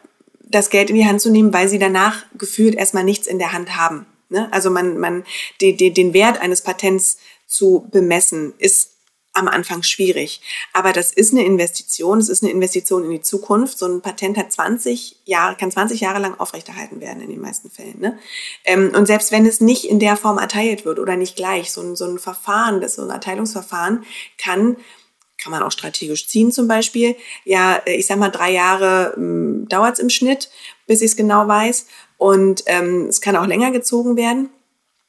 das 0.42 0.70
Geld 0.70 0.90
in 0.90 0.96
die 0.96 1.06
Hand 1.06 1.20
zu 1.20 1.30
nehmen, 1.30 1.52
weil 1.52 1.68
sie 1.68 1.78
danach 1.78 2.24
gefühlt 2.36 2.74
erstmal 2.74 3.04
nichts 3.04 3.28
in 3.28 3.38
der 3.38 3.52
Hand 3.52 3.76
haben. 3.76 4.06
Ne? 4.30 4.52
Also 4.52 4.70
man, 4.70 4.98
man, 4.98 5.22
die, 5.60 5.76
die, 5.76 5.92
den 5.92 6.14
Wert 6.14 6.40
eines 6.40 6.62
Patents 6.62 7.18
zu 7.46 7.86
bemessen, 7.92 8.54
ist 8.58 8.94
am 9.38 9.48
Anfang 9.48 9.82
schwierig. 9.82 10.40
Aber 10.72 10.92
das 10.92 11.12
ist 11.12 11.32
eine 11.32 11.44
Investition, 11.44 12.18
es 12.18 12.28
ist 12.28 12.42
eine 12.42 12.52
Investition 12.52 13.04
in 13.04 13.10
die 13.10 13.22
Zukunft. 13.22 13.78
So 13.78 13.86
ein 13.86 14.02
Patent 14.02 14.36
hat 14.36 14.52
20 14.52 15.20
Jahre, 15.24 15.56
kann 15.56 15.70
20 15.70 16.00
Jahre 16.00 16.18
lang 16.18 16.38
aufrechterhalten 16.38 17.00
werden 17.00 17.22
in 17.22 17.30
den 17.30 17.40
meisten 17.40 17.70
Fällen. 17.70 18.00
Ne? 18.00 18.18
Ähm, 18.64 18.92
und 18.94 19.06
selbst 19.06 19.32
wenn 19.32 19.46
es 19.46 19.60
nicht 19.60 19.84
in 19.84 19.98
der 19.98 20.16
Form 20.16 20.38
erteilt 20.38 20.84
wird 20.84 20.98
oder 20.98 21.16
nicht 21.16 21.36
gleich, 21.36 21.72
so 21.72 21.80
ein, 21.80 21.96
so 21.96 22.04
ein 22.04 22.18
Verfahren, 22.18 22.80
das 22.80 22.94
so 22.94 23.02
ein 23.02 23.10
Erteilungsverfahren 23.10 24.04
kann 24.36 24.76
kann 25.40 25.52
man 25.52 25.62
auch 25.62 25.70
strategisch 25.70 26.26
ziehen 26.26 26.50
zum 26.50 26.68
Beispiel. 26.68 27.14
Ja, 27.44 27.80
ich 27.86 28.06
sag 28.06 28.18
mal, 28.18 28.30
drei 28.30 28.50
Jahre 28.50 29.14
ähm, 29.16 29.66
dauert 29.68 29.94
es 29.94 30.00
im 30.00 30.10
Schnitt, 30.10 30.50
bis 30.86 31.00
ich 31.00 31.12
es 31.12 31.16
genau 31.16 31.46
weiß. 31.46 31.86
Und 32.16 32.64
ähm, 32.66 33.06
es 33.06 33.20
kann 33.20 33.36
auch 33.36 33.46
länger 33.46 33.70
gezogen 33.70 34.16
werden. 34.16 34.50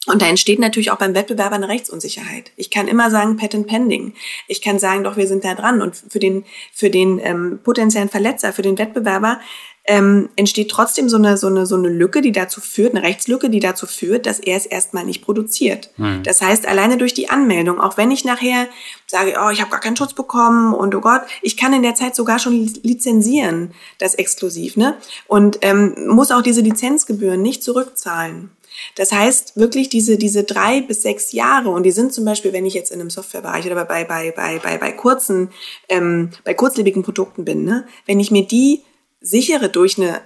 Und 0.07 0.21
da 0.21 0.27
entsteht 0.27 0.59
natürlich 0.59 0.91
auch 0.91 0.97
beim 0.97 1.13
Wettbewerber 1.13 1.55
eine 1.55 1.67
Rechtsunsicherheit. 1.67 2.51
Ich 2.55 2.69
kann 2.69 2.87
immer 2.87 3.11
sagen 3.11 3.35
Patent 3.35 3.67
Pending. 3.67 4.13
Ich 4.47 4.61
kann 4.61 4.79
sagen, 4.79 5.03
doch, 5.03 5.17
wir 5.17 5.27
sind 5.27 5.43
da 5.43 5.55
dran. 5.55 5.81
Und 5.81 5.95
für 5.95 6.19
den, 6.19 6.45
für 6.73 6.89
den 6.89 7.19
ähm, 7.19 7.59
potenziellen 7.63 8.09
Verletzer, 8.09 8.53
für 8.53 8.61
den 8.61 8.77
Wettbewerber 8.77 9.39
ähm, 9.85 10.29
entsteht 10.35 10.69
trotzdem 10.69 11.09
so 11.09 11.17
eine, 11.17 11.35
so, 11.35 11.47
eine, 11.47 11.65
so 11.65 11.75
eine 11.75 11.89
Lücke, 11.89 12.21
die 12.21 12.31
dazu 12.31 12.61
führt, 12.61 12.95
eine 12.95 13.03
Rechtslücke, 13.03 13.49
die 13.49 13.59
dazu 13.59 13.87
führt, 13.87 14.25
dass 14.25 14.39
er 14.39 14.55
es 14.55 14.65
erstmal 14.65 15.03
nicht 15.03 15.23
produziert. 15.23 15.89
Mhm. 15.97 16.23
Das 16.23 16.41
heißt, 16.41 16.67
alleine 16.67 16.97
durch 16.97 17.13
die 17.13 17.29
Anmeldung, 17.29 17.81
auch 17.81 17.97
wenn 17.97 18.11
ich 18.11 18.23
nachher 18.23 18.67
sage, 19.07 19.35
oh, 19.43 19.49
ich 19.49 19.61
habe 19.61 19.71
gar 19.71 19.79
keinen 19.79 19.97
Schutz 19.97 20.13
bekommen 20.13 20.73
und 20.73 20.93
oh 20.95 21.01
Gott, 21.01 21.23
ich 21.41 21.57
kann 21.57 21.73
in 21.73 21.81
der 21.81 21.95
Zeit 21.95 22.15
sogar 22.15 22.39
schon 22.39 22.71
lizenzieren, 22.83 23.71
das 23.97 24.13
exklusiv, 24.15 24.77
ne? 24.77 24.95
Und 25.27 25.59
ähm, 25.61 25.95
muss 26.07 26.31
auch 26.31 26.43
diese 26.43 26.61
Lizenzgebühren 26.61 27.41
nicht 27.41 27.63
zurückzahlen. 27.63 28.51
Das 28.95 29.11
heißt 29.11 29.57
wirklich 29.57 29.89
diese, 29.89 30.17
diese 30.17 30.43
drei 30.43 30.81
bis 30.81 31.01
sechs 31.01 31.31
Jahre 31.31 31.69
und 31.69 31.83
die 31.83 31.91
sind 31.91 32.13
zum 32.13 32.25
Beispiel, 32.25 32.53
wenn 32.53 32.65
ich 32.65 32.73
jetzt 32.73 32.91
in 32.91 32.99
einem 32.99 33.09
Softwarebereich 33.09 33.65
oder 33.65 33.85
bei, 33.85 34.03
bei, 34.03 34.31
bei, 34.31 34.59
bei, 34.59 34.77
bei 34.77 34.91
kurzen, 34.91 35.49
ähm, 35.87 36.31
bei 36.43 36.53
kurzlebigen 36.53 37.03
Produkten 37.03 37.45
bin, 37.45 37.63
ne, 37.63 37.85
wenn 38.05 38.19
ich 38.19 38.31
mir 38.31 38.45
die 38.45 38.83
sichere 39.21 39.69
durch 39.69 39.97
eine 39.97 40.21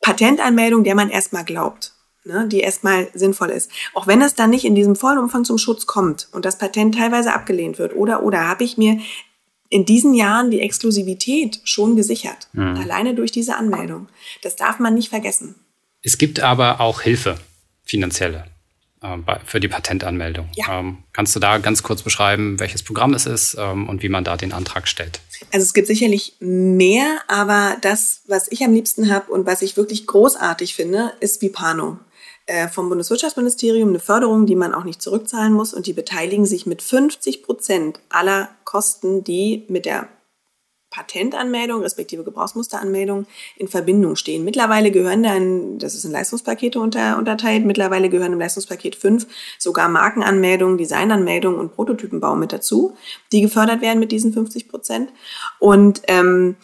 Patentanmeldung, 0.00 0.84
der 0.84 0.94
man 0.94 1.10
erstmal 1.10 1.44
glaubt, 1.44 1.92
ne, 2.24 2.48
die 2.48 2.60
erstmal 2.60 3.08
sinnvoll 3.14 3.50
ist. 3.50 3.70
Auch 3.94 4.06
wenn 4.06 4.22
es 4.22 4.34
dann 4.34 4.50
nicht 4.50 4.64
in 4.64 4.74
diesem 4.74 4.96
vollen 4.96 5.18
Umfang 5.18 5.44
zum 5.44 5.58
Schutz 5.58 5.86
kommt 5.86 6.28
und 6.32 6.44
das 6.44 6.58
Patent 6.58 6.96
teilweise 6.96 7.32
abgelehnt 7.32 7.78
wird 7.78 7.94
oder 7.94 8.22
oder 8.22 8.48
habe 8.48 8.64
ich 8.64 8.78
mir 8.78 9.00
in 9.70 9.84
diesen 9.84 10.14
Jahren 10.14 10.50
die 10.50 10.60
Exklusivität 10.60 11.60
schon 11.64 11.96
gesichert, 11.96 12.48
mhm. 12.52 12.76
alleine 12.76 13.14
durch 13.14 13.30
diese 13.30 13.56
Anmeldung. 13.56 14.08
Das 14.42 14.56
darf 14.56 14.80
man 14.80 14.94
nicht 14.94 15.08
vergessen. 15.08 15.54
Es 16.02 16.18
gibt 16.18 16.40
aber 16.40 16.80
auch 16.80 17.02
Hilfe 17.02 17.38
finanzielle 17.90 18.44
äh, 19.02 19.16
für 19.44 19.60
die 19.60 19.68
Patentanmeldung. 19.68 20.48
Ja. 20.54 20.78
Ähm, 20.78 20.98
kannst 21.12 21.34
du 21.34 21.40
da 21.40 21.58
ganz 21.58 21.82
kurz 21.82 22.02
beschreiben, 22.02 22.60
welches 22.60 22.82
Programm 22.82 23.14
es 23.14 23.26
ist 23.26 23.56
ähm, 23.58 23.88
und 23.88 24.02
wie 24.02 24.08
man 24.08 24.24
da 24.24 24.36
den 24.36 24.52
Antrag 24.52 24.88
stellt? 24.88 25.20
Also 25.52 25.64
es 25.64 25.74
gibt 25.74 25.88
sicherlich 25.88 26.36
mehr, 26.38 27.18
aber 27.26 27.76
das, 27.80 28.22
was 28.26 28.50
ich 28.50 28.62
am 28.62 28.72
liebsten 28.72 29.12
habe 29.12 29.32
und 29.32 29.46
was 29.46 29.62
ich 29.62 29.76
wirklich 29.76 30.06
großartig 30.06 30.74
finde, 30.74 31.12
ist 31.20 31.42
Vipano 31.42 31.98
äh, 32.46 32.68
vom 32.68 32.88
Bundeswirtschaftsministerium 32.88 33.88
eine 33.88 34.00
Förderung, 34.00 34.46
die 34.46 34.56
man 34.56 34.74
auch 34.74 34.84
nicht 34.84 35.02
zurückzahlen 35.02 35.52
muss 35.52 35.74
und 35.74 35.86
die 35.86 35.92
beteiligen 35.92 36.46
sich 36.46 36.66
mit 36.66 36.82
50 36.82 37.42
Prozent 37.42 38.00
aller 38.08 38.50
Kosten, 38.64 39.24
die 39.24 39.64
mit 39.68 39.84
der 39.86 40.08
Patentanmeldung 40.90 41.82
respektive 41.82 42.24
Gebrauchsmusteranmeldung 42.24 43.26
in 43.56 43.68
Verbindung 43.68 44.16
stehen. 44.16 44.44
Mittlerweile 44.44 44.90
gehören 44.90 45.22
dann, 45.22 45.78
das 45.78 45.94
ist 45.94 46.04
in 46.04 46.10
Leistungspakete 46.10 46.80
unter, 46.80 47.16
unterteilt, 47.16 47.64
mittlerweile 47.64 48.10
gehören 48.10 48.32
im 48.32 48.40
Leistungspaket 48.40 48.96
5 48.96 49.26
sogar 49.58 49.88
Markenanmeldungen, 49.88 50.78
Designanmeldungen 50.78 51.60
und 51.60 51.74
Prototypenbau 51.74 52.34
mit 52.34 52.52
dazu, 52.52 52.96
die 53.32 53.40
gefördert 53.40 53.80
werden 53.80 54.00
mit 54.00 54.10
diesen 54.10 54.32
50 54.32 54.68
Prozent. 54.68 55.12
Und 55.60 56.02
ähm, 56.08 56.56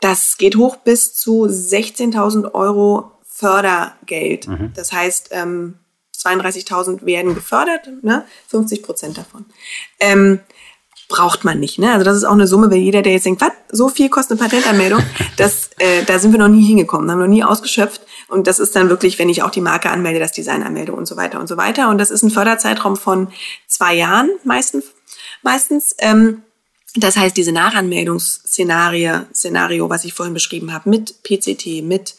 das 0.00 0.38
geht 0.38 0.56
hoch 0.56 0.76
bis 0.76 1.14
zu 1.14 1.44
16.000 1.44 2.54
Euro 2.54 3.12
Fördergeld. 3.24 4.48
Mhm. 4.48 4.72
Das 4.74 4.92
heißt, 4.92 5.28
ähm, 5.32 5.78
32.000 6.16 7.04
werden 7.06 7.34
gefördert, 7.34 7.88
ne? 8.02 8.24
50 8.48 8.82
Prozent 8.82 9.18
davon. 9.18 9.44
Ähm, 10.00 10.40
braucht 11.08 11.42
man 11.44 11.58
nicht. 11.58 11.78
Ne? 11.78 11.90
Also 11.92 12.04
das 12.04 12.16
ist 12.16 12.24
auch 12.24 12.32
eine 12.32 12.46
Summe, 12.46 12.70
wenn 12.70 12.82
jeder, 12.82 13.00
der 13.00 13.12
jetzt 13.14 13.24
denkt, 13.24 13.40
was, 13.40 13.52
so 13.70 13.88
viel 13.88 14.10
kostet 14.10 14.38
eine 14.38 14.48
Patentanmeldung, 14.48 15.02
das, 15.36 15.70
äh, 15.78 16.04
da 16.04 16.18
sind 16.18 16.32
wir 16.32 16.38
noch 16.38 16.48
nie 16.48 16.64
hingekommen, 16.64 17.10
haben 17.10 17.18
noch 17.18 17.26
nie 17.26 17.42
ausgeschöpft. 17.42 18.02
Und 18.28 18.46
das 18.46 18.58
ist 18.58 18.76
dann 18.76 18.90
wirklich, 18.90 19.18
wenn 19.18 19.30
ich 19.30 19.42
auch 19.42 19.50
die 19.50 19.62
Marke 19.62 19.90
anmelde, 19.90 20.20
das 20.20 20.32
Design 20.32 20.62
anmelde 20.62 20.92
und 20.92 21.06
so 21.06 21.16
weiter 21.16 21.40
und 21.40 21.48
so 21.48 21.56
weiter. 21.56 21.88
Und 21.88 21.98
das 21.98 22.10
ist 22.10 22.22
ein 22.22 22.30
Förderzeitraum 22.30 22.96
von 22.96 23.28
zwei 23.66 23.94
Jahren 23.94 24.28
meistens. 24.44 24.84
meistens. 25.42 25.96
Ähm, 25.98 26.42
das 26.94 27.16
heißt, 27.16 27.36
diese 27.36 27.52
Nachanmeldungsszenario, 27.52 29.20
Szenario, 29.32 29.88
was 29.88 30.04
ich 30.04 30.14
vorhin 30.14 30.34
beschrieben 30.34 30.72
habe, 30.72 30.90
mit 30.90 31.22
PCT, 31.22 31.82
mit 31.82 32.16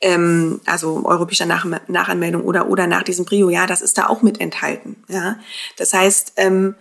ähm, 0.00 0.60
also 0.64 1.02
europäischer 1.04 1.46
Nach 1.46 1.66
Nachanmeldung 1.88 2.42
oder 2.42 2.68
oder 2.68 2.86
nach 2.86 3.02
diesem 3.02 3.24
Prio, 3.24 3.50
ja, 3.50 3.66
das 3.66 3.82
ist 3.82 3.98
da 3.98 4.06
auch 4.06 4.22
mit 4.22 4.40
enthalten. 4.40 4.96
Ja, 5.08 5.38
das 5.76 5.92
heißt, 5.92 6.34
ähm, 6.36 6.74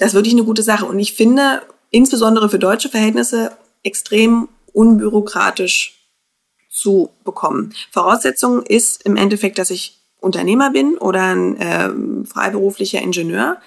das 0.00 0.08
ist 0.08 0.14
wirklich 0.14 0.34
eine 0.34 0.44
gute 0.44 0.62
Sache. 0.62 0.86
Und 0.86 0.98
ich 0.98 1.12
finde, 1.12 1.62
insbesondere 1.90 2.48
für 2.48 2.58
deutsche 2.58 2.88
Verhältnisse, 2.88 3.52
extrem 3.82 4.48
unbürokratisch 4.72 6.08
zu 6.70 7.10
bekommen. 7.24 7.74
Voraussetzung 7.90 8.62
ist 8.62 9.04
im 9.04 9.16
Endeffekt, 9.16 9.58
dass 9.58 9.70
ich 9.70 9.98
Unternehmer 10.20 10.70
bin 10.70 10.96
oder 10.98 11.34
ein 11.34 11.56
äh, 11.56 12.26
freiberuflicher 12.26 13.00
Ingenieur, 13.00 13.58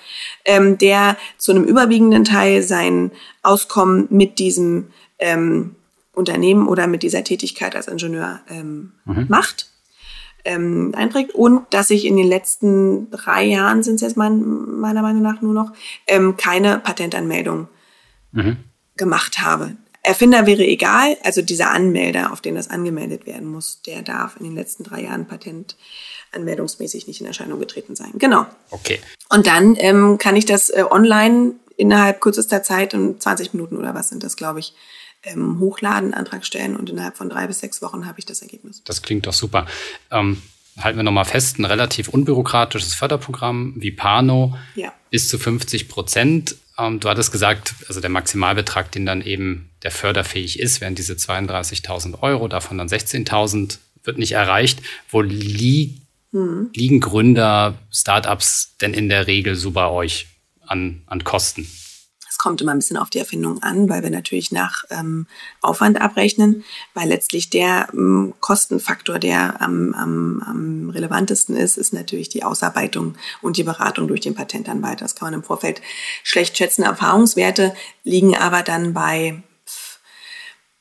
ähm, 0.45 0.77
der 0.77 1.17
zu 1.37 1.51
einem 1.51 1.63
überwiegenden 1.65 2.23
Teil 2.23 2.61
sein 2.63 3.11
Auskommen 3.41 4.07
mit 4.09 4.39
diesem 4.39 4.87
ähm, 5.19 5.75
Unternehmen 6.13 6.67
oder 6.67 6.87
mit 6.87 7.03
dieser 7.03 7.23
Tätigkeit 7.23 7.75
als 7.75 7.87
Ingenieur 7.87 8.39
ähm, 8.49 8.93
mhm. 9.05 9.25
macht, 9.29 9.67
ähm, 10.45 10.93
einträgt 10.95 11.33
und 11.33 11.73
dass 11.73 11.89
ich 11.89 12.05
in 12.05 12.17
den 12.17 12.27
letzten 12.27 13.09
drei 13.11 13.45
Jahren 13.45 13.83
sind 13.83 13.95
es 13.95 14.01
jetzt 14.01 14.17
mein, 14.17 14.41
meiner 14.79 15.01
Meinung 15.01 15.21
nach 15.21 15.41
nur 15.41 15.53
noch 15.53 15.71
ähm, 16.07 16.37
keine 16.37 16.79
Patentanmeldung 16.79 17.67
mhm. 18.31 18.57
gemacht 18.97 19.39
habe. 19.39 19.75
Erfinder 20.01 20.45
wäre 20.45 20.65
egal, 20.65 21.15
also 21.23 21.41
dieser 21.41 21.71
Anmelder, 21.71 22.33
auf 22.33 22.41
den 22.41 22.55
das 22.55 22.69
angemeldet 22.69 23.25
werden 23.25 23.47
muss, 23.47 23.81
der 23.83 24.01
darf 24.01 24.35
in 24.37 24.43
den 24.43 24.55
letzten 24.55 24.83
drei 24.83 25.03
Jahren 25.03 25.27
patentanmeldungsmäßig 25.27 27.07
nicht 27.07 27.21
in 27.21 27.27
Erscheinung 27.27 27.59
getreten 27.59 27.95
sein. 27.95 28.11
Genau. 28.15 28.45
Okay. 28.69 28.99
Und 29.29 29.47
dann 29.47 29.77
ähm, 29.77 30.17
kann 30.17 30.35
ich 30.35 30.45
das 30.45 30.69
äh, 30.69 30.83
online 30.89 31.53
innerhalb 31.77 32.19
kürzester 32.19 32.63
Zeit, 32.63 32.93
in 32.93 33.19
20 33.19 33.53
Minuten 33.53 33.77
oder 33.77 33.95
was 33.95 34.09
sind 34.09 34.23
das, 34.23 34.35
glaube 34.35 34.59
ich, 34.59 34.75
ähm, 35.23 35.59
hochladen, 35.59 36.13
Antrag 36.13 36.45
stellen 36.45 36.75
und 36.75 36.89
innerhalb 36.89 37.17
von 37.17 37.29
drei 37.29 37.47
bis 37.47 37.59
sechs 37.59 37.81
Wochen 37.81 38.05
habe 38.05 38.19
ich 38.19 38.25
das 38.25 38.41
Ergebnis. 38.41 38.83
Das 38.83 39.01
klingt 39.01 39.25
doch 39.27 39.33
super. 39.33 39.65
Ähm, 40.11 40.41
halten 40.77 40.97
wir 40.97 41.03
nochmal 41.03 41.25
fest, 41.25 41.59
ein 41.59 41.65
relativ 41.65 42.09
unbürokratisches 42.09 42.93
Förderprogramm 42.93 43.73
wie 43.77 43.91
Pano 43.91 44.57
ja. 44.75 44.93
bis 45.09 45.29
zu 45.29 45.37
50 45.37 45.87
Prozent. 45.87 46.55
Ähm, 46.77 46.99
du 46.99 47.09
hattest 47.09 47.31
gesagt, 47.31 47.75
also 47.87 48.01
der 48.01 48.09
Maximalbetrag, 48.09 48.91
den 48.91 49.05
dann 49.05 49.21
eben 49.21 49.69
der 49.83 49.91
förderfähig 49.91 50.59
ist, 50.59 50.81
wären 50.81 50.95
diese 50.95 51.13
32.000 51.13 52.21
Euro, 52.21 52.47
davon 52.47 52.77
dann 52.77 52.87
16.000 52.87 53.77
wird 54.03 54.17
nicht 54.17 54.33
erreicht. 54.33 54.81
Wo 55.09 55.21
li 55.21 56.01
hm. 56.31 56.71
liegen 56.73 56.99
Gründer, 56.99 57.77
Startups 57.91 58.75
denn 58.81 58.93
in 58.93 59.09
der 59.09 59.27
Regel 59.27 59.55
so 59.55 59.71
bei 59.71 59.87
euch 59.87 60.27
an, 60.65 61.03
an 61.05 61.23
Kosten? 61.23 61.67
Es 62.33 62.39
kommt 62.39 62.59
immer 62.61 62.71
ein 62.71 62.79
bisschen 62.79 62.97
auf 62.97 63.11
die 63.11 63.19
Erfindung 63.19 63.61
an, 63.61 63.89
weil 63.89 64.01
wir 64.01 64.09
natürlich 64.09 64.51
nach 64.51 64.85
ähm, 64.89 65.27
Aufwand 65.61 66.01
abrechnen, 66.01 66.63
weil 66.95 67.07
letztlich 67.07 67.51
der 67.51 67.89
ähm, 67.93 68.33
Kostenfaktor, 68.39 69.19
der 69.19 69.61
am, 69.61 69.93
am, 69.93 70.41
am 70.41 70.89
relevantesten 70.89 71.55
ist, 71.55 71.77
ist 71.77 71.93
natürlich 71.93 72.29
die 72.29 72.43
Ausarbeitung 72.43 73.13
und 73.43 73.57
die 73.57 73.63
Beratung 73.63 74.07
durch 74.07 74.21
den 74.21 74.33
Patentanwalt. 74.33 75.01
Das 75.01 75.13
kann 75.13 75.27
man 75.27 75.35
im 75.35 75.43
Vorfeld 75.43 75.83
schlecht 76.23 76.57
schätzen. 76.57 76.81
Erfahrungswerte 76.81 77.75
liegen 78.03 78.35
aber 78.35 78.63
dann 78.63 78.93
bei 78.93 79.43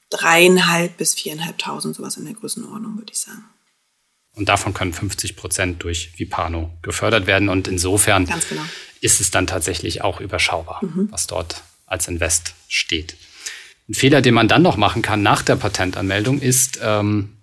dreieinhalb 0.09 0.97
bis 0.97 1.13
viereinhalbtausend, 1.13 1.97
sowas 1.97 2.17
in 2.17 2.25
der 2.25 2.33
Größenordnung, 2.33 2.97
würde 2.97 3.13
ich 3.13 3.21
sagen. 3.21 3.45
Und 4.35 4.49
davon 4.49 4.73
können 4.73 4.95
50 4.95 5.37
Prozent 5.37 5.83
durch 5.83 6.19
Vipano 6.19 6.71
gefördert 6.81 7.27
werden. 7.27 7.51
Und 7.51 7.69
insofern 7.69 8.25
genau. 8.25 8.63
Ist 9.03 9.21
es 9.21 9.31
dann 9.31 9.47
tatsächlich 9.47 10.03
auch 10.03 10.21
überschaubar, 10.21 10.81
mhm. 10.83 11.09
was 11.11 11.27
dort 11.27 11.63
als 11.87 12.09
Invest 12.09 12.55
steht. 12.69 13.17
Ein 13.89 13.95
Fehler, 13.95 14.23
den 14.23 14.33
man 14.33 14.49
dann 14.49 14.63
noch 14.63 14.77
machen 14.77 15.03
kann 15.03 15.23
nach 15.23 15.43
der 15.43 15.57
Patentanmeldung, 15.57 16.41
ist 16.41 16.79
ähm, 16.83 17.37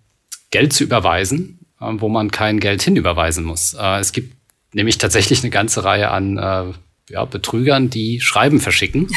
Geld 0.52 0.74
zu 0.74 0.86
überweisen, 0.86 1.60
äh, 1.80 1.86
wo 1.92 2.10
man 2.10 2.32
kein 2.32 2.60
Geld 2.60 2.82
hinüberweisen 2.82 3.44
muss. 3.44 3.76
Äh, 3.78 4.00
es 4.00 4.14
gibt 4.14 4.36
nämlich 4.74 4.98
tatsächlich 4.98 5.44
eine 5.44 5.50
ganze 5.50 5.84
Reihe 5.84 6.10
an 6.10 6.38
äh, 6.38 6.74
ja, 7.10 7.26
Betrügern, 7.26 7.90
die 7.90 8.22
Schreiben 8.22 8.62
verschicken 8.62 9.08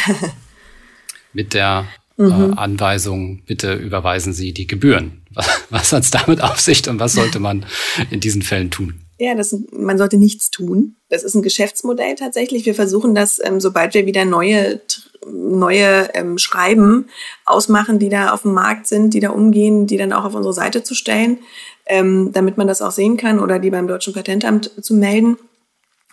mit 1.32 1.54
der 1.54 1.86
mhm. 2.16 2.54
äh, 2.54 2.56
Anweisung, 2.56 3.44
bitte 3.44 3.74
überweisen 3.74 4.32
Sie 4.32 4.52
die 4.52 4.66
Gebühren. 4.66 5.22
Was, 5.34 5.66
was 5.70 5.92
hat 5.94 6.02
es 6.02 6.10
damit 6.10 6.42
auf 6.42 6.60
sich 6.60 6.86
und 6.90 7.00
was 7.00 7.14
sollte 7.14 7.40
man 7.40 7.64
in 8.10 8.20
diesen 8.20 8.42
Fällen 8.42 8.70
tun? 8.70 9.01
Ja, 9.22 9.36
das, 9.36 9.56
man 9.70 9.98
sollte 9.98 10.16
nichts 10.16 10.50
tun. 10.50 10.96
Das 11.08 11.22
ist 11.22 11.36
ein 11.36 11.42
Geschäftsmodell 11.42 12.16
tatsächlich. 12.16 12.66
Wir 12.66 12.74
versuchen 12.74 13.14
das, 13.14 13.40
ähm, 13.40 13.60
sobald 13.60 13.94
wir 13.94 14.04
wieder 14.04 14.24
neue, 14.24 14.80
neue 15.24 16.12
ähm, 16.14 16.38
Schreiben 16.38 17.06
ausmachen, 17.44 18.00
die 18.00 18.08
da 18.08 18.32
auf 18.32 18.42
dem 18.42 18.52
Markt 18.52 18.88
sind, 18.88 19.14
die 19.14 19.20
da 19.20 19.30
umgehen, 19.30 19.86
die 19.86 19.96
dann 19.96 20.12
auch 20.12 20.24
auf 20.24 20.34
unsere 20.34 20.52
Seite 20.52 20.82
zu 20.82 20.96
stellen, 20.96 21.38
ähm, 21.86 22.30
damit 22.32 22.56
man 22.56 22.66
das 22.66 22.82
auch 22.82 22.90
sehen 22.90 23.16
kann 23.16 23.38
oder 23.38 23.60
die 23.60 23.70
beim 23.70 23.86
Deutschen 23.86 24.12
Patentamt 24.12 24.72
zu 24.84 24.92
melden. 24.92 25.38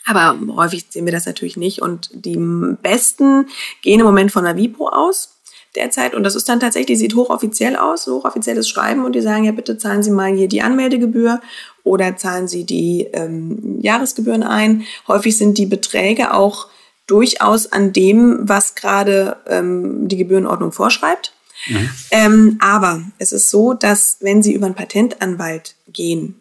Aber 0.05 0.37
häufig 0.55 0.85
sehen 0.91 1.05
wir 1.05 1.11
das 1.11 1.25
natürlich 1.25 1.57
nicht. 1.57 1.81
Und 1.81 2.11
die 2.13 2.37
besten 2.83 3.47
gehen 3.81 4.01
im 4.01 4.05
Moment 4.05 4.31
von 4.31 4.43
der 4.43 4.55
Vipo 4.55 4.87
aus 4.87 5.38
derzeit. 5.75 6.13
Und 6.15 6.23
das 6.23 6.35
ist 6.35 6.49
dann 6.49 6.59
tatsächlich, 6.59 6.97
sieht 6.97 7.15
hochoffiziell 7.15 7.75
aus, 7.75 8.07
hochoffizielles 8.07 8.67
Schreiben 8.67 9.05
und 9.05 9.13
die 9.13 9.21
sagen, 9.21 9.43
ja, 9.43 9.51
bitte 9.51 9.77
zahlen 9.77 10.03
Sie 10.03 10.11
mal 10.11 10.33
hier 10.33 10.47
die 10.47 10.61
Anmeldegebühr 10.61 11.41
oder 11.83 12.17
zahlen 12.17 12.47
Sie 12.47 12.63
die 12.63 13.07
ähm, 13.13 13.79
Jahresgebühren 13.81 14.43
ein. 14.43 14.83
Häufig 15.07 15.37
sind 15.37 15.57
die 15.57 15.65
Beträge 15.65 16.33
auch 16.33 16.67
durchaus 17.07 17.71
an 17.71 17.93
dem, 17.93 18.39
was 18.41 18.75
gerade 18.75 19.37
ähm, 19.47 20.07
die 20.07 20.17
Gebührenordnung 20.17 20.71
vorschreibt. 20.71 21.33
Mhm. 21.67 21.89
Ähm, 22.11 22.57
aber 22.61 23.03
es 23.17 23.31
ist 23.31 23.49
so, 23.49 23.73
dass 23.73 24.17
wenn 24.21 24.43
Sie 24.43 24.53
über 24.53 24.67
einen 24.67 24.75
Patentanwalt 24.75 25.75
gehen, 25.87 26.39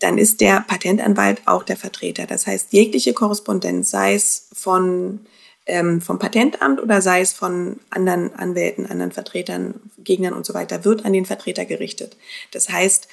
dann 0.00 0.18
ist 0.18 0.40
der 0.40 0.60
Patentanwalt 0.66 1.42
auch 1.46 1.62
der 1.62 1.76
Vertreter. 1.76 2.26
Das 2.26 2.46
heißt, 2.46 2.72
jegliche 2.72 3.12
Korrespondenz, 3.12 3.90
sei 3.90 4.14
es 4.14 4.48
von 4.52 5.20
ähm, 5.66 6.00
vom 6.00 6.18
Patentamt 6.18 6.80
oder 6.80 7.00
sei 7.00 7.20
es 7.20 7.32
von 7.32 7.80
anderen 7.90 8.34
Anwälten, 8.34 8.86
anderen 8.86 9.12
Vertretern, 9.12 9.74
Gegnern 9.98 10.34
und 10.34 10.44
so 10.44 10.54
weiter, 10.54 10.84
wird 10.84 11.04
an 11.04 11.12
den 11.12 11.26
Vertreter 11.26 11.64
gerichtet. 11.64 12.16
Das 12.52 12.68
heißt, 12.68 13.08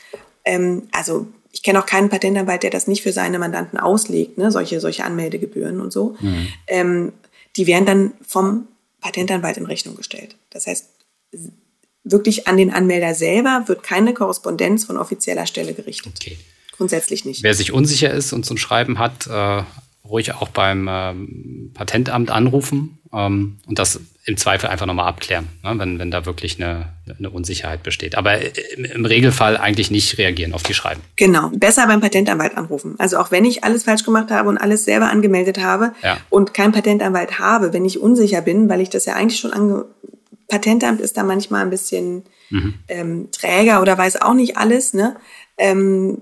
ähm, 0.46 0.84
also 0.92 1.28
ich 1.52 1.64
kenne 1.64 1.80
auch 1.80 1.86
keinen 1.86 2.10
Patentanwalt, 2.10 2.64
der 2.64 2.70
das 2.70 2.88
nicht 2.88 3.04
für 3.04 3.14
seine 3.14 3.40
Mandanten 3.40 3.78
auslegt, 3.78 4.38
ne? 4.38 4.52
solche, 4.52 4.80
solche 4.80 5.04
Anmeldegebühren 5.04 5.82
und 5.82 5.92
so. 5.92 6.16
Mhm. 6.20 6.48
Ähm, 6.68 7.14
die 7.58 7.68
werden 7.68 7.86
dann 7.86 8.12
vom 8.26 8.68
Patentanwalt 9.02 9.58
in 9.58 9.66
Rechnung 9.66 9.96
gestellt. 9.96 10.36
Das 10.50 10.68
heißt, 10.68 10.90
wirklich 12.04 12.48
an 12.48 12.58
den 12.58 12.72
Anmelder 12.72 13.14
selber 13.14 13.64
wird 13.68 13.84
keine 13.84 14.14
Korrespondenz 14.14 14.86
von 14.86 14.98
offizieller 14.98 15.46
Stelle 15.46 15.74
gerichtet. 15.74 16.14
Okay. 16.22 16.38
Grundsätzlich 16.72 17.26
nicht. 17.26 17.44
Wer 17.44 17.54
sich 17.54 17.74
unsicher 17.74 18.12
ist 18.12 18.34
und 18.34 18.46
so 18.46 18.54
ein 18.54 18.58
Schreiben 18.58 18.98
hat, 18.98 19.28
äh, 19.28 19.64
ruhig 20.08 20.34
auch 20.34 20.50
beim 20.50 20.88
ähm, 20.90 21.72
Patentamt 21.74 22.32
anrufen 22.32 23.00
ähm, 23.14 23.58
und 23.68 23.80
das 23.80 24.00
im 24.26 24.38
Zweifel 24.38 24.70
einfach 24.70 24.86
nochmal 24.86 25.08
abklären, 25.08 25.48
ne, 25.64 25.74
wenn, 25.78 25.98
wenn 25.98 26.12
da 26.12 26.26
wirklich 26.26 26.62
eine, 26.62 26.94
eine 27.18 27.30
Unsicherheit 27.30 27.82
besteht. 27.82 28.16
Aber 28.16 28.38
im, 28.78 28.86
im, 28.86 29.06
Regelfall 29.06 29.58
eigentlich 29.58 29.90
nicht 29.90 30.18
reagieren 30.20 30.54
auf 30.54 30.62
die 30.62 30.76
Schreiben. 30.76 31.02
Genau, 31.16 31.50
besser 31.50 31.88
beim 31.88 32.02
Patentanwalt 32.02 32.56
anrufen. 32.56 32.96
Also 33.00 33.18
auch 33.18 33.32
wenn 33.32 33.46
ich 33.46 33.64
alles 33.64 33.84
falsch 33.84 34.04
gemacht 34.04 34.30
habe 34.30 34.50
und 34.50 34.58
alles 34.60 34.86
selber 34.86 35.10
angemeldet 35.10 35.60
habe 35.60 35.94
ja. 36.04 36.18
und 36.30 36.54
kein 36.54 36.72
Patentanwalt 36.72 37.40
habe, 37.40 37.74
wenn 37.74 37.86
ich 37.86 38.00
unsicher 38.00 38.42
bin, 38.42 38.70
weil 38.70 38.82
ich 38.82 38.90
das 38.90 39.06
ja 39.06 39.16
eigentlich 39.16 39.40
schon 39.40 39.54
ange... 39.54 39.86
Patentamt 40.48 41.00
ist 41.00 41.16
da 41.16 41.24
manchmal 41.24 41.62
ein 41.62 41.70
bisschen 41.70 42.24
mhm. 42.50 42.74
ähm, 42.90 43.30
träger 43.32 43.82
oder 43.82 43.98
weiß 43.98 44.22
auch 44.22 44.34
nicht 44.34 44.58
alles. 44.58 44.94
Ne? 44.94 45.16
Ähm, 45.58 46.18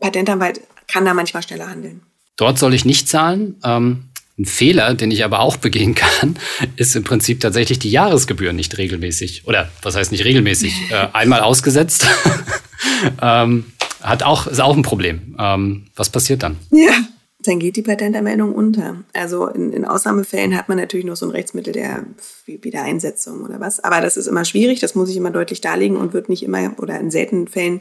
Patentanwalt 0.00 0.62
kann 0.88 1.04
da 1.04 1.12
manchmal 1.12 1.42
schneller 1.42 1.68
handeln. 1.68 2.00
Dort 2.40 2.58
soll 2.58 2.72
ich 2.72 2.86
nicht 2.86 3.06
zahlen. 3.06 3.56
Ähm, 3.62 4.04
ein 4.38 4.46
Fehler, 4.46 4.94
den 4.94 5.10
ich 5.10 5.24
aber 5.24 5.40
auch 5.40 5.58
begehen 5.58 5.94
kann, 5.94 6.38
ist 6.76 6.96
im 6.96 7.04
Prinzip 7.04 7.38
tatsächlich 7.40 7.78
die 7.78 7.90
Jahresgebühr 7.90 8.54
nicht 8.54 8.78
regelmäßig 8.78 9.42
oder 9.46 9.68
was 9.82 9.94
heißt 9.94 10.10
nicht 10.10 10.24
regelmäßig, 10.24 10.72
äh, 10.90 11.08
einmal 11.12 11.42
ausgesetzt. 11.42 12.06
ähm, 13.22 13.66
hat 14.00 14.22
auch, 14.22 14.46
ist 14.46 14.58
auch 14.58 14.74
ein 14.74 14.82
Problem. 14.82 15.36
Ähm, 15.38 15.88
was 15.94 16.08
passiert 16.08 16.42
dann? 16.42 16.56
Ja, 16.70 16.94
dann 17.42 17.58
geht 17.58 17.76
die 17.76 17.82
Patentanmeldung 17.82 18.54
unter. 18.54 18.96
Also 19.14 19.46
in, 19.46 19.72
in, 19.72 19.84
Ausnahmefällen 19.86 20.56
hat 20.56 20.68
man 20.68 20.76
natürlich 20.76 21.06
noch 21.06 21.16
so 21.16 21.26
ein 21.26 21.30
Rechtsmittel 21.30 21.72
der 21.72 22.04
Wiedereinsetzung 22.46 23.42
oder 23.42 23.60
was. 23.60 23.82
Aber 23.82 24.00
das 24.00 24.16
ist 24.16 24.26
immer 24.26 24.44
schwierig, 24.44 24.80
das 24.80 24.94
muss 24.94 25.08
ich 25.08 25.16
immer 25.16 25.30
deutlich 25.30 25.60
darlegen 25.62 25.96
und 25.96 26.12
wird 26.12 26.28
nicht 26.28 26.42
immer 26.42 26.74
oder 26.78 27.00
in 27.00 27.10
seltenen 27.10 27.48
Fällen 27.48 27.80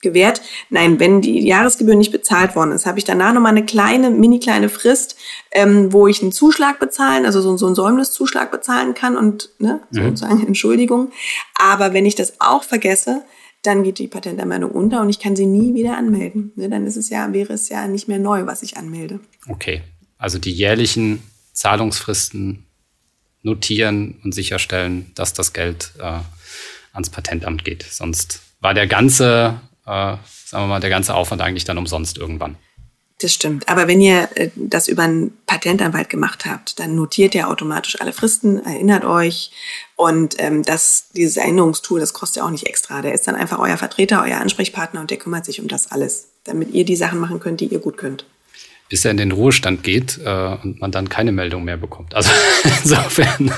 gewährt. 0.00 0.42
Nein, 0.70 1.00
wenn 1.00 1.20
die 1.20 1.44
Jahresgebühr 1.44 1.96
nicht 1.96 2.12
bezahlt 2.12 2.54
worden 2.54 2.72
ist, 2.72 2.86
habe 2.86 2.98
ich 2.98 3.04
danach 3.04 3.34
nochmal 3.34 3.52
eine 3.52 3.66
kleine, 3.66 4.10
mini 4.10 4.38
kleine 4.38 4.68
Frist, 4.68 5.16
ähm, 5.50 5.92
wo 5.92 6.06
ich 6.06 6.22
einen 6.22 6.32
Zuschlag 6.32 6.78
bezahlen, 6.78 7.26
also 7.26 7.40
so, 7.40 7.56
so 7.56 7.66
einen 7.66 7.74
Säumniszuschlag 7.74 8.52
bezahlen 8.52 8.94
kann 8.94 9.16
und 9.16 9.50
ne, 9.58 9.80
mhm. 9.90 10.04
sozusagen 10.04 10.46
Entschuldigung. 10.46 11.10
Aber 11.54 11.92
wenn 11.92 12.06
ich 12.06 12.14
das 12.14 12.34
auch 12.38 12.62
vergesse, 12.62 13.22
dann 13.62 13.82
geht 13.82 13.98
die 13.98 14.08
Patentanmeldung 14.08 14.70
unter 14.70 15.00
und 15.02 15.10
ich 15.10 15.18
kann 15.18 15.36
sie 15.36 15.46
nie 15.46 15.74
wieder 15.74 15.96
anmelden. 15.96 16.52
Ne, 16.56 16.68
dann 16.68 16.86
ist 16.86 16.96
es 16.96 17.10
ja, 17.10 17.32
wäre 17.32 17.52
es 17.52 17.68
ja 17.68 17.86
nicht 17.86 18.08
mehr 18.08 18.18
neu, 18.18 18.46
was 18.46 18.62
ich 18.62 18.76
anmelde. 18.76 19.20
Okay. 19.48 19.82
Also 20.18 20.38
die 20.38 20.52
jährlichen 20.52 21.22
Zahlungsfristen 21.52 22.66
notieren 23.42 24.20
und 24.24 24.34
sicherstellen, 24.34 25.12
dass 25.14 25.32
das 25.32 25.52
Geld 25.52 25.92
äh, 25.98 26.20
ans 26.92 27.10
Patentamt 27.10 27.64
geht. 27.64 27.82
Sonst 27.82 28.40
war 28.60 28.74
der 28.74 28.86
ganze, 28.86 29.60
äh, 29.86 30.16
sagen 30.46 30.64
wir 30.64 30.66
mal, 30.66 30.80
der 30.80 30.90
ganze 30.90 31.14
Aufwand 31.14 31.40
eigentlich 31.42 31.64
dann 31.64 31.78
umsonst 31.78 32.18
irgendwann. 32.18 32.56
Das 33.20 33.34
stimmt. 33.34 33.68
Aber 33.68 33.86
wenn 33.86 34.00
ihr 34.00 34.28
äh, 34.34 34.50
das 34.56 34.88
über 34.88 35.02
einen 35.02 35.36
Patentanwalt 35.46 36.08
gemacht 36.08 36.46
habt, 36.46 36.78
dann 36.78 36.94
notiert 36.94 37.34
ihr 37.34 37.48
automatisch 37.48 38.00
alle 38.00 38.12
Fristen, 38.12 38.64
erinnert 38.64 39.04
euch. 39.04 39.50
Und 39.96 40.36
ähm, 40.38 40.62
das, 40.62 41.08
dieses 41.14 41.36
Erinnerungstool, 41.36 42.00
das 42.00 42.14
kostet 42.14 42.38
ja 42.38 42.46
auch 42.46 42.50
nicht 42.50 42.66
extra. 42.66 43.02
Der 43.02 43.12
ist 43.12 43.28
dann 43.28 43.34
einfach 43.34 43.58
euer 43.58 43.76
Vertreter, 43.76 44.22
euer 44.24 44.38
Ansprechpartner 44.38 45.00
und 45.00 45.10
der 45.10 45.18
kümmert 45.18 45.44
sich 45.44 45.60
um 45.60 45.68
das 45.68 45.90
alles, 45.90 46.28
damit 46.44 46.72
ihr 46.72 46.84
die 46.84 46.96
Sachen 46.96 47.18
machen 47.18 47.40
könnt, 47.40 47.60
die 47.60 47.66
ihr 47.66 47.80
gut 47.80 47.98
könnt. 47.98 48.24
Bis 48.88 49.04
er 49.04 49.10
in 49.10 49.18
den 49.18 49.32
Ruhestand 49.32 49.82
geht 49.82 50.18
äh, 50.24 50.56
und 50.62 50.80
man 50.80 50.90
dann 50.90 51.08
keine 51.08 51.32
Meldung 51.32 51.64
mehr 51.64 51.76
bekommt. 51.76 52.14
Also 52.14 52.30
insofern 52.82 53.52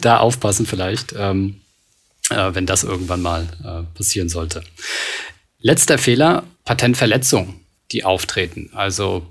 da 0.00 0.18
aufpassen 0.18 0.66
vielleicht. 0.66 1.14
Ähm 1.16 1.60
äh, 2.30 2.54
wenn 2.54 2.66
das 2.66 2.84
irgendwann 2.84 3.22
mal 3.22 3.46
äh, 3.62 3.96
passieren 3.96 4.28
sollte. 4.28 4.62
Letzter 5.60 5.98
Fehler, 5.98 6.44
Patentverletzungen, 6.64 7.60
die 7.92 8.04
auftreten. 8.04 8.70
Also 8.72 9.26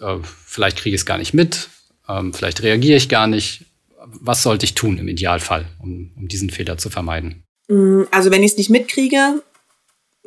äh, 0.00 0.18
vielleicht 0.46 0.78
kriege 0.78 0.94
ich 0.94 1.02
es 1.02 1.06
gar 1.06 1.18
nicht 1.18 1.34
mit, 1.34 1.68
ähm, 2.08 2.32
vielleicht 2.32 2.62
reagiere 2.62 2.96
ich 2.96 3.08
gar 3.08 3.26
nicht. 3.26 3.66
Was 4.04 4.42
sollte 4.42 4.64
ich 4.64 4.74
tun 4.74 4.98
im 4.98 5.08
Idealfall, 5.08 5.66
um, 5.80 6.10
um 6.16 6.28
diesen 6.28 6.50
Fehler 6.50 6.76
zu 6.76 6.90
vermeiden? 6.90 7.44
Mm, 7.68 8.02
also 8.10 8.30
wenn 8.30 8.42
ich 8.42 8.52
es 8.52 8.58
nicht 8.58 8.70
mitkriege, 8.70 9.42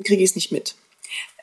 kriege 0.03 0.23
ich 0.23 0.29
es 0.29 0.35
nicht 0.35 0.51
mit. 0.51 0.75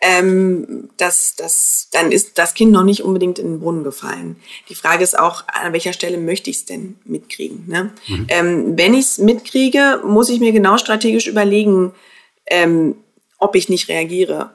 Ähm, 0.01 0.91
das, 0.97 1.37
das, 1.37 1.89
dann 1.93 2.11
ist 2.11 2.37
das 2.37 2.55
Kind 2.55 2.73
noch 2.73 2.83
nicht 2.83 3.03
unbedingt 3.03 3.39
in 3.39 3.47
den 3.47 3.61
Brunnen 3.61 3.85
gefallen. 3.85 4.37
Die 4.69 4.75
Frage 4.75 5.05
ist 5.05 5.17
auch, 5.17 5.45
an 5.47 5.73
welcher 5.73 5.93
Stelle 5.93 6.19
möchte 6.19 6.51
ich 6.51 6.57
es 6.57 6.65
denn 6.65 6.97
mitkriegen? 7.05 7.69
Ne? 7.69 7.93
Mhm. 8.09 8.27
Ähm, 8.29 8.79
wenn 8.79 8.95
ich 8.95 9.05
es 9.07 9.19
mitkriege, 9.19 10.03
muss 10.05 10.29
ich 10.29 10.41
mir 10.41 10.51
genau 10.53 10.77
strategisch 10.77 11.29
überlegen, 11.29 11.93
ähm, 12.47 12.97
ob 13.39 13.55
ich 13.55 13.69
nicht 13.69 13.89
reagiere 13.89 14.51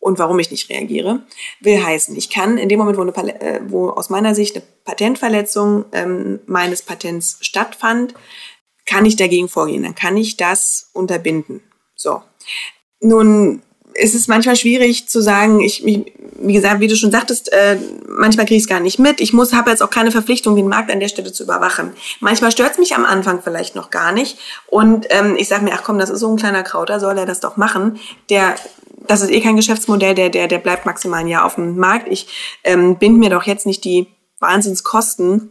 und 0.00 0.18
warum 0.18 0.38
ich 0.38 0.50
nicht 0.50 0.70
reagiere. 0.70 1.22
Will 1.60 1.82
heißen, 1.82 2.16
ich 2.16 2.30
kann 2.30 2.58
in 2.58 2.68
dem 2.68 2.78
Moment, 2.78 2.98
wo, 2.98 3.02
eine, 3.02 3.40
äh, 3.40 3.60
wo 3.66 3.90
aus 3.90 4.10
meiner 4.10 4.34
Sicht 4.34 4.56
eine 4.56 4.64
Patentverletzung 4.84 5.84
ähm, 5.92 6.40
meines 6.46 6.82
Patents 6.82 7.38
stattfand, 7.40 8.14
kann 8.86 9.04
ich 9.04 9.16
dagegen 9.16 9.48
vorgehen. 9.48 9.82
Dann 9.82 9.94
kann 9.94 10.16
ich 10.16 10.36
das 10.36 10.90
unterbinden. 10.94 11.60
So. 11.94 12.22
Nun 13.00 13.62
ist 13.94 14.14
es 14.14 14.28
manchmal 14.28 14.56
schwierig 14.56 15.08
zu 15.08 15.20
sagen, 15.20 15.60
ich, 15.60 15.84
wie 15.84 16.52
gesagt, 16.52 16.80
wie 16.80 16.86
du 16.86 16.96
schon 16.96 17.10
sagtest, 17.10 17.52
äh, 17.52 17.76
manchmal 18.06 18.46
kriege 18.46 18.56
ich 18.56 18.62
es 18.62 18.68
gar 18.68 18.80
nicht 18.80 18.98
mit. 18.98 19.20
Ich 19.20 19.32
muss, 19.32 19.52
habe 19.52 19.70
jetzt 19.70 19.82
auch 19.82 19.90
keine 19.90 20.10
Verpflichtung, 20.10 20.54
den 20.56 20.68
Markt 20.68 20.90
an 20.90 21.00
der 21.00 21.08
Stelle 21.08 21.32
zu 21.32 21.42
überwachen. 21.42 21.92
Manchmal 22.20 22.52
stört 22.52 22.72
es 22.72 22.78
mich 22.78 22.94
am 22.94 23.04
Anfang 23.04 23.42
vielleicht 23.42 23.74
noch 23.74 23.90
gar 23.90 24.12
nicht. 24.12 24.38
Und 24.68 25.06
ähm, 25.10 25.36
ich 25.36 25.48
sage 25.48 25.64
mir, 25.64 25.72
ach 25.74 25.82
komm, 25.82 25.98
das 25.98 26.10
ist 26.10 26.20
so 26.20 26.30
ein 26.30 26.36
kleiner 26.36 26.62
Krauter, 26.62 27.00
soll 27.00 27.18
er 27.18 27.26
das 27.26 27.40
doch 27.40 27.56
machen. 27.56 27.98
Der, 28.30 28.54
das 29.06 29.20
ist 29.20 29.30
eh 29.30 29.40
kein 29.40 29.56
Geschäftsmodell, 29.56 30.14
der, 30.14 30.30
der, 30.30 30.48
der 30.48 30.58
bleibt 30.58 30.86
maximal 30.86 31.20
ein 31.20 31.28
Jahr 31.28 31.44
auf 31.44 31.54
dem 31.54 31.76
Markt. 31.76 32.08
Ich 32.10 32.26
ähm, 32.64 32.96
bind 32.96 33.18
mir 33.18 33.30
doch 33.30 33.44
jetzt 33.44 33.66
nicht 33.66 33.84
die 33.84 34.06
Wahnsinnskosten 34.40 35.50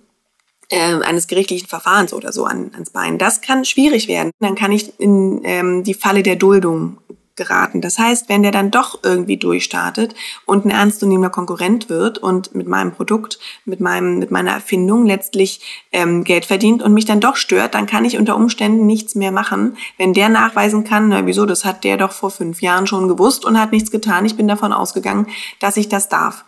äh, 0.69 0.95
eines 1.01 1.27
gerichtlichen 1.27 1.67
Verfahrens 1.67 2.13
oder 2.13 2.31
so 2.31 2.45
an, 2.45 2.71
ans 2.73 2.89
Bein. 2.89 3.17
Das 3.17 3.41
kann 3.41 3.65
schwierig 3.65 4.07
werden. 4.07 4.31
Dann 4.39 4.55
kann 4.55 4.71
ich 4.71 4.99
in 4.99 5.41
ähm, 5.43 5.83
die 5.83 5.93
Falle 5.93 6.23
der 6.23 6.35
Duldung 6.35 6.97
geraten. 7.37 7.81
Das 7.81 7.97
heißt, 7.97 8.27
wenn 8.27 8.43
der 8.43 8.51
dann 8.51 8.71
doch 8.71 8.99
irgendwie 9.03 9.37
durchstartet 9.37 10.15
und 10.45 10.65
ein 10.65 10.71
ernstzunehmender 10.71 11.29
Konkurrent 11.29 11.89
wird 11.89 12.17
und 12.17 12.53
mit 12.53 12.67
meinem 12.67 12.91
Produkt, 12.91 13.39
mit 13.65 13.79
meinem, 13.79 14.19
mit 14.19 14.31
meiner 14.31 14.51
Erfindung 14.51 15.05
letztlich 15.05 15.87
ähm, 15.91 16.23
Geld 16.23 16.45
verdient 16.45 16.83
und 16.83 16.93
mich 16.93 17.05
dann 17.05 17.21
doch 17.21 17.35
stört, 17.35 17.75
dann 17.75 17.85
kann 17.85 18.03
ich 18.03 18.17
unter 18.17 18.35
Umständen 18.35 18.85
nichts 18.85 19.15
mehr 19.15 19.31
machen. 19.31 19.77
Wenn 19.97 20.13
der 20.13 20.29
nachweisen 20.29 20.83
kann, 20.83 21.09
na 21.09 21.25
wieso, 21.25 21.45
das 21.45 21.63
hat 21.63 21.83
der 21.83 21.97
doch 21.97 22.11
vor 22.11 22.31
fünf 22.31 22.61
Jahren 22.61 22.87
schon 22.87 23.07
gewusst 23.07 23.45
und 23.45 23.59
hat 23.59 23.71
nichts 23.71 23.91
getan. 23.91 24.25
Ich 24.25 24.35
bin 24.35 24.47
davon 24.47 24.73
ausgegangen, 24.73 25.27
dass 25.59 25.77
ich 25.77 25.87
das 25.87 26.09
darf. 26.09 26.43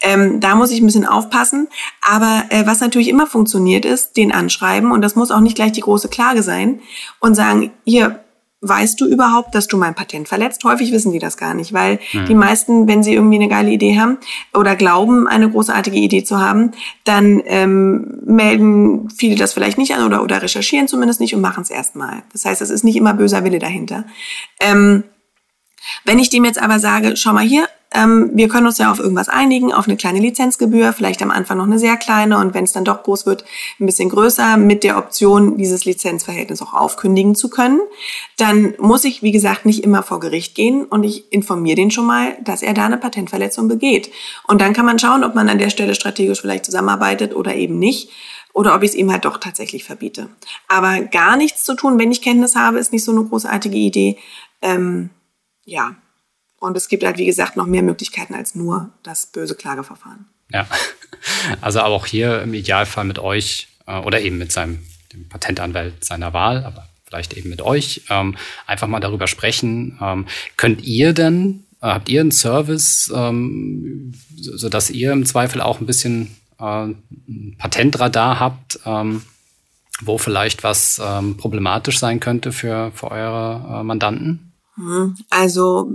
Ähm, 0.00 0.40
da 0.40 0.54
muss 0.54 0.70
ich 0.70 0.80
ein 0.80 0.86
bisschen 0.86 1.06
aufpassen. 1.06 1.68
Aber 2.02 2.44
äh, 2.50 2.66
was 2.66 2.80
natürlich 2.80 3.08
immer 3.08 3.26
funktioniert 3.26 3.84
ist, 3.84 4.16
den 4.16 4.32
anschreiben 4.32 4.92
und 4.92 5.02
das 5.02 5.16
muss 5.16 5.30
auch 5.30 5.40
nicht 5.40 5.56
gleich 5.56 5.72
die 5.72 5.80
große 5.80 6.08
Klage 6.08 6.42
sein 6.42 6.80
und 7.20 7.34
sagen, 7.34 7.72
hier, 7.84 8.24
weißt 8.60 9.00
du 9.00 9.06
überhaupt, 9.06 9.54
dass 9.54 9.68
du 9.68 9.76
mein 9.76 9.94
Patent 9.94 10.28
verletzt? 10.28 10.64
Häufig 10.64 10.90
wissen 10.90 11.12
die 11.12 11.18
das 11.18 11.36
gar 11.36 11.54
nicht, 11.54 11.72
weil 11.72 12.00
mhm. 12.12 12.26
die 12.26 12.34
meisten, 12.34 12.88
wenn 12.88 13.02
sie 13.02 13.14
irgendwie 13.14 13.36
eine 13.36 13.48
geile 13.48 13.70
Idee 13.70 13.98
haben 13.98 14.18
oder 14.52 14.74
glauben, 14.74 15.28
eine 15.28 15.50
großartige 15.50 15.96
Idee 15.96 16.24
zu 16.24 16.40
haben, 16.40 16.72
dann 17.04 17.40
ähm, 17.46 18.18
melden 18.24 19.10
viele 19.10 19.36
das 19.36 19.52
vielleicht 19.52 19.78
nicht 19.78 19.94
an 19.94 20.04
oder, 20.04 20.22
oder 20.22 20.42
recherchieren 20.42 20.88
zumindest 20.88 21.20
nicht 21.20 21.34
und 21.34 21.40
machen 21.40 21.62
es 21.62 21.70
erstmal. 21.70 22.22
Das 22.32 22.44
heißt, 22.44 22.60
es 22.60 22.70
ist 22.70 22.84
nicht 22.84 22.96
immer 22.96 23.14
böser 23.14 23.44
Wille 23.44 23.60
dahinter. 23.60 24.04
Ähm, 24.60 25.04
wenn 26.04 26.18
ich 26.18 26.28
dem 26.28 26.44
jetzt 26.44 26.60
aber 26.60 26.80
sage, 26.80 27.16
schau 27.16 27.32
mal 27.32 27.44
hier, 27.44 27.68
ähm, 27.94 28.30
wir 28.34 28.48
können 28.48 28.66
uns 28.66 28.78
ja 28.78 28.90
auf 28.90 28.98
irgendwas 28.98 29.28
einigen, 29.28 29.72
auf 29.72 29.86
eine 29.86 29.96
kleine 29.96 30.18
Lizenzgebühr, 30.18 30.92
vielleicht 30.92 31.22
am 31.22 31.30
Anfang 31.30 31.56
noch 31.56 31.64
eine 31.64 31.78
sehr 31.78 31.96
kleine 31.96 32.38
und 32.38 32.52
wenn 32.52 32.64
es 32.64 32.72
dann 32.72 32.84
doch 32.84 33.02
groß 33.02 33.24
wird, 33.24 33.44
ein 33.80 33.86
bisschen 33.86 34.10
größer, 34.10 34.58
mit 34.58 34.84
der 34.84 34.98
Option, 34.98 35.56
dieses 35.56 35.86
Lizenzverhältnis 35.86 36.60
auch 36.60 36.74
aufkündigen 36.74 37.34
zu 37.34 37.48
können. 37.48 37.80
Dann 38.36 38.74
muss 38.78 39.04
ich, 39.04 39.22
wie 39.22 39.32
gesagt, 39.32 39.64
nicht 39.64 39.84
immer 39.84 40.02
vor 40.02 40.20
Gericht 40.20 40.54
gehen 40.54 40.84
und 40.84 41.02
ich 41.02 41.32
informiere 41.32 41.76
den 41.76 41.90
schon 41.90 42.06
mal, 42.06 42.36
dass 42.42 42.62
er 42.62 42.74
da 42.74 42.84
eine 42.84 42.98
Patentverletzung 42.98 43.68
begeht. 43.68 44.10
Und 44.46 44.60
dann 44.60 44.74
kann 44.74 44.84
man 44.84 44.98
schauen, 44.98 45.24
ob 45.24 45.34
man 45.34 45.48
an 45.48 45.58
der 45.58 45.70
Stelle 45.70 45.94
strategisch 45.94 46.42
vielleicht 46.42 46.66
zusammenarbeitet 46.66 47.34
oder 47.34 47.54
eben 47.54 47.78
nicht 47.78 48.10
oder 48.52 48.74
ob 48.74 48.82
ich 48.82 48.90
es 48.90 48.96
ihm 48.96 49.10
halt 49.10 49.24
doch 49.24 49.38
tatsächlich 49.38 49.84
verbiete. 49.84 50.28
Aber 50.66 51.00
gar 51.00 51.36
nichts 51.36 51.64
zu 51.64 51.74
tun, 51.74 51.98
wenn 51.98 52.12
ich 52.12 52.22
Kenntnis 52.22 52.54
habe, 52.54 52.78
ist 52.78 52.92
nicht 52.92 53.04
so 53.04 53.12
eine 53.12 53.24
großartige 53.24 53.76
Idee. 53.76 54.18
Ähm, 54.60 55.10
ja, 55.64 55.96
und 56.60 56.76
es 56.76 56.88
gibt 56.88 57.04
halt, 57.04 57.18
wie 57.18 57.26
gesagt, 57.26 57.56
noch 57.56 57.66
mehr 57.66 57.82
Möglichkeiten 57.82 58.34
als 58.34 58.54
nur 58.54 58.90
das 59.02 59.26
böse 59.26 59.54
Klageverfahren. 59.54 60.26
Ja, 60.52 60.66
also 61.60 61.80
aber 61.80 61.94
auch 61.94 62.06
hier 62.06 62.42
im 62.42 62.54
Idealfall 62.54 63.04
mit 63.04 63.18
euch 63.18 63.68
äh, 63.86 63.98
oder 63.98 64.20
eben 64.20 64.38
mit 64.38 64.52
seinem 64.52 64.84
Patentanwalt 65.28 66.04
seiner 66.04 66.32
Wahl, 66.32 66.64
aber 66.64 66.88
vielleicht 67.06 67.34
eben 67.34 67.48
mit 67.48 67.62
euch, 67.62 68.02
ähm, 68.10 68.36
einfach 68.66 68.86
mal 68.86 69.00
darüber 69.00 69.26
sprechen. 69.26 69.98
Ähm, 70.00 70.26
könnt 70.56 70.82
ihr 70.82 71.14
denn, 71.14 71.64
äh, 71.80 71.86
habt 71.86 72.08
ihr 72.08 72.20
einen 72.20 72.32
Service, 72.32 73.10
ähm, 73.14 74.14
so, 74.36 74.68
dass 74.68 74.90
ihr 74.90 75.12
im 75.12 75.24
Zweifel 75.24 75.60
auch 75.60 75.80
ein 75.80 75.86
bisschen 75.86 76.36
äh, 76.60 76.64
ein 76.64 77.56
Patentradar 77.58 78.40
habt, 78.40 78.80
wo 80.00 80.16
vielleicht 80.16 80.62
was 80.62 81.00
problematisch 81.38 81.98
sein 81.98 82.20
könnte 82.20 82.52
für, 82.52 82.92
für 82.94 83.10
eure 83.10 83.82
Mandanten? 83.82 84.47
Hm, 84.78 85.16
also 85.28 85.90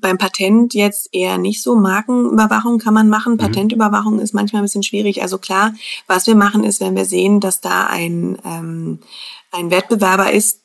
beim 0.00 0.16
Patent 0.16 0.72
jetzt 0.74 1.08
eher 1.12 1.38
nicht 1.38 1.62
so. 1.62 1.74
Markenüberwachung 1.74 2.78
kann 2.78 2.94
man 2.94 3.08
machen. 3.08 3.34
Mhm. 3.34 3.38
Patentüberwachung 3.38 4.20
ist 4.20 4.32
manchmal 4.32 4.62
ein 4.62 4.64
bisschen 4.64 4.84
schwierig. 4.84 5.22
Also 5.22 5.38
klar, 5.38 5.74
was 6.06 6.26
wir 6.26 6.36
machen 6.36 6.64
ist, 6.64 6.80
wenn 6.80 6.96
wir 6.96 7.04
sehen, 7.04 7.40
dass 7.40 7.60
da 7.60 7.86
ein, 7.86 8.38
ähm, 8.44 9.00
ein 9.50 9.70
Wettbewerber 9.70 10.32
ist, 10.32 10.60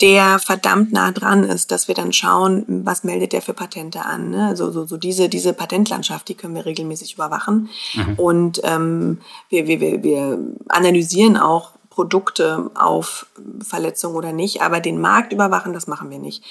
der 0.00 0.38
verdammt 0.40 0.92
nah 0.92 1.12
dran 1.12 1.44
ist, 1.44 1.70
dass 1.70 1.88
wir 1.88 1.94
dann 1.94 2.12
schauen, 2.12 2.64
was 2.66 3.04
meldet 3.04 3.32
der 3.32 3.40
für 3.40 3.54
Patente 3.54 4.04
an. 4.04 4.30
Ne? 4.30 4.48
Also 4.48 4.70
so, 4.72 4.84
so 4.84 4.96
diese, 4.96 5.28
diese 5.28 5.54
Patentlandschaft, 5.54 6.28
die 6.28 6.34
können 6.34 6.54
wir 6.54 6.66
regelmäßig 6.66 7.14
überwachen. 7.14 7.70
Mhm. 7.94 8.14
Und 8.16 8.60
ähm, 8.64 9.18
wir, 9.48 9.66
wir, 9.66 10.02
wir 10.02 10.38
analysieren 10.68 11.36
auch 11.36 11.70
Produkte 11.94 12.70
auf 12.74 13.26
Verletzung 13.62 14.14
oder 14.14 14.32
nicht, 14.32 14.62
aber 14.62 14.80
den 14.80 15.00
Markt 15.00 15.32
überwachen, 15.32 15.72
das 15.72 15.86
machen 15.86 16.10
wir 16.10 16.18
nicht 16.18 16.44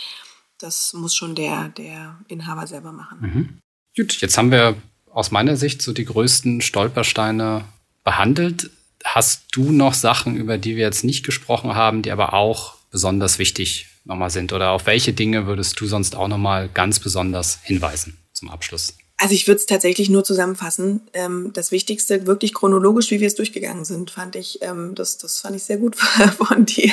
das 0.64 0.94
muss 0.94 1.14
schon 1.14 1.36
der, 1.36 1.70
der 1.70 2.18
Inhaber 2.28 2.66
selber 2.66 2.92
machen. 2.94 3.18
Mhm. 3.22 3.60
Gut, 3.96 4.22
jetzt 4.22 4.38
haben 4.38 4.50
wir 4.50 4.76
aus 5.12 5.30
meiner 5.30 5.58
Sicht 5.58 5.82
so 5.82 5.94
die 5.94 6.06
größten 6.06 6.62
Stolpersteine 6.62 7.66
behandelt. 8.04 8.72
Hast 9.04 9.46
du 9.52 9.72
noch 9.72 9.94
Sachen, 9.94 10.38
über 10.38 10.58
die 10.58 10.76
wir 10.76 10.84
jetzt 10.84 11.04
nicht 11.04 11.26
gesprochen 11.26 11.76
haben, 11.76 12.02
die 12.02 12.12
aber 12.12 12.34
auch 12.34 12.76
besonders 12.90 13.38
wichtig 13.38 13.88
nochmal 14.06 14.30
sind? 14.30 14.54
Oder 14.54 14.72
auf 14.72 14.86
welche 14.86 15.14
Dinge 15.14 15.46
würdest 15.46 15.80
du 15.80 15.86
sonst 15.86 16.16
auch 16.16 16.30
nochmal 16.30 16.70
ganz 16.70 17.00
besonders 17.00 17.60
hinweisen 17.64 18.18
zum 18.32 18.50
Abschluss? 18.50 18.98
Also 19.24 19.36
ich 19.36 19.48
würde 19.48 19.60
es 19.60 19.66
tatsächlich 19.66 20.10
nur 20.10 20.26
zusammenfassen. 20.26 21.00
Ähm, 21.14 21.52
das 21.54 21.72
Wichtigste, 21.72 22.28
wirklich 22.28 22.54
chronologisch, 22.54 23.10
wie 23.10 23.22
wir 23.22 23.28
es 23.28 23.36
durchgegangen 23.36 23.86
sind, 23.86 24.12
fand 24.12 24.36
ich, 24.36 24.62
ähm, 24.62 24.96
das, 24.96 25.18
das 25.18 25.40
fand 25.40 25.56
ich 25.56 25.64
sehr 25.64 25.78
gut 25.78 25.96
von 26.38 26.66
dir. 26.66 26.92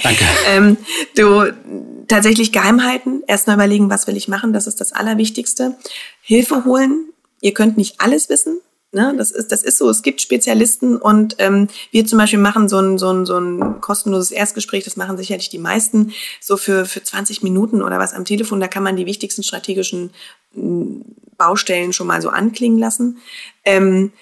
Danke. 0.00 0.24
ähm, 0.46 0.76
du 1.16 1.52
tatsächlich 2.06 2.52
geheim 2.52 2.84
halten, 2.84 3.24
erst 3.26 3.48
mal 3.48 3.54
überlegen, 3.54 3.90
was 3.90 4.06
will 4.06 4.16
ich 4.16 4.28
machen, 4.28 4.52
das 4.52 4.68
ist 4.68 4.80
das 4.80 4.92
Allerwichtigste. 4.92 5.76
Hilfe 6.20 6.64
holen. 6.64 7.06
Ihr 7.40 7.52
könnt 7.52 7.76
nicht 7.76 8.00
alles 8.00 8.28
wissen. 8.28 8.60
Ne, 8.94 9.14
das 9.16 9.30
ist, 9.30 9.50
das 9.50 9.62
ist 9.62 9.78
so. 9.78 9.88
Es 9.88 10.02
gibt 10.02 10.20
Spezialisten 10.20 10.98
und 10.98 11.36
ähm, 11.38 11.66
wir 11.92 12.04
zum 12.04 12.18
Beispiel 12.18 12.38
machen 12.38 12.68
so 12.68 12.78
ein, 12.78 12.98
so, 12.98 13.10
ein, 13.10 13.24
so 13.24 13.38
ein 13.38 13.80
kostenloses 13.80 14.30
Erstgespräch. 14.30 14.84
Das 14.84 14.96
machen 14.96 15.16
sicherlich 15.16 15.48
die 15.48 15.58
meisten 15.58 16.12
so 16.40 16.58
für 16.58 16.84
für 16.84 17.02
20 17.02 17.42
Minuten 17.42 17.82
oder 17.82 17.98
was 17.98 18.12
am 18.12 18.26
Telefon. 18.26 18.60
Da 18.60 18.68
kann 18.68 18.82
man 18.82 18.96
die 18.96 19.06
wichtigsten 19.06 19.42
strategischen 19.42 20.10
Baustellen 21.36 21.92
schon 21.92 22.06
mal 22.06 22.22
so 22.22 22.30
anklingen 22.30 22.78
lassen. 22.78 23.18
Ähm, 23.64 24.12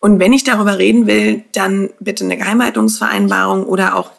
und 0.00 0.20
wenn 0.20 0.32
ich 0.32 0.44
darüber 0.44 0.78
reden 0.78 1.06
will, 1.06 1.44
dann 1.52 1.90
bitte 1.98 2.24
eine 2.24 2.36
Geheimhaltungsvereinbarung 2.36 3.64
oder 3.64 3.96
auch 3.96 4.12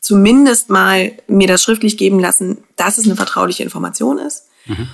zumindest 0.00 0.70
mal 0.70 1.12
mir 1.28 1.46
das 1.46 1.62
schriftlich 1.62 1.96
geben 1.96 2.18
lassen, 2.18 2.64
dass 2.76 2.98
es 2.98 3.04
eine 3.04 3.16
vertrauliche 3.16 3.62
Information 3.62 4.18
ist. 4.18 4.48
Mhm. 4.66 4.88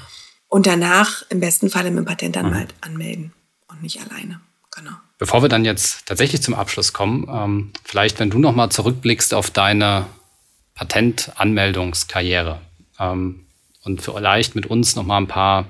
Und 0.48 0.66
danach 0.66 1.22
im 1.30 1.40
besten 1.40 1.70
Falle 1.70 1.90
mit 1.90 1.98
dem 2.00 2.04
Patentanwalt 2.04 2.68
mhm. 2.68 2.82
anmelden 2.82 3.32
und 3.68 3.82
nicht 3.82 4.00
alleine. 4.00 4.40
Genau. 4.74 4.92
Bevor 5.18 5.40
wir 5.42 5.48
dann 5.48 5.64
jetzt 5.64 6.06
tatsächlich 6.06 6.42
zum 6.42 6.54
Abschluss 6.54 6.92
kommen, 6.92 7.26
ähm, 7.32 7.72
vielleicht 7.82 8.20
wenn 8.20 8.28
du 8.28 8.38
nochmal 8.38 8.68
zurückblickst 8.68 9.32
auf 9.32 9.50
deine 9.50 10.06
Patentanmeldungskarriere 10.74 12.60
ähm, 12.98 13.46
und 13.82 14.02
vielleicht 14.02 14.54
mit 14.54 14.66
uns 14.66 14.94
nochmal 14.96 15.22
ein 15.22 15.28
paar 15.28 15.66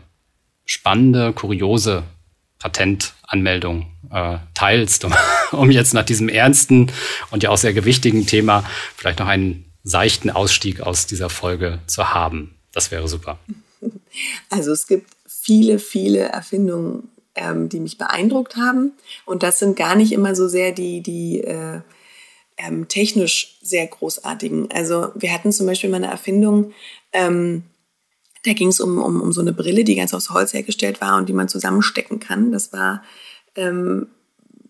spannende, 0.67 1.33
kuriose 1.33 2.03
Patentanmeldungen 2.59 3.87
äh, 4.11 4.39
teilst, 4.55 5.05
um, 5.05 5.15
um 5.53 5.71
jetzt 5.71 5.95
nach 5.95 6.05
diesem 6.05 6.29
ernsten 6.29 6.93
und 7.31 7.43
ja 7.43 7.51
auch 7.51 7.59
sehr 7.59 7.73
gewichtigen 7.73 8.27
Thema 8.27 8.69
vielleicht 8.97 9.21
noch 9.21 9.29
einen 9.29 9.65
seichten 9.83 10.31
Ausstieg 10.31 10.81
aus 10.81 11.07
dieser 11.07 11.31
Folge 11.31 11.79
zu 11.87 12.13
haben. 12.13 12.57
Das 12.73 12.91
wäre 12.91 13.09
super. 13.09 13.39
Also 14.49 14.73
es 14.73 14.87
gibt 14.87 15.11
viele, 15.27 15.79
viele 15.79 16.21
Erfindungen, 16.21 17.11
ähm, 17.35 17.69
die 17.69 17.81
mich 17.81 17.99
beeindruckt 17.99 18.57
haben. 18.57 18.93
Und 19.27 19.43
das 19.43 19.59
sind 19.59 19.77
gar 19.77 19.95
nicht 19.95 20.13
immer 20.13 20.35
so 20.35 20.49
sehr 20.49 20.73
die, 20.73 21.03
die 21.03 21.43
äh, 21.43 21.83
ähm, 22.57 22.89
technisch 22.89 23.59
sehr 23.63 23.87
großartigen. 23.87 24.71
Also 24.73 25.13
wir 25.15 25.33
hatten 25.33 25.53
zum 25.53 25.67
Beispiel 25.67 25.91
mal 25.91 25.99
eine 25.99 26.07
Erfindung, 26.11 26.73
ähm, 27.13 27.65
da 28.47 28.53
ging 28.53 28.69
es 28.69 28.81
um, 28.81 28.99
um, 28.99 29.21
um 29.21 29.33
so 29.33 29.41
eine 29.41 29.53
Brille, 29.53 29.85
die 29.85 29.97
ganz 29.97 30.15
aus 30.15 30.31
Holz 30.31 30.53
hergestellt 30.53 31.01
war 31.01 31.17
und 31.17 31.29
die 31.29 31.33
man 31.33 31.49
zusammenstecken 31.49 32.21
kann. 32.21 32.53
Das 32.53 32.73
war 32.73 33.03
ähm, 33.57 34.07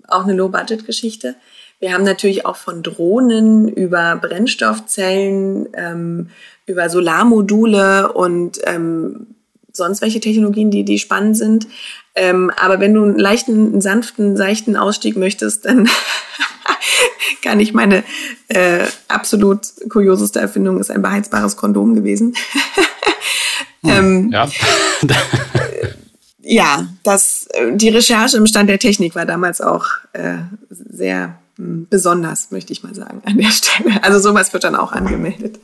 auch 0.08 0.24
eine 0.24 0.34
Low-Budget-Geschichte. 0.34 1.36
Wir 1.78 1.92
haben 1.92 2.04
natürlich 2.04 2.46
auch 2.46 2.56
von 2.56 2.82
Drohnen 2.82 3.68
über 3.68 4.16
Brennstoffzellen, 4.16 5.68
ähm, 5.74 6.30
über 6.64 6.88
Solarmodule 6.88 8.12
und 8.12 8.58
ähm, 8.64 9.26
sonst 9.72 10.00
welche 10.00 10.20
Technologien, 10.20 10.70
die, 10.70 10.84
die 10.84 10.98
spannend 10.98 11.36
sind. 11.36 11.68
Ähm, 12.14 12.50
aber 12.58 12.80
wenn 12.80 12.94
du 12.94 13.02
einen 13.02 13.18
leichten, 13.18 13.72
einen 13.72 13.80
sanften, 13.82 14.38
seichten 14.38 14.74
Ausstieg 14.74 15.18
möchtest, 15.18 15.66
dann 15.66 15.86
kann 17.42 17.60
ich 17.60 17.74
meine 17.74 18.04
äh, 18.48 18.86
absolut 19.08 19.60
kurioseste 19.90 20.40
Erfindung 20.40 20.80
ist 20.80 20.90
ein 20.90 21.02
beheizbares 21.02 21.58
Kondom 21.58 21.94
gewesen. 21.94 22.34
ähm, 23.88 24.30
ja. 24.32 24.48
ja, 26.42 26.86
das, 27.02 27.48
äh, 27.52 27.76
die 27.76 27.88
Recherche 27.88 28.36
im 28.36 28.46
Stand 28.46 28.70
der 28.70 28.78
Technik 28.78 29.14
war 29.14 29.26
damals 29.26 29.60
auch 29.60 29.86
äh, 30.12 30.38
sehr 30.70 31.38
mh, 31.56 31.66
hm, 31.66 31.86
besonders, 31.90 32.50
möchte 32.50 32.72
ich 32.72 32.82
mal 32.82 32.94
sagen, 32.94 33.22
an 33.24 33.38
der 33.38 33.50
Stelle. 33.50 34.02
Also 34.02 34.18
sowas 34.18 34.52
wird 34.52 34.64
dann 34.64 34.76
auch 34.76 34.92
angemeldet. 34.92 35.58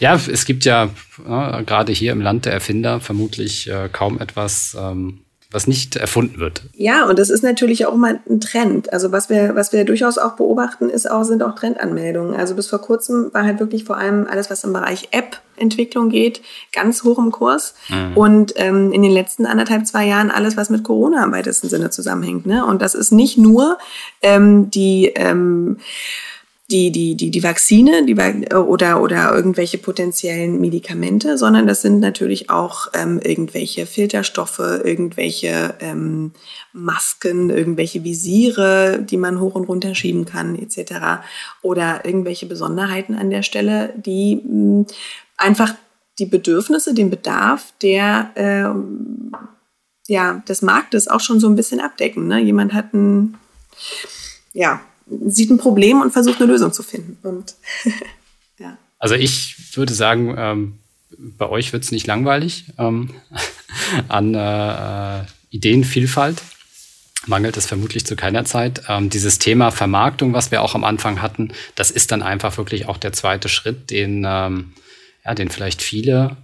Ja, 0.00 0.14
es 0.14 0.44
gibt 0.44 0.64
ja 0.64 0.90
äh, 1.24 1.62
gerade 1.62 1.92
hier 1.92 2.12
im 2.12 2.20
Land 2.20 2.46
der 2.46 2.52
Erfinder 2.52 3.00
vermutlich 3.00 3.70
äh, 3.70 3.88
kaum 3.92 4.18
etwas, 4.18 4.76
ähm, 4.78 5.20
was 5.52 5.66
nicht 5.66 5.96
erfunden 5.96 6.40
wird. 6.40 6.62
Ja, 6.74 7.06
und 7.06 7.18
das 7.18 7.30
ist 7.30 7.42
natürlich 7.42 7.86
auch 7.86 7.94
mal 7.94 8.20
ein 8.28 8.40
Trend. 8.40 8.92
Also 8.92 9.12
was 9.12 9.28
wir, 9.28 9.54
was 9.54 9.72
wir 9.72 9.84
durchaus 9.84 10.18
auch 10.18 10.32
beobachten, 10.32 10.88
ist 10.88 11.10
auch, 11.10 11.24
sind 11.24 11.42
auch 11.42 11.54
Trendanmeldungen. 11.54 12.34
Also 12.34 12.54
bis 12.54 12.68
vor 12.68 12.80
kurzem 12.80 13.32
war 13.32 13.44
halt 13.44 13.60
wirklich 13.60 13.84
vor 13.84 13.96
allem 13.96 14.26
alles, 14.28 14.50
was 14.50 14.64
im 14.64 14.72
Bereich 14.72 15.08
App-Entwicklung 15.10 16.08
geht, 16.08 16.42
ganz 16.72 17.04
hoch 17.04 17.18
im 17.18 17.30
Kurs. 17.30 17.74
Mhm. 17.88 18.16
Und 18.16 18.54
ähm, 18.56 18.92
in 18.92 19.02
den 19.02 19.12
letzten 19.12 19.46
anderthalb, 19.46 19.86
zwei 19.86 20.06
Jahren 20.06 20.30
alles, 20.30 20.56
was 20.56 20.70
mit 20.70 20.84
Corona 20.84 21.22
im 21.24 21.32
weitesten 21.32 21.68
Sinne 21.68 21.90
zusammenhängt. 21.90 22.46
Ne? 22.46 22.64
Und 22.64 22.82
das 22.82 22.94
ist 22.94 23.12
nicht 23.12 23.38
nur 23.38 23.78
ähm, 24.22 24.70
die 24.70 25.12
ähm, 25.14 25.78
die, 26.72 26.90
die, 26.90 27.14
die, 27.14 27.30
die 27.30 27.42
Vakzine 27.42 28.06
die, 28.06 28.16
oder, 28.54 29.02
oder 29.02 29.34
irgendwelche 29.34 29.78
potenziellen 29.78 30.60
Medikamente, 30.60 31.36
sondern 31.36 31.66
das 31.66 31.82
sind 31.82 32.00
natürlich 32.00 32.48
auch 32.48 32.88
ähm, 32.94 33.20
irgendwelche 33.22 33.84
Filterstoffe, 33.84 34.58
irgendwelche 34.58 35.74
ähm, 35.80 36.32
Masken, 36.72 37.50
irgendwelche 37.50 38.02
Visiere, 38.02 39.00
die 39.02 39.18
man 39.18 39.38
hoch 39.38 39.54
und 39.54 39.68
runter 39.68 39.94
schieben 39.94 40.24
kann, 40.24 40.56
etc. 40.56 41.22
Oder 41.60 42.04
irgendwelche 42.04 42.46
Besonderheiten 42.46 43.14
an 43.14 43.28
der 43.28 43.42
Stelle, 43.42 43.92
die 43.96 44.36
mh, 44.36 44.42
hm, 44.42 44.86
einfach 45.36 45.74
die 46.18 46.26
Bedürfnisse, 46.26 46.94
den 46.94 47.10
Bedarf 47.10 47.72
der 47.82 48.30
ähm, 48.36 49.32
ja, 50.08 50.42
des 50.48 50.62
Marktes 50.62 51.08
auch 51.08 51.20
schon 51.20 51.40
so 51.40 51.48
ein 51.48 51.56
bisschen 51.56 51.80
abdecken. 51.80 52.26
Ne? 52.26 52.40
Jemand 52.40 52.72
hat 52.72 52.92
ein, 52.92 53.36
ja, 54.52 54.80
sieht 55.26 55.50
ein 55.50 55.58
Problem 55.58 56.00
und 56.00 56.12
versucht 56.12 56.40
eine 56.40 56.50
Lösung 56.50 56.72
zu 56.72 56.82
finden. 56.82 57.16
Und, 57.22 57.54
ja. 58.58 58.76
Also 58.98 59.14
ich 59.14 59.76
würde 59.76 59.94
sagen, 59.94 60.34
ähm, 60.36 60.78
bei 61.18 61.48
euch 61.48 61.72
wird 61.72 61.84
es 61.84 61.92
nicht 61.92 62.06
langweilig 62.06 62.66
ähm, 62.78 63.10
an 64.08 64.34
äh, 64.34 65.24
Ideenvielfalt. 65.50 66.42
Mangelt 67.26 67.56
es 67.56 67.66
vermutlich 67.66 68.04
zu 68.04 68.16
keiner 68.16 68.44
Zeit. 68.44 68.82
Ähm, 68.88 69.08
dieses 69.08 69.38
Thema 69.38 69.70
Vermarktung, 69.70 70.32
was 70.32 70.50
wir 70.50 70.62
auch 70.62 70.74
am 70.74 70.82
Anfang 70.82 71.22
hatten, 71.22 71.52
das 71.76 71.92
ist 71.92 72.10
dann 72.10 72.22
einfach 72.22 72.56
wirklich 72.56 72.88
auch 72.88 72.96
der 72.96 73.12
zweite 73.12 73.48
Schritt, 73.48 73.90
den, 73.90 74.24
ähm, 74.26 74.72
ja, 75.24 75.34
den 75.34 75.48
vielleicht 75.48 75.82
viele 75.82 76.36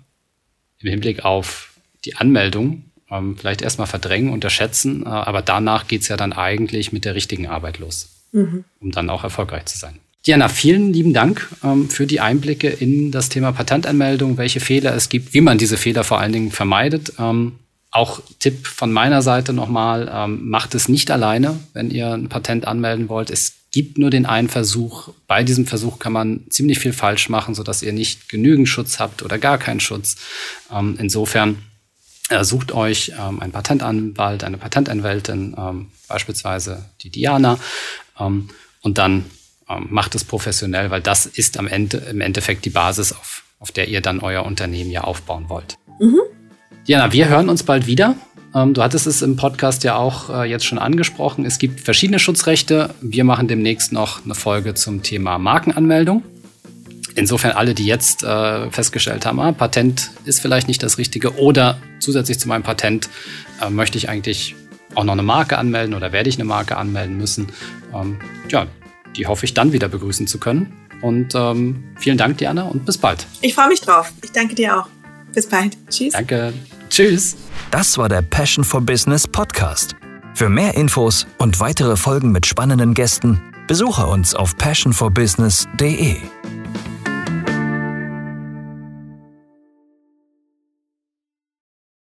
im 0.79 0.91
Hinblick 0.91 1.25
auf 1.25 1.71
die 2.05 2.15
Anmeldung 2.15 2.85
ähm, 3.11 3.37
vielleicht 3.37 3.63
erstmal 3.63 3.89
verdrängen, 3.89 4.31
unterschätzen, 4.31 5.03
äh, 5.05 5.09
aber 5.09 5.43
danach 5.43 5.89
geht 5.89 6.03
es 6.03 6.09
ja 6.09 6.17
dann 6.17 6.33
eigentlich 6.33 6.93
mit 6.93 7.05
der 7.05 7.17
richtigen 7.17 7.49
Arbeit 7.49 7.79
los 7.79 8.18
mhm. 8.33 8.65
um 8.81 8.91
dann 8.91 9.11
auch 9.11 9.25
erfolgreich 9.25 9.67
zu 9.67 9.79
sein. 9.79 9.99
Diana, 10.27 10.49
vielen 10.49 10.93
lieben 10.93 11.15
Dank 11.15 11.49
ähm, 11.65 11.89
für 11.89 12.07
die 12.07 12.21
Einblicke 12.21 12.69
in 12.69 13.11
das 13.11 13.29
Thema 13.29 13.53
Patentanmeldung, 13.53 14.37
welche 14.37 14.61
Fehler 14.61 14.95
es 14.95 15.09
gibt, 15.09 15.33
wie 15.33 15.41
man 15.41 15.59
diese 15.59 15.77
Fehler 15.77 16.05
vor 16.05 16.19
allen 16.19 16.33
Dingen 16.33 16.51
vermeidet. 16.51 17.15
Ähm, 17.19 17.53
auch 17.91 18.21
Tipp 18.39 18.67
von 18.67 18.93
meiner 18.93 19.23
Seite 19.23 19.53
nochmal, 19.53 20.11
ähm, 20.13 20.49
macht 20.49 20.75
es 20.75 20.89
nicht 20.89 21.11
alleine, 21.11 21.59
wenn 21.73 21.91
ihr 21.91 22.13
ein 22.13 22.29
Patent 22.29 22.67
anmelden 22.67 23.09
wollt. 23.09 23.31
Es 23.31 23.55
gibt 23.71 23.97
nur 23.97 24.11
den 24.11 24.27
einen 24.27 24.49
Versuch. 24.49 25.11
Bei 25.27 25.43
diesem 25.43 25.67
Versuch 25.67 25.99
kann 25.99 26.13
man 26.13 26.41
ziemlich 26.51 26.79
viel 26.79 26.93
falsch 26.93 27.29
machen, 27.29 27.55
sodass 27.55 27.83
ihr 27.83 27.93
nicht 27.93 28.29
genügend 28.29 28.69
Schutz 28.69 28.99
habt 28.99 29.23
oder 29.23 29.39
gar 29.39 29.57
keinen 29.57 29.81
Schutz. 29.81 30.17
Ähm, 30.71 30.97
insofern 30.99 31.59
äh, 32.29 32.45
sucht 32.45 32.73
euch 32.73 33.13
ähm, 33.19 33.41
einen 33.41 33.53
Patentanwalt, 33.53 34.45
eine 34.45 34.59
Patentanwältin, 34.59 35.55
ähm, 35.57 35.87
beispielsweise 36.09 36.85
die 37.01 37.11
Diana, 37.11 37.59
und 38.19 38.99
dann 38.99 39.25
ähm, 39.69 39.89
macht 39.91 40.15
es 40.15 40.25
professionell, 40.25 40.91
weil 40.91 41.01
das 41.01 41.27
ist 41.27 41.59
am 41.59 41.67
Ende 41.67 41.99
im 41.99 42.21
Endeffekt 42.21 42.65
die 42.65 42.71
Basis, 42.71 43.13
auf, 43.13 43.45
auf 43.59 43.73
der 43.73 43.89
ihr 43.89 44.01
dann 44.01 44.21
euer 44.21 44.45
Unternehmen 44.45 44.91
ja 44.91 45.03
aufbauen 45.03 45.49
wollt. 45.49 45.77
Mhm. 46.01 46.21
Diana, 46.87 47.13
wir 47.13 47.29
hören 47.29 47.49
uns 47.49 47.63
bald 47.63 47.87
wieder. 47.87 48.17
Ähm, 48.55 48.73
du 48.73 48.83
hattest 48.83 49.07
es 49.07 49.21
im 49.23 49.37
Podcast 49.37 49.85
ja 49.85 49.97
auch 49.97 50.31
äh, 50.31 50.49
jetzt 50.49 50.65
schon 50.65 50.79
angesprochen. 50.79 51.45
Es 51.45 51.59
gibt 51.59 51.81
verschiedene 51.81 52.19
Schutzrechte. 52.19 52.95
Wir 53.01 53.25
machen 53.25 53.49
demnächst 53.49 53.93
noch 53.93 54.25
eine 54.25 54.35
Folge 54.35 54.75
zum 54.75 55.03
Thema 55.03 55.39
Markenanmeldung. 55.39 56.23
Insofern 57.15 57.53
alle, 57.53 57.75
die 57.75 57.85
jetzt 57.85 58.23
äh, 58.23 58.71
festgestellt 58.71 59.27
haben, 59.27 59.41
ah, 59.41 59.53
Patent 59.53 60.11
ist 60.25 60.41
vielleicht 60.41 60.69
nicht 60.69 60.83
das 60.83 60.99
Richtige 60.99 61.37
oder 61.37 61.79
zusätzlich 61.99 62.39
zu 62.39 62.49
meinem 62.49 62.63
Patent 62.63 63.11
äh, 63.61 63.71
möchte 63.71 63.99
ich 63.99 64.09
eigentlich 64.09 64.55
auch 64.95 65.05
noch 65.05 65.13
eine 65.13 65.23
Marke 65.23 65.59
anmelden 65.59 65.95
oder 65.95 66.13
werde 66.13 66.29
ich 66.29 66.37
eine 66.37 66.45
Marke 66.45 66.77
anmelden 66.77 67.17
müssen. 67.17 67.49
Ähm, 67.95 68.19
ja, 68.49 68.67
die 69.17 69.27
hoffe 69.27 69.45
ich 69.45 69.55
dann 69.55 69.73
wieder 69.73 69.89
begrüßen 69.89 70.27
zu 70.27 70.39
können. 70.39 70.73
Und 71.01 71.35
ähm, 71.35 71.85
vielen 71.97 72.19
Dank, 72.19 72.39
Diana, 72.39 72.65
und 72.65 72.85
bis 72.85 72.99
bald. 72.99 73.27
Ich 73.41 73.55
freue 73.55 73.69
mich 73.69 73.81
drauf. 73.81 74.13
Ich 74.23 74.33
danke 74.33 74.55
dir 74.55 74.79
auch. 74.79 74.89
Bis 75.33 75.47
bald. 75.47 75.77
Tschüss. 75.89 76.13
Danke. 76.13 76.53
Tschüss. 76.91 77.37
Das 77.71 77.99
war 77.99 78.09
der 78.09 78.23
Passion 78.23 78.65
for 78.65 78.81
Business 78.81 79.27
Podcast. 79.27 79.95
Für 80.35 80.49
mehr 80.49 80.75
Infos 80.75 81.27
und 81.39 81.61
weitere 81.61 81.97
Folgen 81.97 82.33
mit 82.33 82.47
spannenden 82.47 82.95
Gästen 82.95 83.41
besuche 83.67 84.07
uns 84.07 84.35
auf 84.35 84.57
passionforbusiness.de. 84.57 86.17